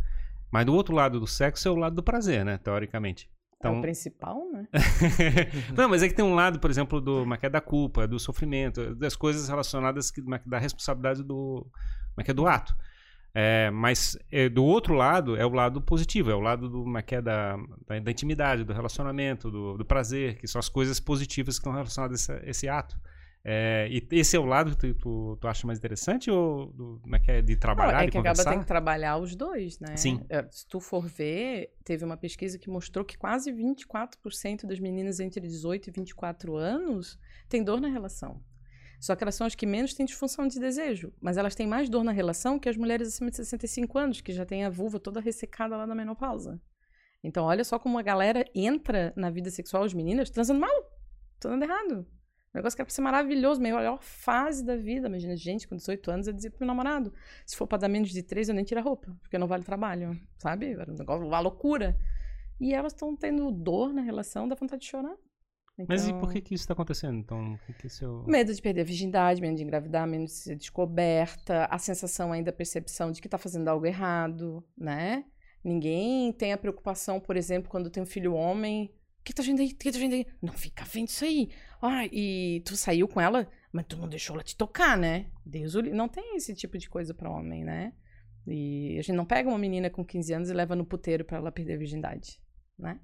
[0.51, 2.59] Mas do outro lado do sexo é o lado do prazer, né?
[2.59, 3.31] Teoricamente.
[3.63, 4.67] É o Então, principal, né?
[5.77, 8.19] não, mas é que tem um lado, por exemplo, do que é da culpa, do
[8.19, 12.75] sofrimento, das coisas relacionadas que, que da responsabilidade do, como é que é do ato.
[13.39, 17.05] É, mas é, do outro lado é o lado positivo, é o lado do é
[17.07, 17.57] é da,
[17.87, 21.75] da, da intimidade, do relacionamento, do, do prazer, que são as coisas positivas que estão
[21.75, 22.99] relacionadas a esse, esse ato.
[23.45, 26.99] É, e esse é o lado que tu, tu, tu acha mais interessante ou do,
[27.03, 28.51] como é que é de Não, trabalhar, é de que acaba conversar?
[28.53, 29.99] tendo que trabalhar os dois, né?
[29.99, 30.25] Sim.
[30.31, 35.21] É, Se tu for ver, teve uma pesquisa que mostrou que quase 24% das meninas
[35.21, 37.19] entre 18 e 24 anos
[37.51, 38.43] têm dor na relação.
[39.01, 41.13] Só que elas são as que menos têm disfunção de desejo.
[41.21, 44.33] Mas elas têm mais dor na relação que as mulheres acima de 65 anos, que
[44.33, 46.61] já têm a vulva toda ressecada lá na menopausa.
[47.23, 50.71] Então, olha só como a galera entra na vida sexual, as meninas, transando mal,
[51.41, 52.07] transando errado.
[52.55, 55.09] Um negócio que era pra ser maravilhoso, melhor fase da vida.
[55.09, 57.13] Imagina, gente, com 18 anos, eu dizia pro meu namorado:
[57.45, 59.63] se for pra dar menos de 3, eu nem tiro a roupa, porque não vale
[59.63, 60.73] trabalho, sabe?
[60.73, 61.99] Era um negócio, uma loucura.
[62.59, 65.15] E elas estão tendo dor na relação, dá vontade de chorar.
[65.89, 67.19] Mas e Então, por que, que isso está acontecendo?
[67.19, 68.25] Então, que que isso...
[68.27, 72.51] Medo de perder a virgindade, medo de engravidar, medo de ser descoberta, a sensação ainda,
[72.51, 75.25] a percepção de que tá fazendo algo errado, né?
[75.63, 78.91] Ninguém tem a preocupação, por exemplo, quando tem um filho homem.
[79.21, 79.73] O que tá vendo aí?
[79.73, 80.27] O que tá vendo aí?
[80.41, 81.51] Não fica vendo isso aí.
[81.83, 85.27] Ah, e tu saiu com ela, mas tu não deixou ela te tocar, né?
[85.45, 87.93] Deus o Não tem esse tipo de coisa pra homem, né?
[88.47, 91.39] E a gente não pega uma menina com 15 anos e leva no puteiro pra
[91.39, 92.41] ela perder a virgindade,
[92.79, 93.01] né?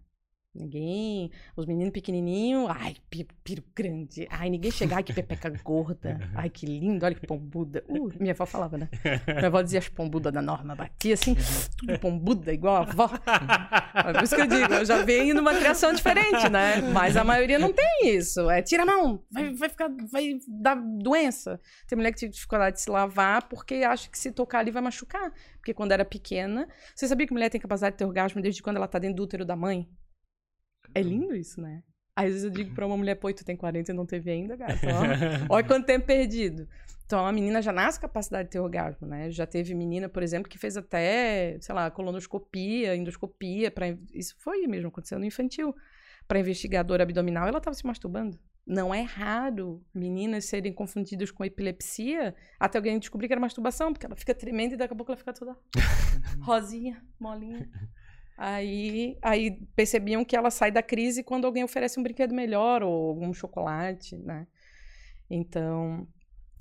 [0.55, 1.31] Ninguém.
[1.57, 4.27] Os meninos pequenininhos, ai, pi- piro grande.
[4.31, 6.21] Ai, ninguém chega, ai, que pepeca gorda.
[6.37, 7.83] Ai, que lindo, olha que pombuda.
[7.89, 8.89] Uh, minha avó falava, né?
[9.27, 11.35] Minha avó dizia as pombudas da norma, batia assim,
[11.79, 13.11] tudo pombuda, igual a avó.
[13.95, 16.81] É por isso que eu digo, eu já venho numa criação diferente, né?
[16.93, 18.49] Mas a maioria não tem isso.
[18.51, 21.61] É tira a mão, vai, vai ficar, vai dar doença.
[21.87, 24.83] Tem mulher que tem dificuldade de se lavar porque acha que se tocar ali vai
[24.83, 25.31] machucar.
[25.57, 26.67] Porque quando era pequena.
[26.95, 29.23] Você sabia que mulher tem capacidade de ter orgasmo desde quando ela tá dentro do
[29.25, 29.87] útero da mãe?
[30.95, 31.83] É lindo isso, né?
[32.15, 34.55] Às vezes eu digo pra uma mulher, pô, tu tem 40 e não teve ainda,
[34.55, 34.87] gata.
[34.87, 36.69] Ó, Olha quanto tempo perdido.
[37.07, 39.31] Então, a menina já nasce capacidade de ter orgasmo, né?
[39.31, 44.67] Já teve menina, por exemplo, que fez até, sei lá, colonoscopia, endoscopia, para isso foi
[44.67, 45.75] mesmo, aconteceu no infantil.
[46.27, 48.39] Para investigar dor abdominal, ela estava se masturbando.
[48.65, 54.07] Não é raro meninas serem confundidas com epilepsia até alguém descobrir que era masturbação, porque
[54.07, 55.57] ela fica tremenda e daqui a pouco ela fica toda
[56.41, 57.69] rosinha, molinha.
[58.45, 63.11] Aí, aí percebiam que ela sai da crise quando alguém oferece um brinquedo melhor ou
[63.11, 64.49] algum chocolate, né?
[65.31, 66.09] Então,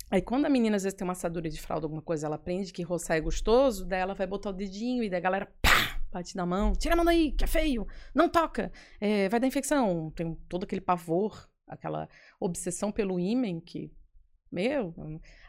[0.08, 2.72] aí quando a menina às vezes tem uma assadura de fralda, alguma coisa, ela aprende
[2.72, 6.00] que roçar é gostoso, daí ela vai botar o dedinho e daí a galera pá,
[6.12, 8.70] bate na mão, tira a mão daí, que é feio, não toca,
[9.00, 10.12] é, vai dar infecção.
[10.12, 12.08] Tem todo aquele pavor, aquela
[12.38, 13.92] obsessão pelo ímen que,
[14.52, 14.94] meu,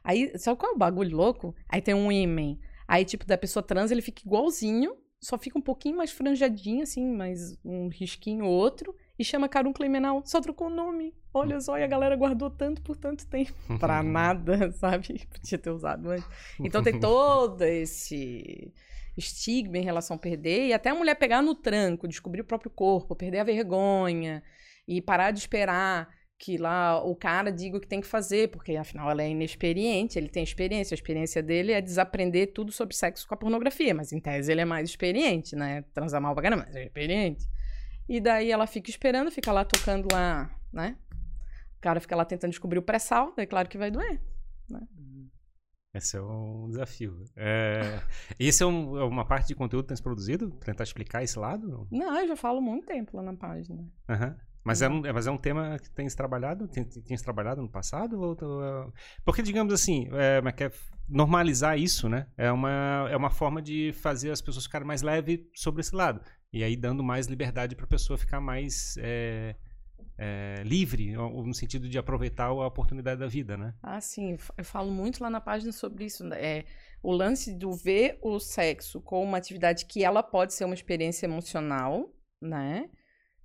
[0.03, 1.53] aí, sabe qual é o bagulho louco?
[1.69, 5.61] Aí tem um ímen, aí tipo, da pessoa trans ele fica igualzinho, só fica um
[5.61, 10.21] pouquinho mais franjadinho, assim, mais um risquinho ou outro, e chama carúnculo imenal.
[10.26, 11.15] Só trocou o nome.
[11.34, 13.53] Olha só, e a galera guardou tanto por tanto tempo.
[13.80, 15.26] pra nada, sabe?
[15.32, 16.28] Podia ter usado antes.
[16.59, 18.74] Então tem todo esse
[19.15, 22.69] estigma em relação a perder, e até a mulher pegar no tranco, descobrir o próprio
[22.69, 24.43] corpo, perder a vergonha,
[24.86, 26.09] e parar de esperar
[26.45, 30.19] que lá o cara diga o que tem que fazer, porque afinal ela é inexperiente,
[30.19, 34.11] ele tem experiência, a experiência dele é desaprender tudo sobre sexo com a pornografia, mas
[34.11, 35.83] em tese ele é mais experiente, né?
[35.93, 37.47] Transar mal pra caramba, mas é experiente.
[38.09, 40.97] E daí ela fica esperando, fica lá tocando lá, né?
[41.77, 44.19] O cara fica lá tentando descobrir o pré-sal, daí claro que vai doer.
[45.93, 47.23] Esse é um desafio.
[47.37, 48.01] É...
[48.37, 50.49] Isso é, um- é uma parte de conteúdo que tem se produzido?
[50.59, 51.87] Tentar explicar esse lado?
[51.89, 53.87] Não, eu já falo há muito tempo lá na página.
[54.09, 54.35] Aham.
[54.64, 56.68] Mas, é um, é- mas é um tema que tem se trabalhado?
[56.68, 58.20] Tem, se trabalhado no passado?
[58.22, 58.91] Ou, ou é-
[59.26, 60.72] Porque, digamos assim, é, mas quer
[61.09, 62.28] normalizar isso, né?
[62.38, 66.22] É uma, é uma forma de fazer as pessoas ficarem mais leves sobre esse lado.
[66.51, 69.55] E aí dando mais liberdade para a pessoa ficar mais é,
[70.18, 73.74] é, livre, ou- no sentido de aproveitar a oportunidade da vida, né?
[73.82, 76.24] Ah, sim, eu falo muito lá na página sobre isso.
[76.24, 76.38] né?
[76.41, 76.66] É,
[77.01, 81.26] o lance do ver o sexo como uma atividade que ela pode ser uma experiência
[81.26, 82.09] emocional,
[82.41, 82.89] né?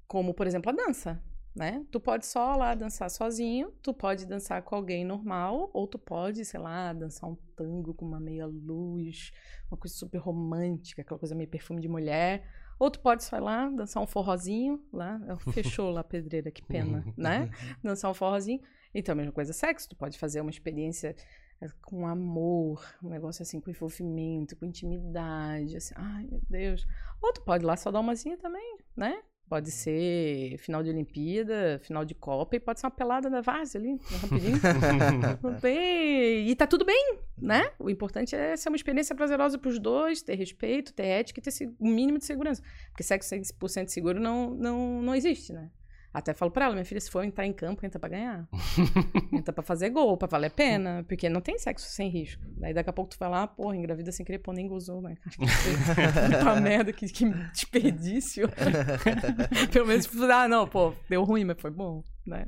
[0.08, 1.22] Como, por exemplo, a dança,
[1.54, 1.84] né?
[1.90, 6.44] Tu pode só lá dançar sozinho, tu pode dançar com alguém normal, ou tu pode,
[6.44, 9.30] sei lá, dançar um tango com uma meia luz,
[9.70, 12.44] uma coisa super romântica, aquela coisa meio perfume de mulher.
[12.78, 15.20] Ou tu pode, sei lá, dançar um forrozinho lá.
[15.52, 17.50] Fechou lá a pedreira, que pena, né?
[17.82, 18.60] dançar um forrozinho.
[18.94, 19.88] Então, a mesma coisa, sexo.
[19.88, 21.14] Tu pode fazer uma experiência
[21.60, 26.86] eh, com amor, um negócio assim, com envolvimento, com intimidade, assim, ai meu Deus.
[27.20, 29.20] Ou tu pode lá só dar umazinha também, né?
[29.48, 33.80] Pode ser final de Olimpíada, final de Copa, e pode ser uma pelada da várzea
[33.80, 34.58] ali, rapidinho.
[35.40, 36.48] Tudo bem.
[36.48, 37.70] E tá tudo bem, né?
[37.78, 41.50] O importante é ser uma experiência prazerosa pros dois, ter respeito, ter ética e ter
[41.80, 42.62] um mínimo de segurança.
[42.90, 45.70] Porque sexo 100% seguro não, não, não existe, né?
[46.12, 48.48] Até falo pra ela, minha filha, se for entrar em campo, entra pra ganhar.
[49.32, 51.04] entra pra fazer gol, pra valer a pena.
[51.06, 52.42] Porque não tem sexo sem risco.
[52.56, 55.16] Daí daqui a pouco tu vai lá, porra, engravida sem querer, pô, nem gozou, né?
[55.36, 58.48] Puta merda, que, que desperdício.
[59.70, 62.46] Pelo menos, ah, não, pô, deu ruim, mas foi bom, né?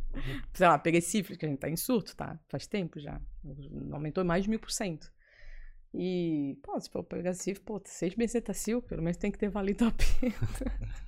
[0.55, 2.39] Sei lá, peguei sífilis, que a gente tá em surto, tá?
[2.49, 3.21] Faz tempo já.
[3.93, 5.13] Aumentou mais de mil por cento.
[5.93, 7.33] E, pô, se for pegar
[7.65, 10.37] pô, seis benzetacil, pelo menos tem que ter valido a pena.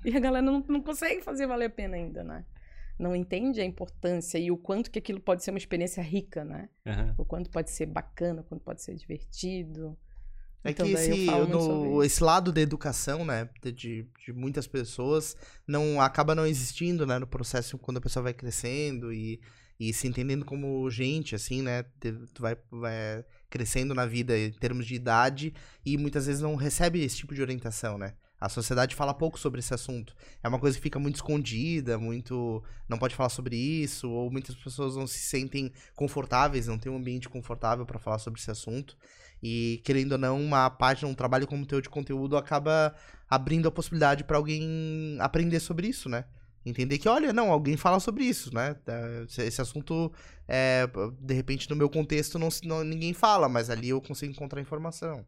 [0.05, 2.45] e a galera não, não consegue fazer valer a pena ainda, né?
[2.99, 6.69] Não entende a importância e o quanto que aquilo pode ser uma experiência rica, né?
[6.87, 7.15] Aham.
[7.17, 9.97] O quanto pode ser bacana, o quanto pode ser divertido.
[10.65, 13.73] É Então, que daí eu esse, no- esse lado da educação, né, de,
[14.25, 19.13] de- muitas pessoas, não acaba não existindo, né, no processo quando a pessoa vai crescendo
[19.13, 19.41] e,
[19.81, 21.83] e se entendendo como gente, assim, né,
[22.35, 25.53] tu vai, vai crescendo na vida em termos de idade
[25.85, 28.15] e muitas vezes não recebe esse tipo de orientação, né.
[28.41, 30.17] A sociedade fala pouco sobre esse assunto.
[30.43, 32.61] É uma coisa que fica muito escondida, muito.
[32.89, 36.97] Não pode falar sobre isso, ou muitas pessoas não se sentem confortáveis, não tem um
[36.97, 38.97] ambiente confortável para falar sobre esse assunto.
[39.41, 42.93] E, querendo ou não, uma página, um trabalho como teu de conteúdo acaba
[43.31, 46.25] abrindo a possibilidade para alguém aprender sobre isso, né?
[46.65, 48.77] Entender que, olha, não, alguém fala sobre isso, né?
[48.87, 50.13] É, Esse, assunto,
[50.47, 50.87] é,
[51.21, 55.27] de repente, no meu contexto, não, não- ninguém fala, mas ali eu consigo encontrar informação.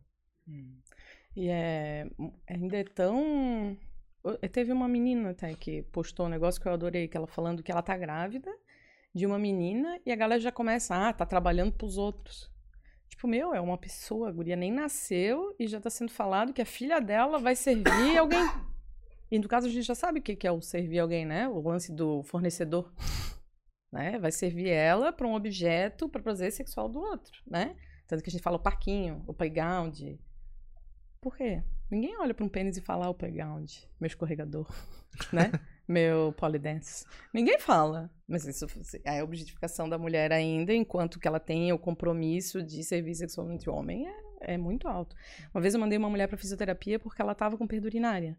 [1.36, 2.06] E é,
[2.48, 3.76] ainda é tão.
[4.22, 7.62] Eu- Teve uma menina até que postou um negócio que eu adorei, que ela falando
[7.62, 8.50] que ela tá grávida
[9.14, 12.50] de uma menina e a galera já começa, ah, tá trabalhando pros outros.
[13.08, 16.62] Tipo, meu, é uma pessoa, a guria nem nasceu e já tá sendo falado que
[16.62, 18.38] a filha dela vai servir alguém.
[19.34, 21.48] E no caso a gente já sabe o que é o servir alguém, né?
[21.48, 22.92] O lance do fornecedor.
[23.92, 24.18] Né?
[24.18, 27.76] Vai servir ela para um objeto para prazer sexual do outro, né?
[28.08, 29.96] Tanto que a gente fala o parquinho, o playground,
[31.20, 31.62] por quê?
[31.88, 33.70] Ninguém olha para um pênis e fala, ah, o playground,
[34.00, 34.68] meu escorregador,
[35.32, 35.52] né?
[35.86, 37.04] Meu polydance.
[37.32, 38.10] Ninguém fala.
[38.26, 38.66] Mas isso
[39.04, 43.70] é a objetificação da mulher ainda, enquanto que ela tem o compromisso de servir sexualmente
[43.70, 45.14] o homem, é, é muito alto.
[45.54, 48.36] Uma vez eu mandei uma mulher para fisioterapia porque ela tava com perda urinária.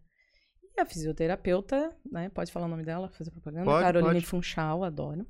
[0.77, 2.29] E a fisioterapeuta, né?
[2.29, 3.65] Pode falar o nome dela, fazer propaganda?
[3.65, 4.25] Pode, Caroline pode.
[4.25, 5.25] Funchal, adoro.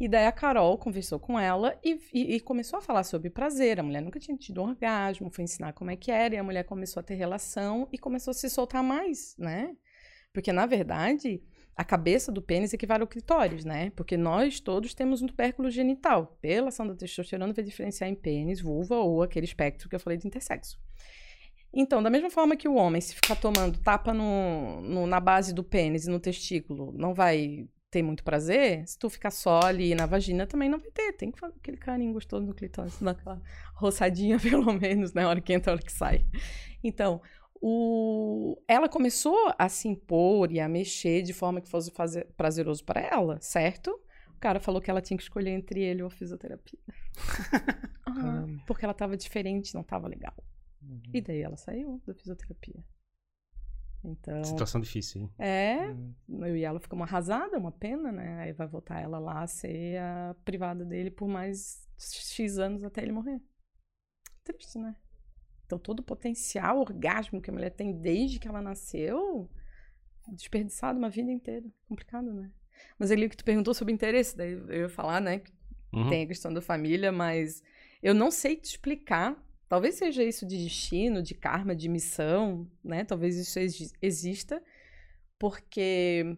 [0.00, 3.80] E daí a Carol conversou com ela e, e- e começou a falar sobre prazer.
[3.80, 6.42] A mulher nunca tinha tido um orgasmo, foi ensinar como é que era, e a
[6.44, 9.74] mulher começou a ter relação e começou a se soltar mais, né?
[10.32, 11.42] Porque, na verdade,
[11.74, 13.90] a cabeça do pênis equivale ao clitóris, né?
[13.96, 16.38] Porque nós todos temos um tubérculo genital.
[16.40, 20.16] Pela ação da testosterona, vai diferenciar em pênis, vulva ou aquele espectro que eu falei
[20.16, 20.78] de intersexo.
[21.72, 25.52] Então, da mesma forma que o homem, se ficar tomando tapa no, no- na base
[25.54, 29.94] do pênis e no testículo, não vai ter muito prazer, se tu ficar só ali
[29.94, 31.12] na vagina, também não vai ter.
[31.14, 33.40] Tem que fazer aquele carinho gostoso no clitóris, dar aquela
[33.74, 36.24] roçadinha, pelo menos, na hora que entra, na hora que sai.
[36.82, 37.20] Então,
[37.60, 38.56] o...
[38.68, 43.00] ela começou a se impor e a mexer de forma que fosse fazer prazeroso para
[43.00, 43.90] ela, certo?
[44.36, 46.78] O cara falou que ela tinha que escolher entre ele ou a fisioterapia.
[48.20, 50.34] Ah, porque ela tava diferente, não tava legal.
[51.12, 52.84] E daí ela saiu da fisioterapia.
[54.04, 55.32] Então, Situação difícil, hein?
[55.38, 55.90] é,
[56.28, 58.40] eu e ela ficamos arrasada, uma pena, né?
[58.42, 63.02] Aí vai voltar ela lá a ser a privada dele por mais X anos até
[63.02, 63.40] ele morrer.
[64.44, 64.94] Triste, né?
[65.66, 69.50] Então todo o potencial orgásmico que a mulher tem desde que ela nasceu
[70.28, 71.66] desperdiçado uma vida inteira.
[71.88, 72.52] Complicado, né?
[72.98, 75.40] Mas ali o que tu perguntou sobre interesse, daí eu ia falar, né?
[75.40, 75.52] que
[75.92, 76.08] Uhum.
[76.08, 77.62] Tem a questão da família, mas
[78.02, 79.36] eu não sei te explicar.
[79.68, 83.04] Talvez seja isso de destino, de karma, de missão, né?
[83.04, 84.62] Talvez isso exi- exista,
[85.38, 86.36] porque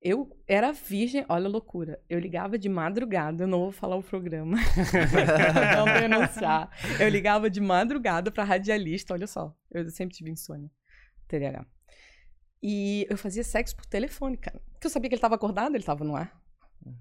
[0.00, 2.00] eu era virgem, olha a loucura.
[2.08, 4.56] Eu ligava de madrugada, eu não vou falar o programa,
[5.76, 6.70] não denunciar.
[7.00, 9.54] Eu ligava de madrugada pra radialista, olha só.
[9.70, 10.70] Eu sempre tive insônia,
[11.28, 11.66] TDAH.
[12.62, 14.60] E eu fazia sexo por telefone, cara.
[14.72, 16.39] Porque eu sabia que ele tava acordado, ele tava no ar.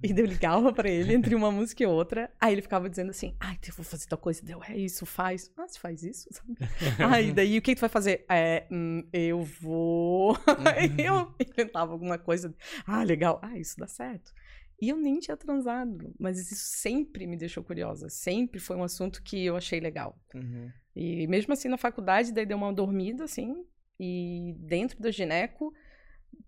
[0.03, 2.31] E eu ligava pra ele entre uma música e outra.
[2.39, 4.43] Aí ele ficava dizendo assim: Ai, eu vou fazer tal coisa.
[4.43, 5.51] Deu, é isso, faz.
[5.57, 6.27] Ah, você faz isso?
[6.31, 6.56] Sabe?
[7.14, 8.26] Aí daí o que, tu vai fazer?
[8.30, 10.38] É, hum, eu vou.
[10.76, 12.53] Aí eu inventava alguma coisa.
[12.85, 13.39] Ah, legal.
[13.41, 14.34] Ah, isso dá certo.
[14.81, 16.14] E eu nem tinha transado.
[16.19, 18.10] Mas isso sempre me deixou curiosa.
[18.10, 20.18] Sempre foi um assunto que eu achei legal.
[20.34, 20.72] Uhum.
[20.95, 23.65] E mesmo assim, na faculdade, daí deu uma dormida, assim.
[23.99, 25.73] E dentro do gineco,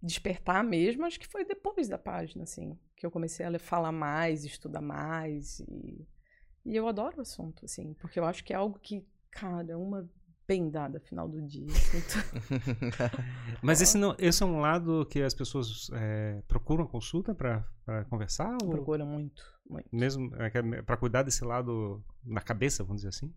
[0.01, 2.77] despertar mesmo, acho que foi depois da página, assim.
[2.95, 5.59] Que eu comecei a falar mais, estudar mais.
[5.61, 6.07] E,
[6.65, 7.93] e eu adoro o assunto, assim.
[7.95, 10.09] Porque eu acho que é algo que, cara, é uma
[10.47, 11.67] bem dada final do dia.
[11.67, 12.19] assim.
[13.61, 18.05] Mas esse, não, esse é um lado que as pessoas é, procuram consulta pra pra
[18.05, 18.57] conversar?
[18.63, 19.89] Ou Procura muito, muito.
[19.91, 23.33] mesmo é, para cuidar desse lado na cabeça, vamos dizer assim?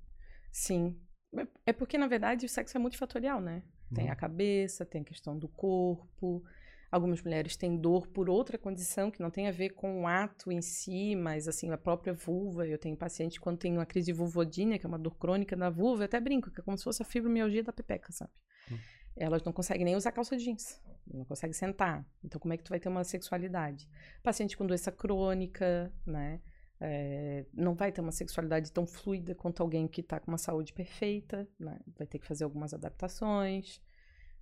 [0.53, 1.01] Sim.
[1.37, 3.63] É- É porque, na verdade, o sexo é multifatorial, né?
[3.95, 4.13] Tem Uhum.
[4.13, 6.43] a cabeça, tem a questão do corpo.
[6.91, 10.53] Algumas mulheres têm dor por outra condição que não tem a ver com o ato
[10.53, 12.67] em si, mas assim, a própria vulva.
[12.67, 15.71] Eu tenho paciente quando tem uma crise de vulvodínia, que é uma dor crônica na
[15.71, 18.31] vulva, eu até brinco, que é como se fosse a fibromialgia da pepeca, sabe?
[18.71, 18.79] Hum.
[19.17, 20.81] Elas não conseguem nem usar calça jeans,
[21.13, 22.05] não conseguem sentar.
[22.23, 23.89] Então, como é que tu vai ter uma sexualidade?
[24.23, 26.41] Paciente com doença crônica, né?
[26.81, 30.73] É, não vai ter uma sexualidade tão fluida quanto alguém que está com uma saúde
[30.73, 31.79] perfeita, né?
[31.97, 33.81] Vai ter que fazer algumas adaptações.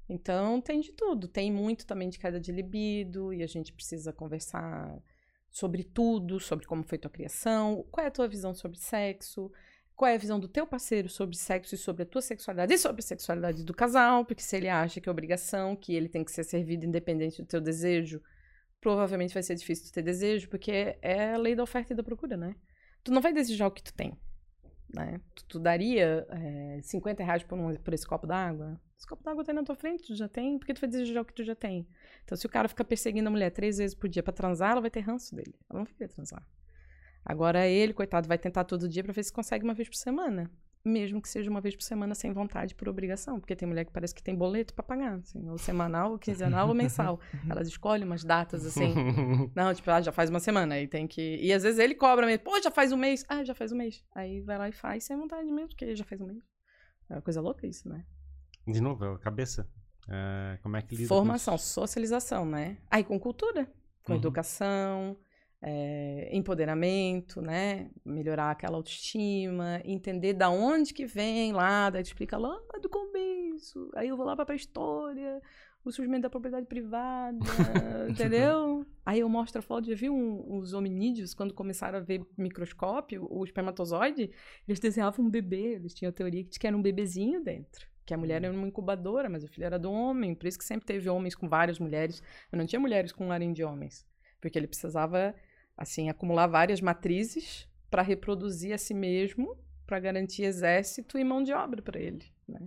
[0.08, 1.28] Então, tem de tudo.
[1.28, 5.00] Tem muito também de queda de libido, e a gente precisa conversar
[5.50, 9.52] sobre tudo, sobre como foi tua criação, qual é a tua visão sobre sexo,
[9.94, 12.78] qual é a visão do teu parceiro sobre sexo e sobre a tua sexualidade e
[12.78, 16.24] sobre a sexualidade do casal, porque se ele acha que é obrigação, que ele tem
[16.24, 18.22] que ser servido independente do teu desejo,
[18.82, 22.02] provavelmente vai ser difícil tu ter desejo, porque é a lei da oferta e da
[22.02, 22.56] procura, né?
[23.04, 24.18] Tu não vai desejar o que tu tem,
[24.92, 25.20] né?
[25.36, 28.78] Tu, tu daria é, 50 reais por, um, por esse copo d'água?
[28.98, 31.20] Esse copo d'água tem na tua frente, tu já tem, por que tu vai desejar
[31.20, 31.88] o que tu já tem?
[32.24, 34.80] Então, se o cara fica perseguindo a mulher três vezes por dia pra transar, ela
[34.80, 35.54] vai ter ranço dele.
[35.70, 36.44] Ela não vai querer transar.
[37.24, 40.50] Agora, ele, coitado, vai tentar todo dia pra ver se consegue uma vez por semana.
[40.84, 43.38] Mesmo que seja uma vez por semana sem vontade, por obrigação.
[43.38, 46.66] Porque tem mulher que parece que tem boleto pra pagar, assim, ou semanal, ou quinzenal,
[46.68, 47.20] ou mensal.
[47.48, 48.92] Elas escolhem umas datas, assim.
[49.54, 51.36] Não, tipo, ah, já faz uma semana, aí tem que.
[51.36, 53.24] E às vezes ele cobra mesmo, pô, já faz um mês.
[53.28, 54.04] Ah, já faz um mês.
[54.14, 56.42] Aí vai lá e faz sem vontade mesmo, porque já faz um mês.
[57.08, 58.04] É uma coisa louca isso, né?
[58.66, 59.68] De novo, a cabeça.
[60.08, 62.78] É, como é que lida Formação, socialização, né?
[62.90, 63.70] Aí com cultura,
[64.02, 64.18] com Uhum.
[64.18, 65.16] educação,
[65.62, 67.88] é, empoderamento, né?
[68.04, 73.90] Melhorar aquela autoestima, entender da onde que vem lá, daí te explica lá do começo.
[73.94, 75.40] Aí eu vou lá pra história,
[75.84, 77.38] o surgimento da propriedade privada,
[78.10, 78.84] entendeu?
[79.06, 83.26] Aí eu mostro a foto, já viu um- os hominídeos, quando começaram a ver microscópio,
[83.30, 84.30] o espermatozoide,
[84.66, 87.86] eles desenhavam um bebê, eles tinham a teoria que era um bebezinho dentro.
[88.04, 90.34] Que a mulher era uma incubadora, mas o filho era do homem.
[90.34, 92.20] Por isso que sempre teve homens com várias mulheres.
[92.50, 94.04] Eu não tinha mulheres com um harém de homens.
[94.40, 95.32] Porque ele precisava,
[95.82, 99.56] assim, acumular várias matrizes para reproduzir a si mesmo,
[99.86, 102.60] para garantir exército e mão de obra para ele, né?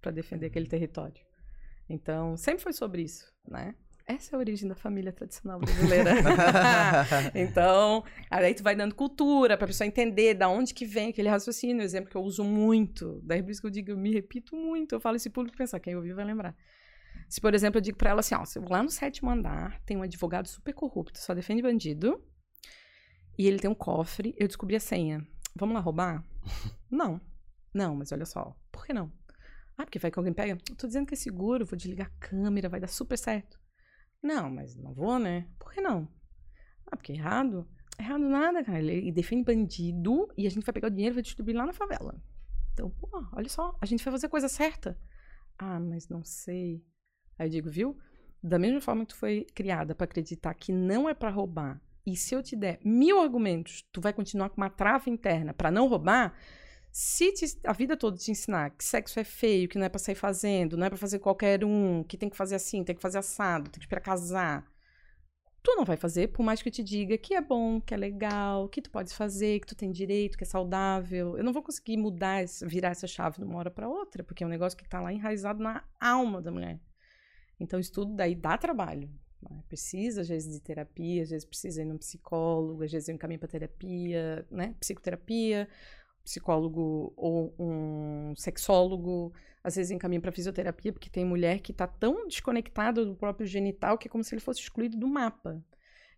[0.00, 1.24] Para defender aquele território.
[1.88, 3.74] Então, sempre foi sobre isso, né?
[4.06, 6.10] Essa é a origem da família tradicional brasileira.
[7.34, 11.82] então, aí tu vai dando cultura pra pessoa entender da onde que vem aquele raciocínio.
[11.82, 13.20] Exemplo que eu uso muito.
[13.22, 14.94] Daí por isso que eu digo, eu me repito muito.
[14.94, 16.54] Eu falo esse público pensar, quem ouvir vai lembrar.
[17.28, 20.02] Se, por exemplo, eu digo pra ela assim, ó, lá no sétimo andar, tem um
[20.02, 22.22] advogado super corrupto, só defende bandido,
[23.38, 25.26] e ele tem um cofre, eu descobri a senha.
[25.54, 26.24] Vamos lá roubar?
[26.90, 27.20] não.
[27.74, 29.10] Não, mas olha só, por que não?
[29.76, 30.52] Ah, porque vai que alguém pega?
[30.68, 33.58] Eu tô dizendo que é seguro, vou desligar a câmera, vai dar super certo.
[34.22, 35.48] Não, mas não vou, né?
[35.58, 36.08] Por que não?
[36.86, 37.66] Ah, porque é errado.
[37.98, 38.78] Errado nada, cara.
[38.78, 41.72] Ele defende bandido e a gente vai pegar o dinheiro e vai distribuir lá na
[41.72, 42.22] favela.
[42.72, 44.98] Então, pô, olha só, a gente vai fazer a coisa certa.
[45.58, 46.84] Ah, mas não sei.
[47.38, 47.98] Aí eu digo, viu?
[48.42, 52.16] Da mesma forma que tu foi criada pra acreditar que não é pra roubar, e
[52.16, 55.88] se eu te der mil argumentos, tu vai continuar com uma trava interna pra não
[55.88, 56.34] roubar,
[56.90, 59.98] se te- a vida toda te ensinar que sexo é feio, que não é pra
[59.98, 63.02] sair fazendo, não é pra fazer qualquer um, que tem que fazer assim, tem que
[63.02, 64.70] fazer assado, tem que esperar casar,
[65.62, 67.96] tu não vai fazer, por mais que eu te diga que é bom, que é
[67.96, 71.36] legal, que tu pode fazer, que tu tem direito, que é saudável.
[71.38, 74.46] Eu não vou conseguir mudar, virar essa chave de uma hora pra outra, porque é
[74.46, 76.80] um negócio que tá lá enraizado na alma da mulher.
[77.60, 79.08] Então, isso tudo daí dá trabalho.
[79.50, 79.62] Né?
[79.68, 83.18] Precisa, às vezes, de terapia, às vezes precisa ir num psicólogo, às vezes ir um
[83.18, 84.74] caminho para terapia, né?
[84.80, 85.68] Psicoterapia,
[86.24, 89.32] psicólogo ou um sexólogo,
[89.62, 93.98] às vezes encaminha para fisioterapia, porque tem mulher que está tão desconectada do próprio genital
[93.98, 95.62] que é como se ele fosse excluído do mapa.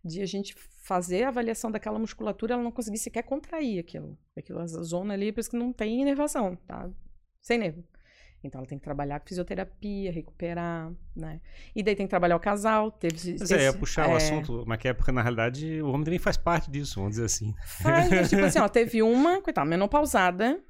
[0.05, 4.18] De a gente fazer a avaliação daquela musculatura, ela não conseguir sequer contrair aquilo.
[4.36, 6.90] Aquela zona ali, por isso que não tem inervação, tá?
[7.40, 7.82] Sem nervo.
[8.47, 11.41] Então ela tem que trabalhar com fisioterapia, recuperar, né?
[11.75, 12.91] E daí tem que trabalhar o casal.
[12.91, 15.81] Teve Mas é, ia esse- puxar o é, assunto, mas que é porque na realidade
[15.83, 17.55] o homem também faz parte disso, vamos dizer assim.
[17.83, 20.62] Faz, mas, tipo assim, ó, teve uma, coitada, menopausada,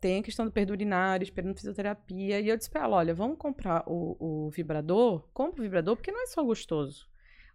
[0.00, 3.38] tem a questão do perda urinária, esperando fisioterapia, e eu disse pra ela, olha, vamos
[3.38, 7.08] comprar o, o vibrador, compra o vibrador, porque não é só gostoso.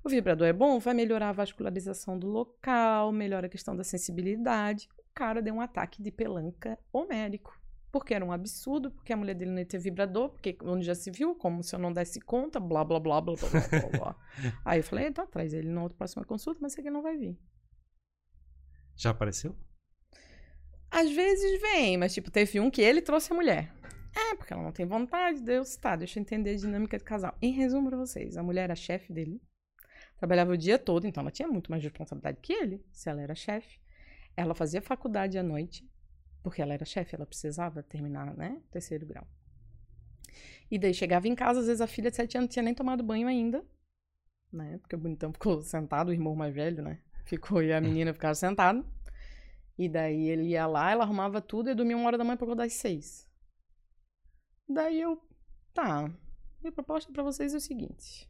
[0.04, 4.88] O vibrador é bom, vai melhorar a vascularização do local, melhora a questão da sensibilidade.
[4.98, 7.59] O cara deu um ataque de pelanca homérico
[7.92, 10.96] porque era um absurdo, porque a mulher dele não ia ter vibrador, porque onde já
[10.96, 14.16] se viu, como se eu não desse conta, blá, blá, blá, blá, blá, blá, blá.
[14.64, 17.18] Aí eu falei, então traz ele na outra próxima consulta, mas esse que não vai
[17.18, 17.38] vir.
[18.96, 19.56] Já apareceu?
[20.92, 23.74] Às vezes vem, mas tipo, teve um que ele trouxe a mulher.
[24.16, 27.38] É, porque ela não tem vontade, Deus, tá, deixa eu entender a dinâmica do casal.
[27.42, 29.42] Em resumo pra vocês, a mulher era chefe dele,
[30.18, 33.36] trabalhava o dia todo, então ela tinha muito mais responsabilidade que ele, se ela era
[33.36, 33.80] chefe.
[34.36, 35.88] Ela fazia faculdade à noite,
[36.42, 39.28] porque ela era chefe, ela precisava terminar, né, terceiro grau.
[40.72, 42.74] E daí chegava em casa, às vezes a filha de sete anos não tinha nem
[42.74, 43.66] tomado banho ainda,
[44.52, 48.14] né, porque o bonitão ficou sentado, o irmão mais velho, né, ficou e a menina
[48.14, 48.84] ficava sentada.
[49.78, 52.46] E daí ele ia lá, ela arrumava tudo e dormia uma hora da manhã pra
[52.46, 53.26] acordar às seis.
[54.68, 55.22] Daí eu,
[55.74, 56.12] tá,
[56.60, 58.30] minha proposta pra vocês é o seguinte.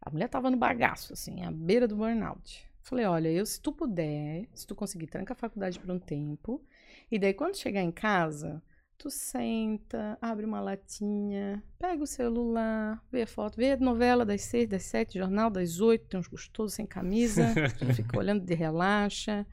[0.00, 2.68] A mulher tava no bagaço, assim, à beira do burnout.
[2.82, 6.62] Falei, olha, eu, se tu puder, se tu conseguir, tranca a faculdade por um tempo.
[7.10, 8.62] E daí, quando chegar em casa,
[8.98, 14.42] tu senta, abre uma latinha, pega o celular, vê a foto, vê a novela das
[14.42, 18.54] seis, das sete, jornal das oito, tem uns gostosos sem camisa, tu fica olhando de
[18.54, 19.46] relaxa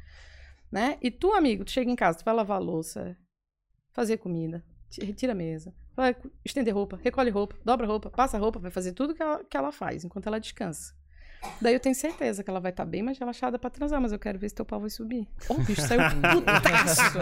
[0.72, 0.98] né?
[1.02, 3.18] E tu, amigo, tu chega em casa, tu vai lavar a louça,
[3.92, 6.16] fazer comida, ti- retira a mesa, vai
[6.46, 9.72] estender roupa, recolhe roupa, dobra roupa, passa roupa, vai fazer tudo que ela, que ela
[9.72, 10.94] faz enquanto ela descansa.
[11.60, 14.20] Daí eu tenho certeza que ela vai estar bem mais relaxada pra transar, mas eu
[14.20, 15.28] quero ver se teu pau vai subir.
[15.50, 16.02] Oh, o bicho saiu
[16.34, 17.20] putaço!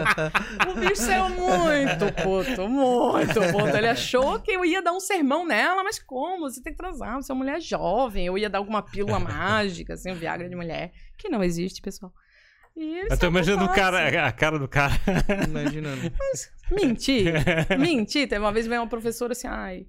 [0.70, 3.76] O bicho saiu muito puto, muito puto.
[3.76, 6.50] Ele achou que eu ia dar um sermão nela, mas como?
[6.50, 8.26] Você tem que transar, você é uma mulher jovem.
[8.26, 12.12] Eu ia dar alguma pílula mágica, assim, um Viagra de mulher, que não existe, pessoal.
[12.76, 14.94] Eu tô saiu imaginando o cara, a cara do cara.
[15.46, 16.12] Imaginando.
[16.70, 17.34] Mentir.
[17.78, 18.28] Mentir.
[18.28, 19.86] Teve uma vez veio uma professora assim, ai,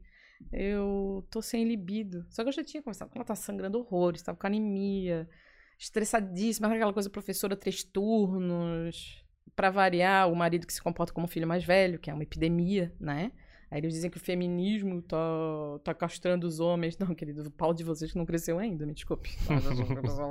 [0.51, 2.25] eu tô sem libido.
[2.29, 5.27] Só que eu já tinha conversado com ela, tá sangrando horrores, tava com anemia,
[5.77, 9.23] estressadíssima, aquela coisa, professora três turnos.
[9.55, 12.93] Pra variar, o marido que se comporta como filho mais velho, que é uma epidemia,
[12.99, 13.31] né?
[13.69, 15.17] Aí eles dizem que o feminismo tá,
[15.83, 16.97] tá castrando os homens.
[16.99, 19.29] Não, querido, o pau de vocês que não cresceu ainda, me desculpe.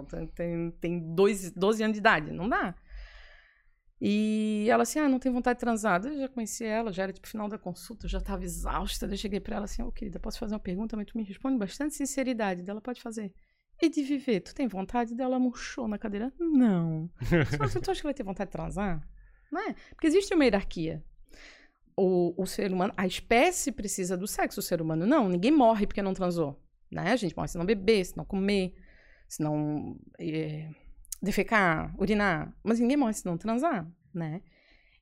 [0.04, 2.74] tem, tem, tem dois, 12 anos de idade, não dá.
[4.00, 6.02] E ela assim, ah, não tem vontade de transar.
[6.06, 9.06] Eu já conheci ela, já era tipo final da consulta, eu já tava exausta.
[9.06, 11.24] Daí eu cheguei pra ela assim, ô querida, posso fazer uma pergunta, mas tu me
[11.24, 12.62] responde bastante sinceridade.
[12.62, 13.34] Daí Ela pode fazer.
[13.82, 15.14] E de viver, tu tem vontade?
[15.14, 16.32] Daí Ela murchou na cadeira.
[16.38, 17.10] Não.
[17.70, 19.06] Só, tu acha que vai ter vontade de transar?
[19.52, 19.74] Não é?
[19.90, 21.04] Porque existe uma hierarquia.
[21.94, 25.28] O, o ser humano, a espécie precisa do sexo, o ser humano não.
[25.28, 26.58] Ninguém morre porque não transou.
[26.90, 27.12] Né?
[27.12, 28.74] A gente morre se não beber, se não comer,
[29.28, 30.70] se não é,
[31.22, 32.54] defecar, urinar.
[32.62, 34.42] Mas ninguém morre se não transar, né?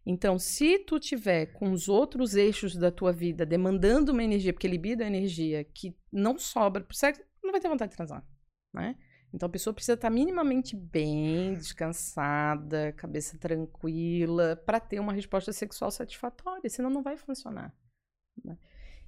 [0.05, 4.67] Então, se tu tiver com os outros eixos da tua vida demandando uma energia, porque
[4.67, 8.25] libido é energia que não sobra pro sexo, não vai ter vontade de transar,
[8.73, 8.97] né?
[9.33, 15.91] Então a pessoa precisa estar minimamente bem, descansada, cabeça tranquila, para ter uma resposta sexual
[15.91, 17.75] satisfatória, senão não vai funcionar.
[18.43, 18.57] né?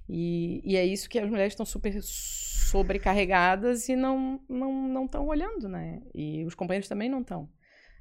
[0.07, 5.25] E, e é isso que as mulheres estão super sobrecarregadas e não não não estão
[5.27, 6.01] olhando, né?
[6.13, 7.49] E os companheiros também não estão.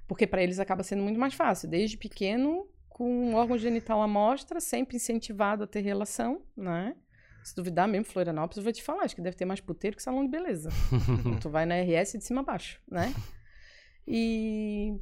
[0.06, 4.08] Porque para eles acaba sendo muito mais fácil, desde pequeno, com um órgão genital à
[4.08, 6.96] mostra, sempre incentivado a ter relação, né?
[7.42, 10.02] Se duvidar mesmo, Florianópolis, eu vou te falar, acho que deve ter mais puteiro que
[10.02, 10.68] salão de beleza.
[11.40, 13.14] tu vai na RS de cima a baixo, né?
[14.06, 15.00] E.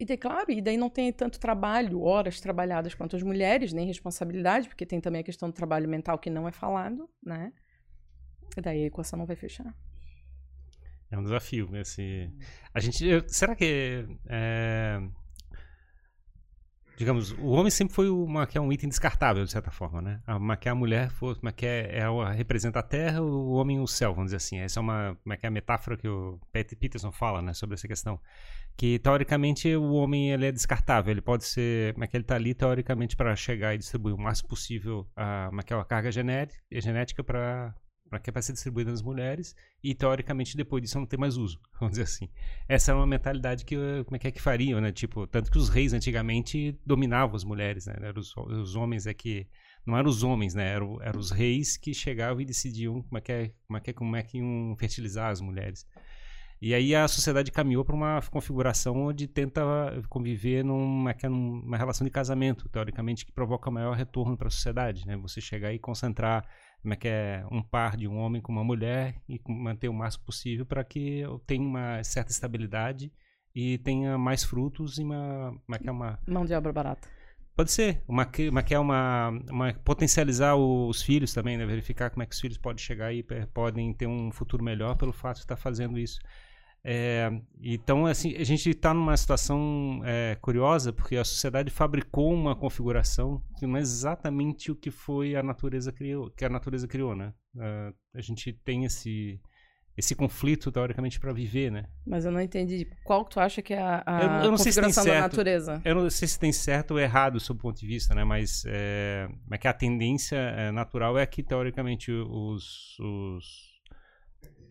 [0.00, 3.86] E daí, claro, e daí não tem tanto trabalho, horas trabalhadas quanto as mulheres, nem
[3.86, 7.52] responsabilidade, porque tem também a questão do trabalho mental que não é falado, né?
[8.56, 9.76] E daí a equação não vai fechar.
[11.10, 11.68] É um desafio.
[11.76, 12.32] Esse...
[12.72, 13.04] A gente.
[13.26, 14.06] será que.
[14.26, 15.02] é,
[17.00, 20.20] Digamos, o homem sempre foi uma, que é um item descartável, de certa forma, né?
[20.26, 23.52] A, uma, que a mulher for, uma, que é, é a- representa a terra, o
[23.52, 24.58] homem o céu, vamos dizer assim.
[24.58, 27.72] Essa é uma, como é é a metáfora que o Pat Peterson fala, né, sobre
[27.72, 28.20] essa questão.
[28.76, 31.10] Que, teoricamente, o homem ele é descartável.
[31.10, 34.50] Ele pode ser, como é ele está ali, teoricamente, para chegar e distribuir o máximo
[34.50, 37.74] possível a, é uma carga genética para
[38.10, 41.36] para que é para ser distribuída nas mulheres e teoricamente depois disso não ter mais
[41.36, 42.28] uso, vamos dizer assim.
[42.68, 44.90] Essa é uma mentalidade que como é que é que fariam, né?
[44.90, 47.94] Tipo, tanto que os reis antigamente dominavam as mulheres, né?
[48.02, 49.46] Eram os, os homens é que
[49.86, 50.74] não eram os homens, né?
[50.74, 53.90] Eram, eram os reis que chegavam e decidiam como é que é, como é que
[53.90, 55.86] é, como é que iam fertilizar as mulheres.
[56.62, 59.62] E aí a sociedade caminhou para uma configuração onde tenta
[60.10, 65.06] conviver numa, é numa relação de casamento, teoricamente, que provoca maior retorno para a sociedade,
[65.06, 65.16] né?
[65.16, 66.46] Você chegar e concentrar
[66.82, 69.94] como é que é um par de um homem com uma mulher e manter o
[69.94, 73.12] máximo possível para que tenha uma certa estabilidade
[73.54, 77.08] e tenha mais frutos e uma, como é que é uma mão de obra barata.
[77.54, 81.66] Pode ser, uma, uma que é uma, uma potencializar os filhos também, né?
[81.66, 85.12] Verificar como é que os filhos podem chegar e podem ter um futuro melhor pelo
[85.12, 86.18] fato de estar fazendo isso.
[86.82, 87.30] É,
[87.60, 93.42] então, assim, a gente está numa situação é, curiosa porque a sociedade fabricou uma configuração
[93.58, 97.34] que não é exatamente o que foi a natureza criou, que a natureza criou, né?
[97.54, 99.40] Uh, a gente tem esse
[99.96, 101.84] esse conflito teoricamente para viver, né?
[102.06, 102.88] Mas eu não entendi.
[103.04, 105.82] Qual tu acha que é a, a eu, eu configuração da natureza?
[105.84, 108.24] Eu não sei se tem certo ou errado sob o ponto de vista, né?
[108.24, 113.69] Mas é, é que a tendência é, natural é que teoricamente os, os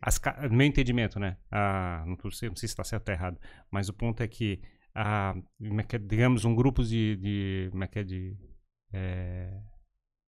[0.02, 0.20] as,
[0.50, 1.38] no meu entendimento, né?
[1.52, 3.40] Ah, não, sei, não sei se está certo ou errado,
[3.72, 4.62] mas o ponto é que,
[4.96, 5.36] ah,
[6.08, 7.70] digamos, um grupo de, de,
[8.00, 8.38] é de
[8.94, 9.52] é,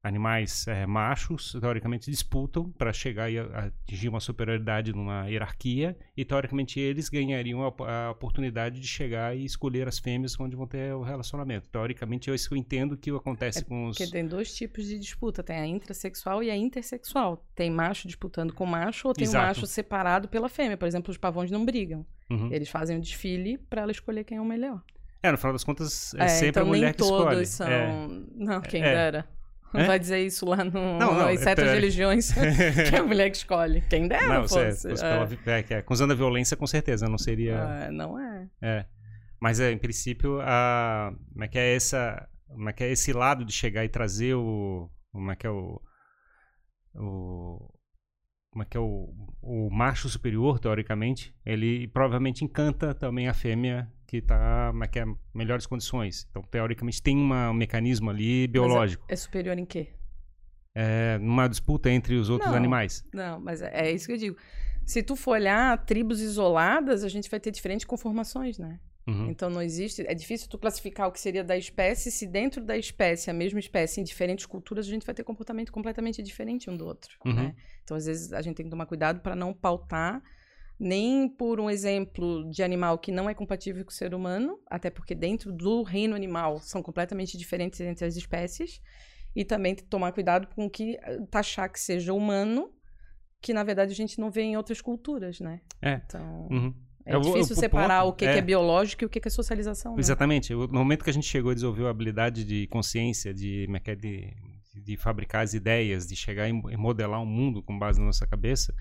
[0.04, 6.80] animais é, machos, teoricamente, disputam para chegar e atingir uma superioridade numa hierarquia e, teoricamente,
[6.80, 11.02] eles ganhariam a, a, oportunidade de chegar e escolher as fêmeas onde vão ter o
[11.02, 11.68] relacionamento.
[11.72, 13.98] Teoricamente, é isso que eu entendo que acontece é com os...
[13.98, 17.46] Porque tem dois tipos de disputa, tem a intrasexual e a intersexual.
[17.54, 19.44] Tem macho disputando com macho ou tem Exato.
[19.44, 20.78] um macho separado pela fêmea.
[20.78, 22.06] Por exemplo, os pavões não brigam.
[22.30, 22.52] Uhum.
[22.52, 24.82] Eles fazem um desfile para ela escolher quem é o melhor.
[25.22, 27.26] É, no final das contas, é, é sempre então a mulher que escolhe.
[27.26, 27.68] nem todos são...
[27.68, 28.08] É.
[28.34, 28.92] Não, quem é.
[28.92, 29.28] dera.
[29.74, 29.86] É?
[29.86, 32.32] vai dizer isso lá no, não, não, nas é, religiões,
[32.90, 33.82] que é a mulher que escolhe.
[33.90, 34.88] Quem dera não, fosse.
[34.88, 35.78] É, é.
[35.80, 37.62] é, usando a violência, com certeza, não seria...
[37.62, 38.50] Ah, não é.
[38.62, 38.86] É.
[39.40, 43.14] Mas, é, em princípio, a, como é que é, essa, como é que é esse
[43.14, 44.90] lado de chegar e trazer o...
[45.12, 45.82] Como é que é o...
[46.96, 47.74] o
[48.52, 53.90] como é que é o, o macho superior, teoricamente, ele provavelmente encanta também a fêmea
[54.12, 56.28] que está que é melhores condições.
[56.30, 59.06] Então, teoricamente, tem uma, um mecanismo ali biológico.
[59.08, 59.88] É, é, superior em quê?
[60.76, 63.06] É, numa disputa entre os outros não, animais.
[63.14, 64.38] Não, mas é, é, isso que eu digo.
[64.86, 68.82] Se tu for olhar tribos isoladas, a gente vai ter diferentes conformações, né?
[69.08, 69.30] Uhum.
[69.30, 70.06] Então não existe.
[70.06, 73.62] É difícil tu classificar o que seria da espécie se dentro da espécie, a mesma
[73.62, 77.18] espécie, em diferentes culturas, a gente vai ter comportamento completamente diferente um do outro.
[77.26, 77.34] Uhum.
[77.34, 77.56] Né?
[77.86, 80.22] Então, às vezes, a gente tem que tomar cuidado para não pautar
[80.82, 84.90] nem por um exemplo de animal que não é compatível com o ser humano, até
[84.90, 88.82] porque dentro do reino animal são completamente diferentes entre as espécies,
[89.36, 92.72] e também tomar cuidado com o que eh, taxar que seja humano,
[93.40, 95.62] que na verdade a gente não vê em outras culturas, né?
[95.80, 96.02] É.
[96.04, 96.48] Então.
[96.50, 96.74] Uhum.
[97.06, 99.94] É difícil separar ponto, o que é, que é biológico e o que é socialização.
[99.94, 100.00] Né?
[100.00, 100.54] Exatamente.
[100.54, 103.96] No momento que a gente chegou e desenvolveu a habilidade de consciência, de, é é,
[103.96, 104.34] de,
[104.84, 108.74] de fabricar as ideias, de chegar e modelar um mundo com base na nossa cabeça,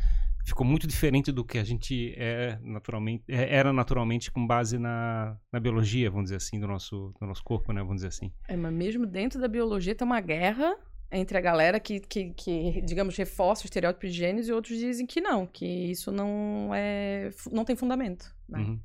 [0.44, 5.36] ficou muito diferente do que a gente é naturalmente, é, era naturalmente com base na,
[5.52, 7.80] na biologia, vamos dizer assim, do nosso, do nosso corpo, né?
[7.80, 8.32] Vamos dizer assim.
[8.48, 10.76] É, mas mesmo dentro da biologia tem uma guerra
[11.12, 15.06] entre a galera que, que, que, digamos, reforça o estereótipo de gêneros e outros dizem
[15.06, 18.34] que não, que isso não é não tem fundamento.
[18.48, 18.60] Né?
[18.60, 18.80] Uhum.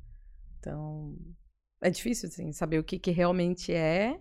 [0.58, 1.16] Então,
[1.80, 4.18] é difícil assim, saber o que, que realmente é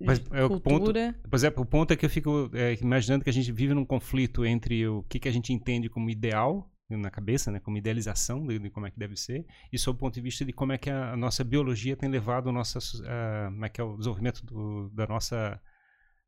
[0.00, 0.92] mas, é, o ponto,
[1.28, 3.84] pois é, o ponto é que eu fico é, imaginando que a gente vive num
[3.84, 8.46] conflito entre o que, que a gente entende como ideal na cabeça, né, como idealização
[8.46, 10.72] de, de, como é que deve ser, e sob o ponto de vista de como
[10.72, 13.84] é que a, a nossa biologia tem levado o nosso, uh, como é que é
[13.84, 15.60] o desenvolvimento do, da nossa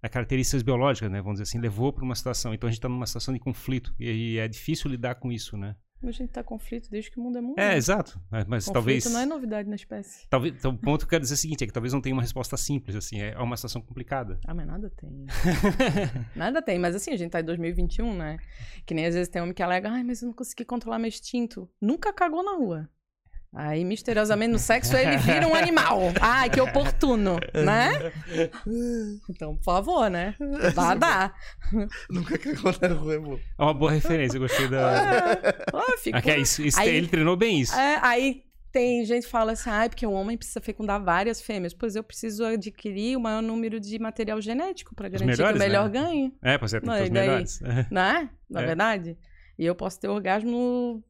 [0.02, 2.52] a características biológicas, né, vamos dizer assim, levou para uma situação.
[2.52, 5.56] Então a gente está numa situação de conflito e, e é difícil lidar com isso,
[5.56, 5.76] né?
[6.02, 7.58] A gente tá conflito desde que o mundo é mundo.
[7.58, 7.76] É, né?
[7.76, 8.20] exato.
[8.30, 9.04] Mas, mas talvez.
[9.06, 10.26] não é novidade na espécie.
[10.28, 12.00] Talvez, então, o ponto que eu quero dizer é o seguinte: é que talvez não
[12.00, 14.38] tenha uma resposta simples, assim, é uma situação complicada.
[14.46, 15.26] Ah, mas nada tem.
[16.36, 18.36] nada tem, mas assim, a gente tá em 2021, né?
[18.84, 21.08] Que nem às vezes tem homem que alega, ai, mas eu não consegui controlar meu
[21.08, 21.68] instinto.
[21.80, 22.88] Nunca cagou na rua.
[23.56, 26.00] Aí, misteriosamente, no sexo, ele vira um animal.
[26.20, 28.12] Ai, que oportuno, né?
[29.30, 30.34] Então, por favor, né?
[30.74, 31.34] Vá dar.
[32.10, 33.40] Nunca cagou na rua, amor.
[33.58, 34.90] É uma boa referência, eu gostei da...
[34.90, 35.64] É.
[35.72, 36.30] Ah, fico...
[36.30, 37.74] é, isso, isso aí, ele treinou bem isso.
[37.74, 41.72] É, aí tem gente que fala assim, ah, porque o homem precisa fecundar várias fêmeas.
[41.72, 45.68] Pois eu preciso adquirir o maior número de material genético para garantir melhores, que o
[45.68, 46.00] melhor né?
[46.00, 46.34] ganhe.
[46.42, 47.60] É, pois é, tem os melhores.
[47.60, 48.30] Né?
[48.50, 48.66] Na é.
[48.66, 49.16] verdade?
[49.56, 51.04] E eu posso ter orgasmo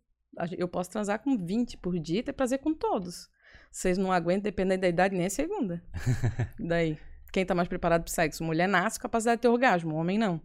[0.57, 3.29] eu posso transar com 20 por dia e ter prazer com todos.
[3.71, 5.83] Vocês não aguentam, dependendo da idade, nem a segunda.
[6.59, 6.99] Daí,
[7.33, 8.45] quem tá mais preparado pro sexo?
[8.45, 10.41] Mulher nasce com capacidade de ter orgasmo, homem não.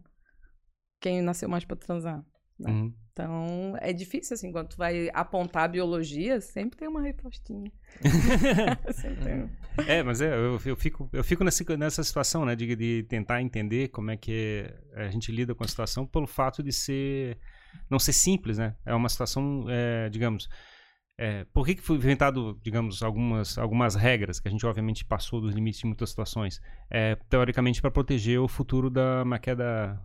[1.00, 2.26] Quem nasceu mais para transar?
[2.60, 2.72] Né?
[2.72, 2.94] Uhum.
[3.12, 7.72] Então, é difícil, assim, quando tu vai apontar a biologia, sempre tem uma respostinha.
[8.94, 9.44] sempre tem.
[9.44, 9.50] um.
[9.88, 13.42] É, mas é, eu, eu fico, eu fico nessa, nessa situação, né, de, de tentar
[13.42, 17.38] entender como é que a gente lida com a situação pelo fato de ser,
[17.90, 18.76] não ser simples, né?
[18.86, 20.48] É uma situação, é, digamos,
[21.22, 25.42] é, por que, que foi inventado, digamos, algumas, algumas regras que a gente obviamente passou
[25.42, 26.62] dos limites de muitas situações?
[26.90, 30.02] É, teoricamente para proteger o futuro da maqueda,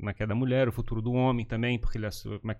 [0.00, 2.08] maqueda mulher, o futuro do homem também, porque ele,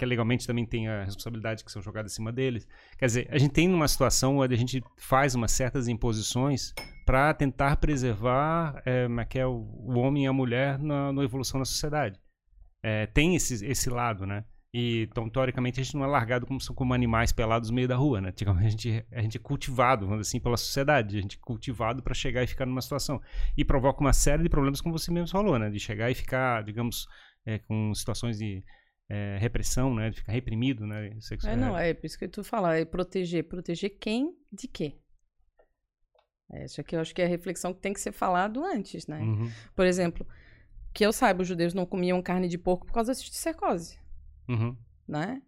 [0.02, 2.68] legalmente também tem a responsabilidade que são jogadas em cima deles.
[2.98, 6.74] Quer dizer, a gente tem uma situação onde a gente faz umas certas imposições
[7.06, 9.08] para tentar preservar é,
[9.46, 12.20] o, o homem e a mulher na, na evolução da sociedade.
[12.82, 14.44] É, tem esse, esse lado, né?
[14.74, 17.96] E, então, teoricamente, a gente não é largado como, como animais pelados no meio da
[17.96, 18.28] rua, né?
[18.28, 21.16] Antigamente, A gente, a gente é cultivado, vamos dizer assim, pela sociedade.
[21.16, 23.20] A gente é cultivado para chegar e ficar numa situação.
[23.56, 25.70] E provoca uma série de problemas, como você mesmo falou, né?
[25.70, 27.06] De chegar e ficar, digamos,
[27.46, 28.62] é, com situações de
[29.08, 30.10] é, repressão, né?
[30.10, 31.10] De ficar reprimido, né?
[31.20, 33.44] Sexu- É, não, é por isso que tu fala, é proteger.
[33.44, 34.94] Proteger quem de quê?
[36.52, 39.20] Essa aqui eu acho que é a reflexão que tem que ser falado antes, né?
[39.20, 40.26] Uhum, Por exemplo,
[40.96, 43.98] que eu saiba, os judeus não comiam carne de porco por causa de cercose,
[44.48, 44.74] uhum.
[45.06, 45.42] né?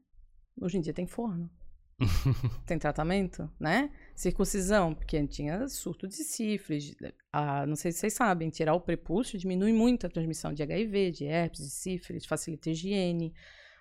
[0.60, 1.50] Hoje em dia tem forno.
[2.66, 3.90] tem tratamento, né?
[4.14, 6.94] Circuncisão, porque tinha surto de sífilis.
[7.32, 11.12] Ah, não sei se vocês sabem, tirar o prepúcio diminui muito a transmissão de HIV,
[11.12, 13.32] de herpes, de sífilis, facilita a higiene.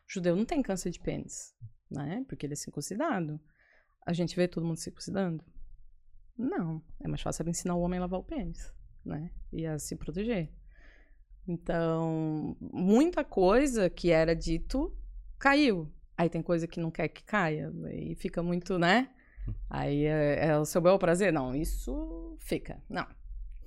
[0.08, 1.54] O judeu não tem câncer de pênis,
[1.92, 2.24] né?
[2.30, 3.42] Porque ele é circuncidado.
[4.06, 5.44] A gente vê todo mundo circuncidando?
[6.38, 6.82] Não.
[7.02, 8.74] É mais fácil ensinar o homem a lavar o pênis,
[9.04, 9.32] né?
[9.52, 10.50] E a se proteger.
[11.48, 14.94] Então, muita coisa que era dito
[15.40, 15.92] caiu.
[16.18, 17.72] Aí tem coisa que não quer que caia.
[17.94, 19.10] E fica muito, né?
[19.70, 21.32] Aí é, é o seu bel prazer?
[21.32, 22.82] Não, isso fica.
[22.90, 23.08] Não,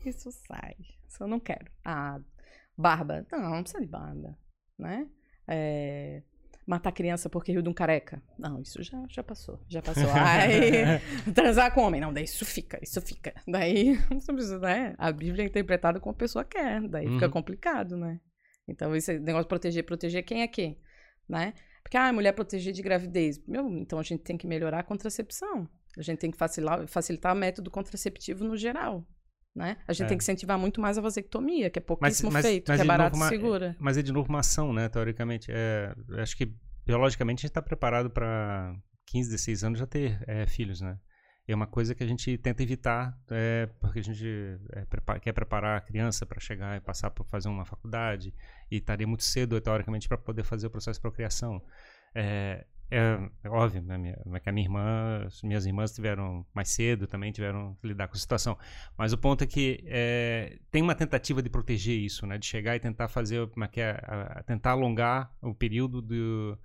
[0.05, 0.77] isso sai.
[1.09, 1.70] Isso eu não quero.
[1.85, 2.20] Ah,
[2.77, 3.27] barba?
[3.32, 4.36] Não, não precisa de barba,
[4.78, 5.09] né?
[5.47, 6.23] É,
[6.66, 8.23] matar criança porque riu de um careca?
[8.39, 10.09] Não, isso já, já passou, já passou.
[10.15, 11.01] Aí,
[11.35, 12.01] transar com homem?
[12.01, 13.35] Não, daí isso fica, isso fica.
[13.47, 13.99] Daí,
[14.61, 14.95] né?
[14.99, 17.32] A Bíblia é interpretada como a pessoa quer, daí fica Uhum.
[17.32, 18.20] complicado, né?
[18.69, 20.81] Então, esse negócio de proteger, proteger quem é quem,
[21.28, 21.55] né?
[21.82, 23.45] Porque, ah, mulher proteger de gravidez.
[23.49, 25.69] Meu, então a gente tem que melhorar a contracepção.
[25.99, 29.05] A gente tem que facilitar, facilitar o método contraceptivo no geral,
[29.55, 29.77] né?
[29.86, 30.09] A gente É.
[30.09, 32.85] tem que incentivar muito mais a vasectomia, que é Mas, pouquíssimo mas, feito, mas que
[32.85, 33.77] é barato e segura.
[33.78, 34.89] Mas é de novo uma ação, né?
[34.89, 35.51] Teoricamente.
[35.52, 36.55] É, acho que
[36.86, 38.74] biologicamente a gente está preparado para
[39.06, 40.98] 15, 16 anos já ter é, filhos, né?
[41.48, 44.24] É uma coisa que a gente tenta evitar, é, porque a gente
[44.72, 48.32] é, prepa- quer preparar a criança para chegar e passar por fazer uma faculdade
[48.70, 51.60] e estaria muito cedo, teoricamente, para poder fazer o processo de procriação.
[52.14, 56.71] É, é, é óbvio, né, minha, que a minha irmã, as minhas irmãs tiveram mais
[56.71, 58.59] cedo também, tiveram que lidar com a situação.
[58.99, 62.37] Mas o ponto é que é, tem uma tentativa de proteger isso, né?
[62.39, 66.03] De chegar e tentar fazer, como é que é, a- a- tentar alongar o período
[66.03, 66.59] do,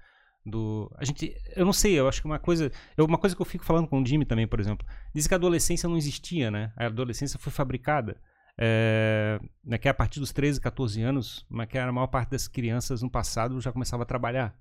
[0.46, 0.92] do...
[0.98, 2.72] A gente, eu não sei, eu acho que uma coisa...
[2.98, 5.34] Eu, uma coisa que eu fico falando com o Jimmy também, por exemplo, diz que
[5.34, 6.74] a adolescência não existia, né?
[6.76, 8.18] A adolescência foi fabricada.
[8.58, 12.48] É, né, que a partir dos 13, 14 anos, mas que a maior parte das
[12.48, 14.56] crianças no passado já começava a trabalhar.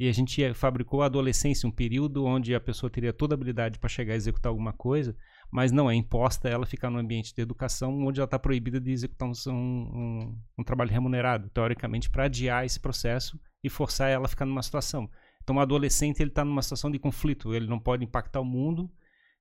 [0.00, 3.78] E a gente fabricou a adolescência, um período onde a pessoa teria toda a habilidade
[3.78, 5.14] para chegar a executar alguma coisa,
[5.52, 8.90] mas não é imposta ela ficar no ambiente de educação onde ela está proibida de
[8.90, 14.28] executar um, um, um trabalho remunerado, teoricamente, para adiar esse processo e forçar ela a
[14.28, 15.06] ficar numa situação.
[15.42, 18.90] Então, o adolescente ele está numa situação de conflito, ele não pode impactar o mundo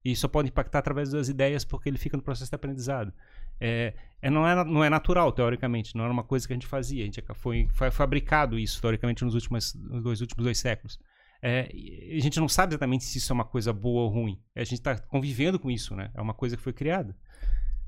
[0.04, 3.14] e só pode impactar através das ideias porque ele fica no processo de aprendizado.
[3.60, 6.68] É, é, não, é, não é natural, teoricamente, não era uma coisa que a gente
[6.68, 11.00] fazia, a gente foi, foi fabricado isso, teoricamente, nos últimos, nos dois últimos dois séculos.
[11.42, 11.70] É,
[12.18, 14.42] a gente não sabe exatamente se isso é uma coisa boa ou ruim.
[14.56, 16.12] A gente está convivendo com isso, né?
[16.14, 17.16] É uma coisa que foi criada.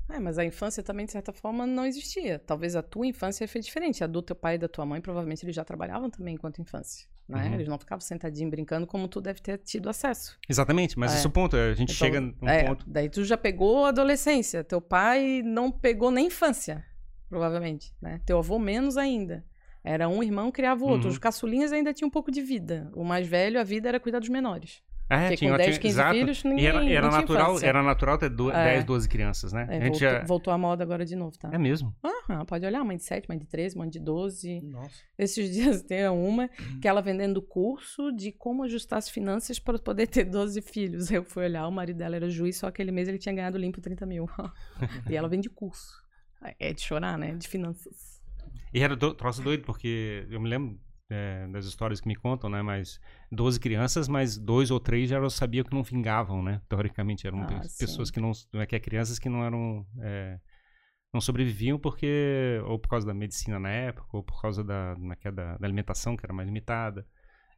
[0.08, 2.38] É, mas a infância também, de certa forma, não existia.
[2.38, 4.02] Talvez a tua infância foi diferente.
[4.02, 7.06] A do teu pai e da tua mãe, provavelmente, eles já trabalhavam também enquanto infância.
[7.32, 7.48] Né?
[7.48, 7.54] Uhum.
[7.54, 10.38] Eles não ficavam sentadinhos brincando como tu deve ter tido acesso.
[10.48, 11.16] Exatamente, mas É.
[11.16, 11.56] esse é o ponto.
[11.56, 12.84] A gente Então, chega num é, ponto.
[12.88, 14.62] Daí tu já pegou a adolescência.
[14.62, 16.84] Teu pai não pegou nem infância,
[17.28, 17.92] provavelmente.
[18.00, 18.20] Né?
[18.26, 19.44] Teu avô menos ainda.
[19.84, 21.06] Era um irmão criava o outro.
[21.08, 21.12] Uhum.
[21.12, 22.90] Os caçulinhas ainda tinham um pouco de vida.
[22.94, 24.80] O mais velho, a vida era cuidar dos menores.
[25.14, 26.14] É, Porque tinha, com 10, tinha- 15 exato.
[26.14, 27.66] filhos, E ninguém era, era tinha natural, infância.
[27.66, 28.64] era natural ter do, É.
[28.74, 29.66] 10, 12 crianças, né?
[29.68, 30.24] É, a gente voltou, já...
[30.24, 31.50] voltou à moda agora de novo, tá?
[31.52, 31.94] É mesmo.
[32.02, 34.60] Aham, pode olhar, mãe de 7, mãe de 13, mãe de 12.
[34.62, 34.90] Nossa.
[35.18, 36.48] Esses dias tem uma
[36.80, 41.10] que ela vendendo curso de como ajustar as finanças para poder ter 12 filhos.
[41.10, 43.80] Eu fui olhar, o marido dela era juiz, só aquele mês ele tinha ganhado limpo
[43.80, 44.26] 30 mil.
[45.10, 46.00] e ela vende curso.
[46.58, 47.34] É de chorar, né?
[47.36, 48.20] De finanças.
[48.74, 50.80] E era do, troço doido, porque eu me lembro
[51.12, 52.62] é, das histórias que me contam, né?
[52.62, 56.60] Mas 12 crianças, mas dois ou três já eu sabia que não vingavam, né?
[56.68, 57.76] Teoricamente, eram Ah, pe- sim.
[57.78, 58.32] pessoas que não.
[58.54, 59.86] é que é crianças que não eram.
[60.00, 60.38] é,
[61.12, 62.60] não sobreviviam porque.
[62.66, 65.56] Ou por causa da medicina na época, ou por causa da, na que é da,
[65.58, 67.06] da alimentação, que era mais limitada.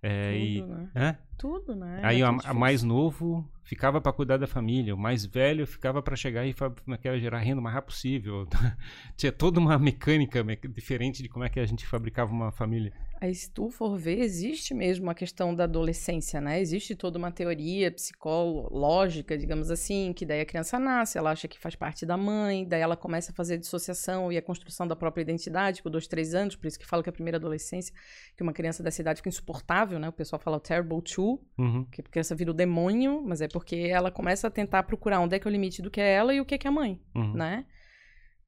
[0.02, 0.90] É, e, Tudo, né?
[0.96, 1.18] Hã?
[1.38, 2.00] Tudo, né?
[2.02, 2.54] Aí É a, tudo a difícil.
[2.54, 6.98] mais novo ficava para cuidar da família, o mais velho ficava para chegar e como
[7.02, 8.46] é gerar renda o mais rápido possível.
[9.16, 12.92] Tinha toda uma mecânica me- diferente de como é que a gente fabricava uma família.
[13.24, 16.60] Aí, se tu for ver, existe mesmo a questão da adolescência, né?
[16.60, 21.58] Existe toda uma teoria psicológica, digamos assim, que daí a criança nasce, ela acha que
[21.58, 25.22] faz parte da mãe, daí ela começa a fazer dissociação e a construção da própria
[25.22, 27.94] identidade com dois, três anos, por isso que fala que a primeira adolescência,
[28.36, 30.06] que uma criança dessa idade fica insuportável, né?
[30.08, 31.84] O pessoal fala o terrible two, Uhum.
[31.90, 35.34] que a criança vira o demônio, mas é porque ela começa a tentar procurar onde
[35.34, 36.70] é que é o limite do que é ela e o que é que é
[36.70, 37.32] a mãe Uhum.
[37.32, 37.64] né?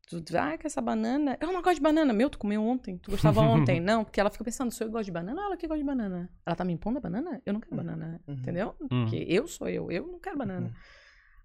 [0.07, 1.37] Tu, ah, que essa banana.
[1.41, 2.13] Eu não gosto de banana.
[2.13, 2.97] Meu, tu comeu ontem.
[2.99, 3.81] Tu gostava ontem.
[3.81, 6.31] Não, porque ela fica pensando, se eu gosto de banana, ela que gosta de banana.
[6.47, 7.43] Ela tá me impondo a banana?
[7.45, 8.21] Eu não quero banana.
[8.27, 8.35] Uhum.
[8.35, 8.75] Entendeu?
[8.81, 8.89] Uhum.
[8.89, 9.91] Porque eu sou eu.
[9.91, 10.69] Eu não quero banana.
[10.69, 10.73] Uhum.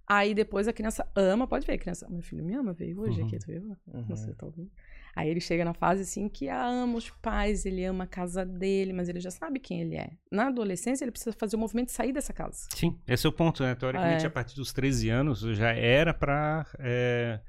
[0.07, 3.21] Aí depois a criança ama, pode ver, a criança, meu filho me ama, veio hoje
[3.21, 3.27] Uhum.
[3.27, 3.77] aqui, tu viu?
[3.87, 4.03] Uhum.
[4.09, 4.69] Você tá ouvindo?
[5.15, 8.91] Aí ele chega na fase assim que ama os pais, ele ama a casa dele,
[8.93, 10.11] mas ele já sabe quem ele é.
[10.31, 12.67] Na adolescência, ele precisa fazer o movimento de sair dessa casa.
[12.75, 13.73] Sim, esse é o ponto, né?
[13.73, 14.27] Teoricamente, É.
[14.27, 16.65] a partir dos 13 anos já era pra.
[16.79, 17.39] É,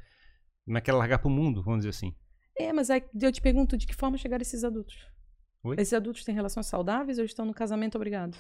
[0.65, 2.15] como é que é largar pro mundo, vamos dizer assim.
[2.57, 5.07] É, mas aí eu te pergunto, de que forma chegaram esses adultos?
[5.65, 5.77] Oi?
[5.79, 8.37] Esses adultos têm relações saudáveis ou estão no casamento obrigado?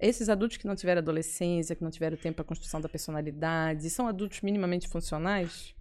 [0.00, 4.08] Esses adultos que não tiveram adolescência, que não tiveram tempo para construção da personalidade, são
[4.08, 5.74] adultos minimamente funcionais?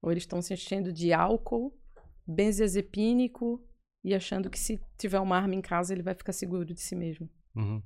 [0.00, 1.76] Ou eles estão se enchendo de álcool,
[2.26, 3.62] benzodiazepínico
[4.02, 6.94] e achando que se tiver uma arma em casa ele vai ficar seguro de si
[6.96, 7.28] mesmo?
[7.54, 7.82] Uhum.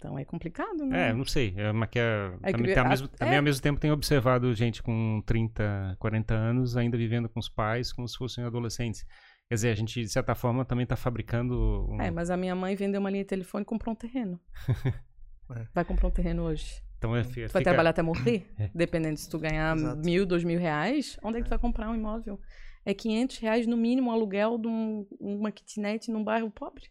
[0.00, 1.10] Então é complicado, né?
[1.10, 1.52] É, não sei.
[1.58, 3.36] É, mas que é, É também, a- mesmo, também é.
[3.36, 7.92] ao mesmo tempo tenho observado gente com 30, 40 anos ainda vivendo com os pais
[7.92, 9.04] como se fossem adolescentes.
[9.46, 11.86] Quer dizer, a gente, de certa forma, também está fabricando.
[11.90, 12.00] Um...
[12.00, 14.40] É, mas a minha mãe vendeu uma linha de telefone e comprou um terreno.
[15.52, 15.66] É.
[15.74, 16.80] Vai comprar um terreno hoje.
[16.96, 17.48] Então é, Tu fica...
[17.48, 18.46] vai trabalhar até morrer?
[18.56, 18.70] É.
[18.72, 20.00] Dependendo se tu ganhar Exato.
[20.00, 22.40] mil, dois mil reais, onde é que tu vai comprar um imóvel?
[22.86, 26.84] É 500 reais no mínimo o aluguel de um- uma kitnet num bairro pobre.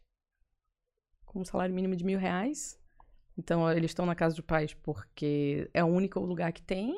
[1.26, 2.78] Com um salário mínimo de mil reais.
[3.40, 6.94] Então, eles estão na casa dos pais porque é o único lugar que tem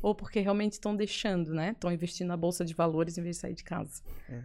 [0.00, 1.72] ou porque realmente estão deixando, né?
[1.72, 4.02] Estão investindo na bolsa de valores em vez de sair de casa.
[4.28, 4.42] É,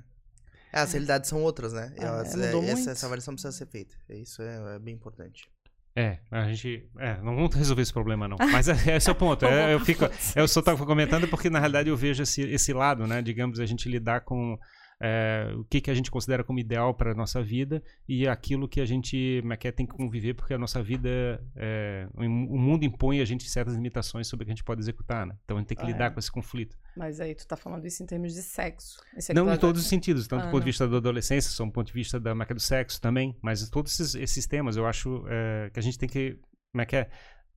[0.73, 1.93] as realidades são outras, né?
[1.97, 2.89] É, Elas- mudou essa, muito.
[2.89, 3.95] essa avaliação precisa ser feita.
[4.09, 5.49] Isso é, é bem importante.
[5.95, 6.87] É, a gente.
[6.99, 8.37] É, não vamos resolver esse problema, não.
[8.37, 9.45] Mas é, esse é o ponto.
[9.47, 10.03] É, eu, fico,
[10.35, 13.21] eu só estava comentando porque, na realidade, eu vejo esse, esse lado, né?
[13.21, 14.59] Digamos, a gente lidar com
[14.99, 18.67] é, o que, que a gente considera como ideal para a nossa vida e aquilo
[18.67, 21.39] que a gente é que é, tem que conviver, porque a nossa vida.
[21.55, 25.25] é, o mundo impõe a gente certas limitações sobre o que a gente pode executar,
[25.25, 25.35] né?
[25.45, 26.09] Então a gente tem que Ah, lidar é.
[26.09, 26.77] com esse conflito.
[26.95, 28.97] Mas aí tu tá falando isso em termos de sexo.
[29.29, 30.71] É Não em todos os sentidos, tanto Ah, do ponto de não.
[30.71, 33.93] vista da adolescência, só do ponto de vista da marca do sexo também, mas todos
[33.99, 36.39] esses, esses temas eu acho é, que a gente tem que.
[36.71, 37.09] Como é que é?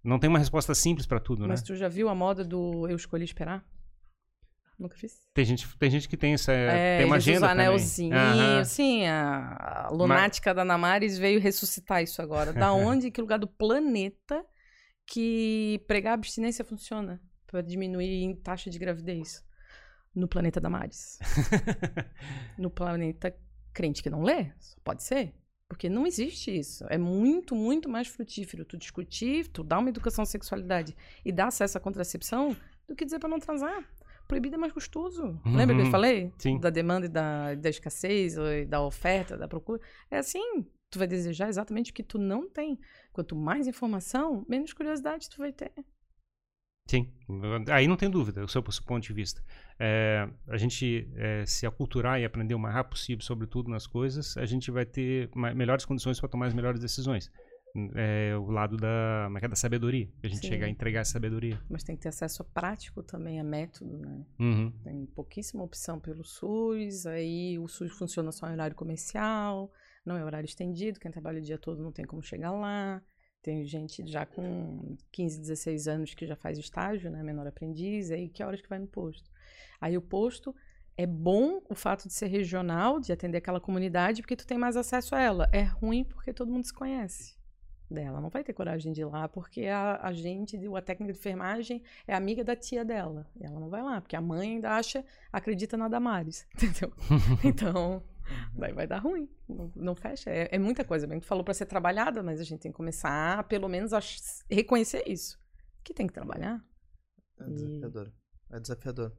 [0.03, 1.67] Não tem uma resposta simples para tudo, Mas né?
[1.67, 3.65] tu já viu a moda do eu escolhi esperar?
[4.81, 5.21] Nunca fiz.
[5.35, 6.51] Tem gente, tem gente que tem essa.
[6.53, 7.67] É, tem uma agenda também.
[7.67, 8.17] anelzinho.
[8.17, 8.65] Aham.
[8.65, 12.51] Sim, a, a lunática da Namares veio ressuscitar isso agora.
[12.51, 14.43] Da onde, em que lugar do planeta
[15.07, 19.45] que pregar abstinência funciona para diminuir em taxa de gravidez?
[20.15, 21.19] No planeta Damares.
[22.57, 23.37] no planeta
[23.75, 24.51] crente que não lê?
[24.59, 25.35] Só pode ser.
[25.69, 26.87] Porque não existe isso.
[26.89, 31.49] É muito, muito mais frutífero tu discutir, tu dar uma educação à sexualidade e dar
[31.49, 32.57] acesso à contracepção
[32.89, 33.85] do que dizer para não transar.
[34.31, 35.39] Proibido é mais gostoso.
[35.45, 35.91] Lembra que eu Uhum.
[35.91, 36.33] falei?
[36.39, 36.59] Sim.
[36.59, 39.81] Da demanda e da, da escassez, ou da oferta, da procura.
[40.11, 40.65] É assim.
[40.91, 42.79] Tu vai desejar exatamente o que tu não tem.
[43.13, 45.71] Quanto mais informação, menos curiosidade tu vai ter.
[46.89, 47.09] Sim,
[47.73, 49.41] aí não tem dúvida, o seu, o seu ponto de vista.
[49.79, 53.87] É, a gente é, se aculturar e aprender o mais rápido possível sobre tudo nas
[53.87, 57.31] coisas, a gente vai ter melhores condições para tomar as melhores decisões.
[57.95, 60.49] É o lado da, é é, da sabedoria, que a gente Sim.
[60.49, 61.61] chegar a entregar essa sabedoria.
[61.69, 64.27] Mas tem que ter acesso a prático também, a método, né?
[64.39, 64.73] Uhum.
[64.83, 69.71] Tem pouquíssima opção pelo SUS, aí o SUS funciona só em horário comercial,
[70.05, 73.03] não é horário estendido, quem trabalha o dia todo não tem como chegar lá.
[73.43, 78.29] Tem gente já com 15, 16 anos que já faz estágio, né, menor aprendiz, aí
[78.29, 79.31] que horas que vai no posto.
[79.81, 80.55] Aí o posto
[80.95, 84.77] é bom o fato de ser regional, de atender aquela comunidade, porque tu tem mais
[84.77, 85.49] acesso a ela.
[85.53, 87.40] É ruim porque todo mundo se conhece
[87.93, 88.21] dela.
[88.21, 91.83] Não vai ter coragem de ir lá porque a, a gente, a técnica de enfermagem
[92.07, 93.27] é amiga da tia dela.
[93.39, 96.93] E ela não vai lá, porque a mãe ainda acha, acredita na Damares, entendeu?
[97.45, 98.03] Então,
[98.55, 99.29] daí vai dar ruim.
[99.49, 100.31] Não, não fecha.
[100.31, 101.07] É, é muita coisa.
[101.07, 104.01] Bem, tu falou para ser trabalhada, mas a gente tem que começar, pelo menos, a
[104.49, 105.39] reconhecer isso.
[105.83, 106.63] Que tem que trabalhar.
[107.41, 108.13] É desafiador.
[108.51, 109.13] É desafiador.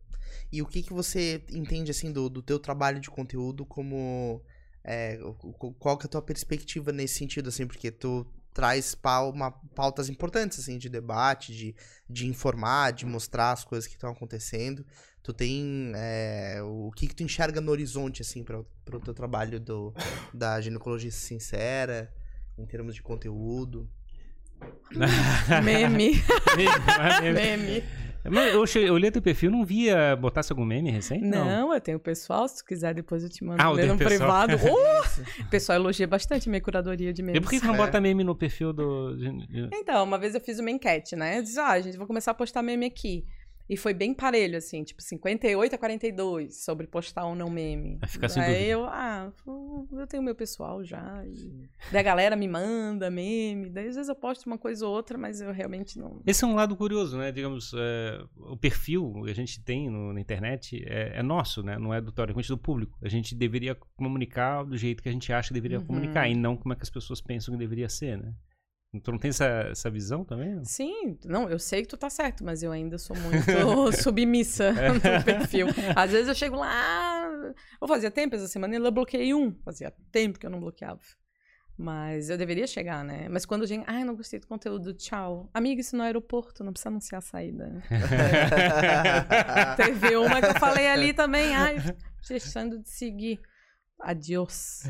[0.52, 4.42] E o que, que você entende, assim, do, do teu trabalho de conteúdo como...
[4.84, 5.18] é,
[5.80, 7.66] qual que é a tua perspectiva nesse sentido, assim?
[7.66, 8.96] Porque tu traz
[9.34, 11.76] uma- pautas importantes, assim, de debate, de,
[12.10, 14.86] de informar, de mostrar as coisas que estão acontecendo.
[15.24, 19.60] Tu tem é, o que, que tu enxerga no horizonte, assim, para o teu trabalho
[19.60, 19.94] do,
[20.34, 22.12] da ginecologia sincera,
[22.58, 23.90] em termos de conteúdo?
[25.64, 26.22] Meme.
[26.56, 27.34] Meme.
[27.34, 27.84] Meme.
[28.30, 31.24] Mas eu, che- eu olhei teu perfil, não via botasse algum meme recente?
[31.26, 34.54] Não, eu tenho pessoal, se tu quiser depois eu te mando Ah, no privado.
[34.62, 35.42] Oh!
[35.44, 37.38] O pessoal elogia bastante minha curadoria de memes.
[37.40, 37.78] E por que que não É.
[37.78, 39.16] bota meme no perfil do.
[39.74, 41.40] Então, uma vez eu fiz uma enquete, né?
[41.40, 43.26] Eu disse, ah, gente, vou começar a postar meme aqui.
[43.72, 47.96] E foi bem parelho, assim, tipo 58 a 42 sobre postar ou não meme.
[48.00, 48.68] Vai ficar sem Aí dúvida.
[48.70, 49.32] eu, ah,
[49.94, 51.24] eu tenho meu pessoal já.
[51.26, 51.70] E...
[51.90, 53.70] Daí a galera me manda meme.
[53.70, 56.22] Daí às vezes eu posto uma coisa ou outra, mas eu realmente não.
[56.28, 57.32] Esse é um lado curioso, né?
[57.32, 61.80] Digamos, é, o perfil que a gente tem no- na internet é, é nosso, né?
[61.80, 63.00] Não é do teoricamente do público.
[63.02, 65.86] A gente deveria comunicar do jeito que a gente acha que deveria Uhum.
[65.86, 68.34] comunicar e não como é que as pessoas pensam que deveria ser, né?
[69.00, 70.56] Tu não tem essa, essa visão também?
[70.56, 70.66] não?
[70.66, 73.46] Sim, não, eu sei que tu tá certo, mas eu ainda sou muito
[74.04, 75.68] submissa no perfil.
[75.96, 77.24] Às vezes eu chego lá,
[77.82, 79.56] eu fazia tempo essa semana, eu bloqueei um.
[79.64, 81.00] Fazia tempo que eu não bloqueava.
[81.78, 83.30] Mas eu deveria chegar, né?
[83.30, 85.50] Mas quando a gente, ai, não gostei do conteúdo, tchau.
[85.54, 87.82] Amiga, isso no aeroporto, não precisa anunciar a saída.
[89.78, 91.78] Teve uma que eu falei ali também, ai,
[92.28, 93.40] deixando de seguir.
[94.02, 94.84] Adiós.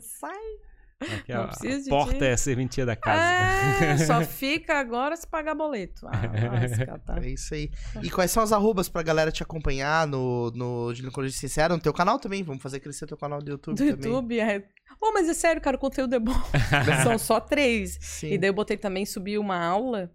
[0.00, 0.69] Sai.
[1.00, 2.24] Aqui, Não a, precisa de a porta ti.
[2.24, 3.84] é a serventia da casa.
[3.84, 6.06] É, só fica agora se pagar boleto.
[6.06, 6.20] Ah,
[6.52, 7.18] lasca, tá.
[7.22, 7.70] É isso aí.
[8.02, 11.92] E quais são as arrobas pra galera te acompanhar no, no Ginecologia Sincera, no teu
[11.92, 12.42] canal também?
[12.42, 13.92] Vamos fazer crescer teu canal do YouTube Do também.
[14.12, 14.62] YouTube, é.
[15.00, 16.34] Oh, mas é sério, cara, o conteúdo é bom.
[17.02, 17.96] São só três.
[18.00, 18.32] Sim.
[18.32, 20.10] E daí eu botei também, subi uma aula,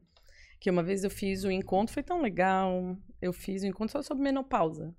[0.60, 2.96] que uma vez eu fiz um encontro, foi tão legal.
[3.22, 4.94] Eu fiz um encontro só sobre menopausa.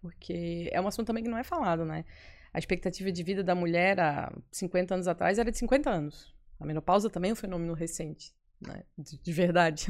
[0.00, 2.04] Porque é um assunto também que não é falado, né?
[2.52, 6.34] A expectativa de vida da mulher há 50 anos atrás era de 50 anos.
[6.60, 8.82] A menopausa também é um fenômeno recente, né?
[8.96, 9.86] De, de verdade.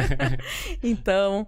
[0.82, 1.46] então,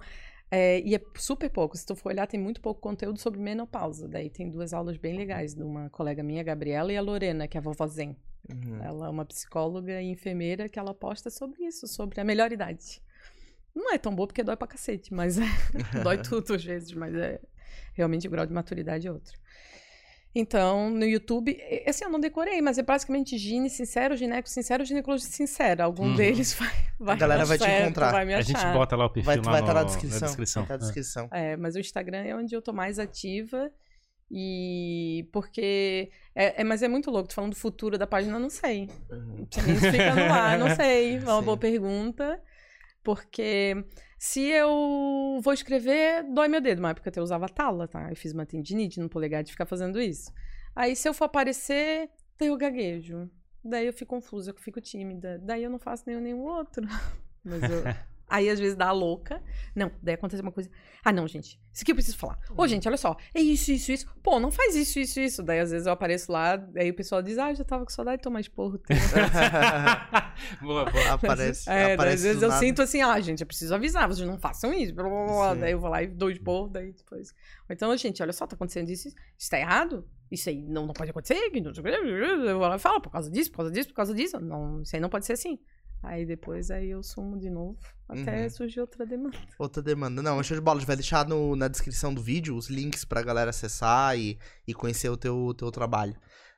[0.51, 1.77] é, e é super pouco.
[1.77, 4.09] Se tu for olhar, tem muito pouco conteúdo sobre menopausa.
[4.09, 7.47] Daí tem duas aulas bem legais de uma colega minha, a Gabriela, e a Lorena,
[7.47, 8.17] que é a vovó Zen.
[8.51, 8.83] Uhum.
[8.83, 13.01] Ela é uma psicóloga e enfermeira que ela posta sobre isso, sobre a melhor idade.
[13.75, 15.45] Não é tão boa porque dói pra cacete, mas é,
[16.03, 17.41] dói tudo às vezes, mas é
[17.95, 19.39] realmente o grau de maturidade é outro.
[20.35, 25.29] Então, no YouTube, assim, eu não decorei, mas é basicamente gine sincero, gineco sincero, ginecologia
[25.29, 25.85] sincera.
[25.85, 26.15] Algum Uhum.
[26.15, 28.13] deles vai, vai A galera vai te certo, encontrar.
[28.13, 28.47] Vai me a achar.
[28.59, 30.21] gente bota lá o perfil Vai lá estar no- tá na descrição.
[30.21, 30.63] Na descrição.
[30.63, 31.29] Vai tá na descrição.
[31.33, 33.71] É, mas o Instagram é onde eu tô mais ativa.
[34.35, 36.11] E porque.
[36.35, 37.29] É, é- mas é muito louco.
[37.29, 38.89] Tu falando do futuro da página, eu não sei.
[39.11, 39.37] Uhum.
[39.41, 41.17] Não sei nem se fica no ar, não sei.
[41.17, 41.45] É uma Sim.
[41.45, 42.41] boa pergunta.
[43.05, 43.85] Porque
[44.23, 46.79] se eu vou escrever, dói meu dedo.
[46.79, 48.09] Uma época eu usava tala, tá?
[48.09, 50.33] Eu fiz uma tendinite no polegar de ficar fazendo isso.
[50.77, 52.09] Aí se eu for aparecer,
[52.39, 53.29] eu gaguejo.
[53.65, 55.41] Daí eu fico confusa, eu fico tímida.
[55.43, 56.87] Daí eu não faço nenhum, nenhum outro.
[57.43, 57.83] Mas eu...
[58.35, 59.43] Aí às vezes dá a louca.
[59.77, 60.71] Não, daí acontece uma coisa.
[61.05, 61.61] Ah, não, gente.
[61.73, 62.39] Isso aqui eu preciso falar.
[62.57, 63.15] Ô, gente, olha só.
[63.35, 64.07] É isso, isso, isso.
[64.23, 65.43] Pô, não faz isso, isso, isso.
[65.43, 68.19] Daí às vezes eu apareço lá, daí o pessoal diz, ah, já tava com saudade
[68.19, 68.79] de tomar esporro.
[68.79, 68.97] teu."
[70.63, 71.13] boa, boa.
[71.13, 72.61] aparece, É, aparece às vezes eu nada.
[72.61, 74.95] sinto assim, ah, gente, eu preciso avisar, vocês não façam isso.
[74.95, 75.55] Blá, blá, blá.
[75.55, 77.35] Daí eu vou lá e dou esporro, daí depois.
[77.69, 80.07] Então, gente, olha só, tá acontecendo isso, isso Isso tá errado?
[80.31, 81.51] Isso aí não, não pode acontecer.
[81.51, 81.91] que não sei o quê."
[82.49, 84.41] Eu vou lá e falo, por causa disso, por causa disso, por causa disso.
[84.41, 85.59] Não, isso aí não pode ser assim.
[86.03, 88.51] Aí depois aí eu sumo de novo, até Uhum.
[88.51, 89.39] surgir outra demanda.
[89.59, 90.21] Outra demanda.
[90.21, 90.79] Não, show de bola.
[90.79, 94.37] A gente vai deixar no- na descrição do vídeo os links pra galera acessar e,
[94.67, 96.15] e conhecer o teu, teu trabalho.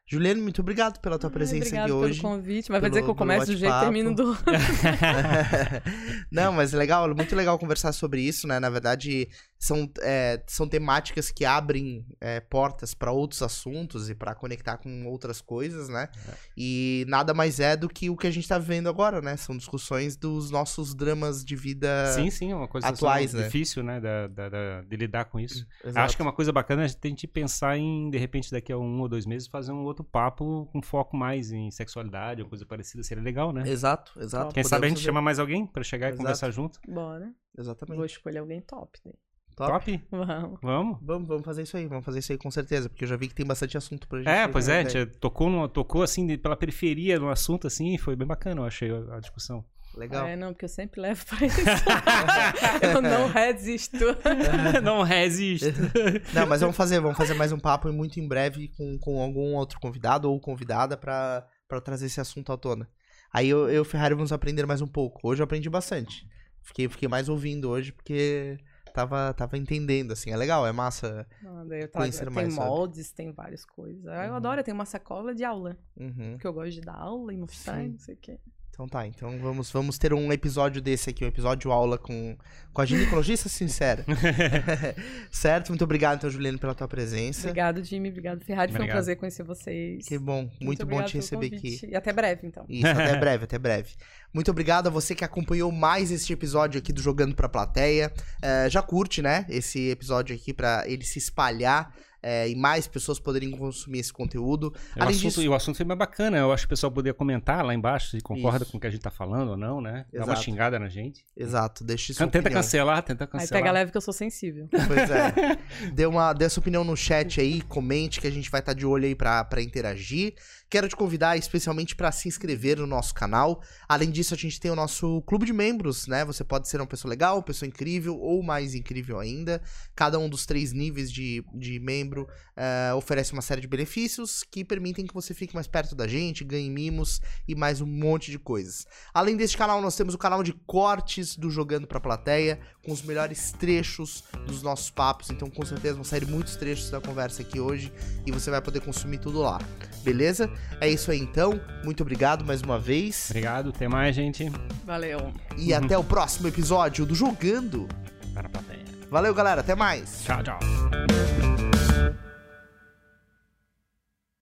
[0.06, 2.20] Juliano, muito obrigado pela tua presença obrigado aqui hoje.
[2.20, 2.70] pelo convite.
[2.70, 4.36] Mas vai pelo- dizer que eu começo do jeito e termino do.
[6.30, 8.60] Não, mas é legal, muito legal conversar sobre isso, né?
[8.60, 9.28] Na verdade,
[9.58, 15.06] são, é, são temáticas que abrem é, portas para outros assuntos e para conectar com
[15.06, 16.08] outras coisas, né?
[16.54, 19.38] E nada mais é do que o que a gente tá vivendo agora, né?
[19.38, 22.12] São discussões dos nossos dramas de vida.
[22.14, 23.44] Sim, sim, é uma coisa atuais, né?
[23.44, 25.66] difícil, né, da, da- da- de lidar com isso.
[25.82, 25.98] Exato.
[26.04, 29.00] Acho que é uma coisa bacana a gente pensar em, de repente, daqui a um
[29.00, 33.02] ou dois meses, fazer um outro papo com foco mais em sexualidade ou coisa parecida.
[33.04, 33.62] Seria legal, né?
[33.68, 34.52] Exato, exato.
[34.54, 36.22] Quem sabe a gente Podemos chama mais alguém pra chegar e Exato.
[36.22, 36.80] conversar junto.
[36.88, 37.30] Bora.
[37.56, 37.96] Exatamente.
[37.96, 38.98] Vou escolher alguém top.
[39.04, 39.14] Daí.
[39.56, 39.70] Top.
[39.70, 40.04] Top?
[40.10, 40.58] Vamos.
[40.60, 40.98] Vamos?
[41.00, 43.28] Vamos, vamos fazer isso aí, vamos fazer isso aí com certeza, porque eu já vi
[43.28, 44.28] que tem bastante assunto pra gente.
[44.28, 44.90] É, pois é, a né?
[44.90, 48.62] gente tocou, no, tocou assim, de- pela periferia no assunto, assim, e foi bem bacana,
[48.62, 49.64] eu achei a, a discussão.
[49.96, 50.26] Legal.
[50.26, 51.60] É, não, porque eu sempre levo pra isso.
[52.82, 53.96] eu não resisto.
[54.82, 55.66] Não resiste.
[56.34, 59.20] Não, mas vamos fazer, vamos fazer mais um papo e muito em breve com, com
[59.22, 62.88] algum outro convidado ou convidada pra, pra trazer esse assunto à tona.
[63.32, 65.20] Aí eu, e o Ferrari vamos aprender mais um pouco.
[65.28, 66.26] Hoje eu aprendi bastante.
[66.62, 68.56] Fiquei, fiquei mais ouvindo hoje porque
[68.92, 70.30] tava, tava entendendo, assim.
[70.30, 71.26] É legal, é massa.
[71.68, 72.68] Daí eu trago- Conhecer tem mais, sabe?
[72.68, 74.04] moldes, tem várias coisas.
[74.04, 74.34] Eu Uhum.
[74.36, 75.76] adoro, eu tenho uma sacola de aula.
[75.96, 76.32] Uhum.
[76.32, 77.88] Porque eu gosto de dar aula e mostrar, Sim.
[77.90, 78.38] não sei o quê.
[78.74, 82.36] Então tá, então vamos, vamos ter um episódio desse aqui, um episódio aula com,
[82.72, 84.04] com a ginecologista sincera.
[85.30, 85.68] certo?
[85.68, 87.42] Muito obrigado, então, Juliano, pela tua presença.
[87.42, 88.08] Obrigado, Jimmy.
[88.08, 88.72] Obrigado, Ferrari.
[88.72, 88.96] Foi um Obrigado.
[88.96, 90.04] prazer conhecer vocês.
[90.04, 91.78] Que bom, muito, bom obrigado te receber aqui.
[91.88, 92.64] E até breve, então.
[92.68, 93.94] Isso, até breve, até breve.
[94.32, 98.12] Muito obrigado a você que acompanhou mais este episódio aqui do Jogando Pra Plateia.
[98.42, 101.94] É, já curte, né, esse episódio aqui pra ele se espalhar
[102.26, 104.72] é, e mais pessoas poderem consumir esse conteúdo.
[104.96, 106.38] É, o Além assunto, disso- E o assunto foi bem bacana.
[106.38, 108.72] Eu acho que o pessoal poderia comentar lá embaixo se concorda Isso.
[108.72, 110.06] com o que a gente tá falando ou não, né?
[110.12, 110.42] Dá uma Exato.
[110.42, 111.22] xingada na gente.
[111.36, 112.62] Exato, deixe sua Tenta opinião.
[112.62, 113.62] cancelar, tenta Aí cancelar.
[113.62, 114.68] pega leve que eu sou sensível.
[114.88, 115.34] Pois é.
[115.92, 118.72] Dê, uma, dê a sua opinião no chat aí, comente que a gente vai estar
[118.72, 120.34] de olho aí pra, pra interagir.
[120.70, 123.60] Quero te convidar especialmente pra se inscrever no nosso canal.
[123.88, 126.24] Além disso, a gente tem o nosso clube de membros, né?
[126.24, 129.60] Você pode ser uma pessoa legal, uma pessoa incrível ou mais incrível ainda.
[129.94, 132.13] Cada um dos três níveis de, de membro
[132.56, 136.44] eh, oferece uma série de benefícios que permitem que você fique mais perto da gente,
[136.44, 138.86] ganhe mimos e mais um monte de coisas.
[139.12, 143.02] Além deste canal, nós temos o canal de cortes do Jogando Pra Plateia, com os
[143.02, 145.30] melhores trechos dos nossos papos.
[145.30, 147.92] Então, com certeza, vão sair muitos trechos da conversa aqui hoje
[148.26, 149.58] e você vai poder consumir tudo lá.
[150.02, 150.50] Beleza?
[150.80, 151.60] É isso aí então.
[151.84, 153.26] Muito obrigado mais uma vez.
[153.30, 154.50] Obrigado, até mais, gente.
[154.84, 155.32] Valeu.
[155.56, 157.88] E até o próximo episódio do Jogando.
[158.32, 158.84] Para a plateia.
[159.10, 159.60] Valeu, galera.
[159.60, 160.22] Até mais.
[160.24, 161.53] Tchau, tchau.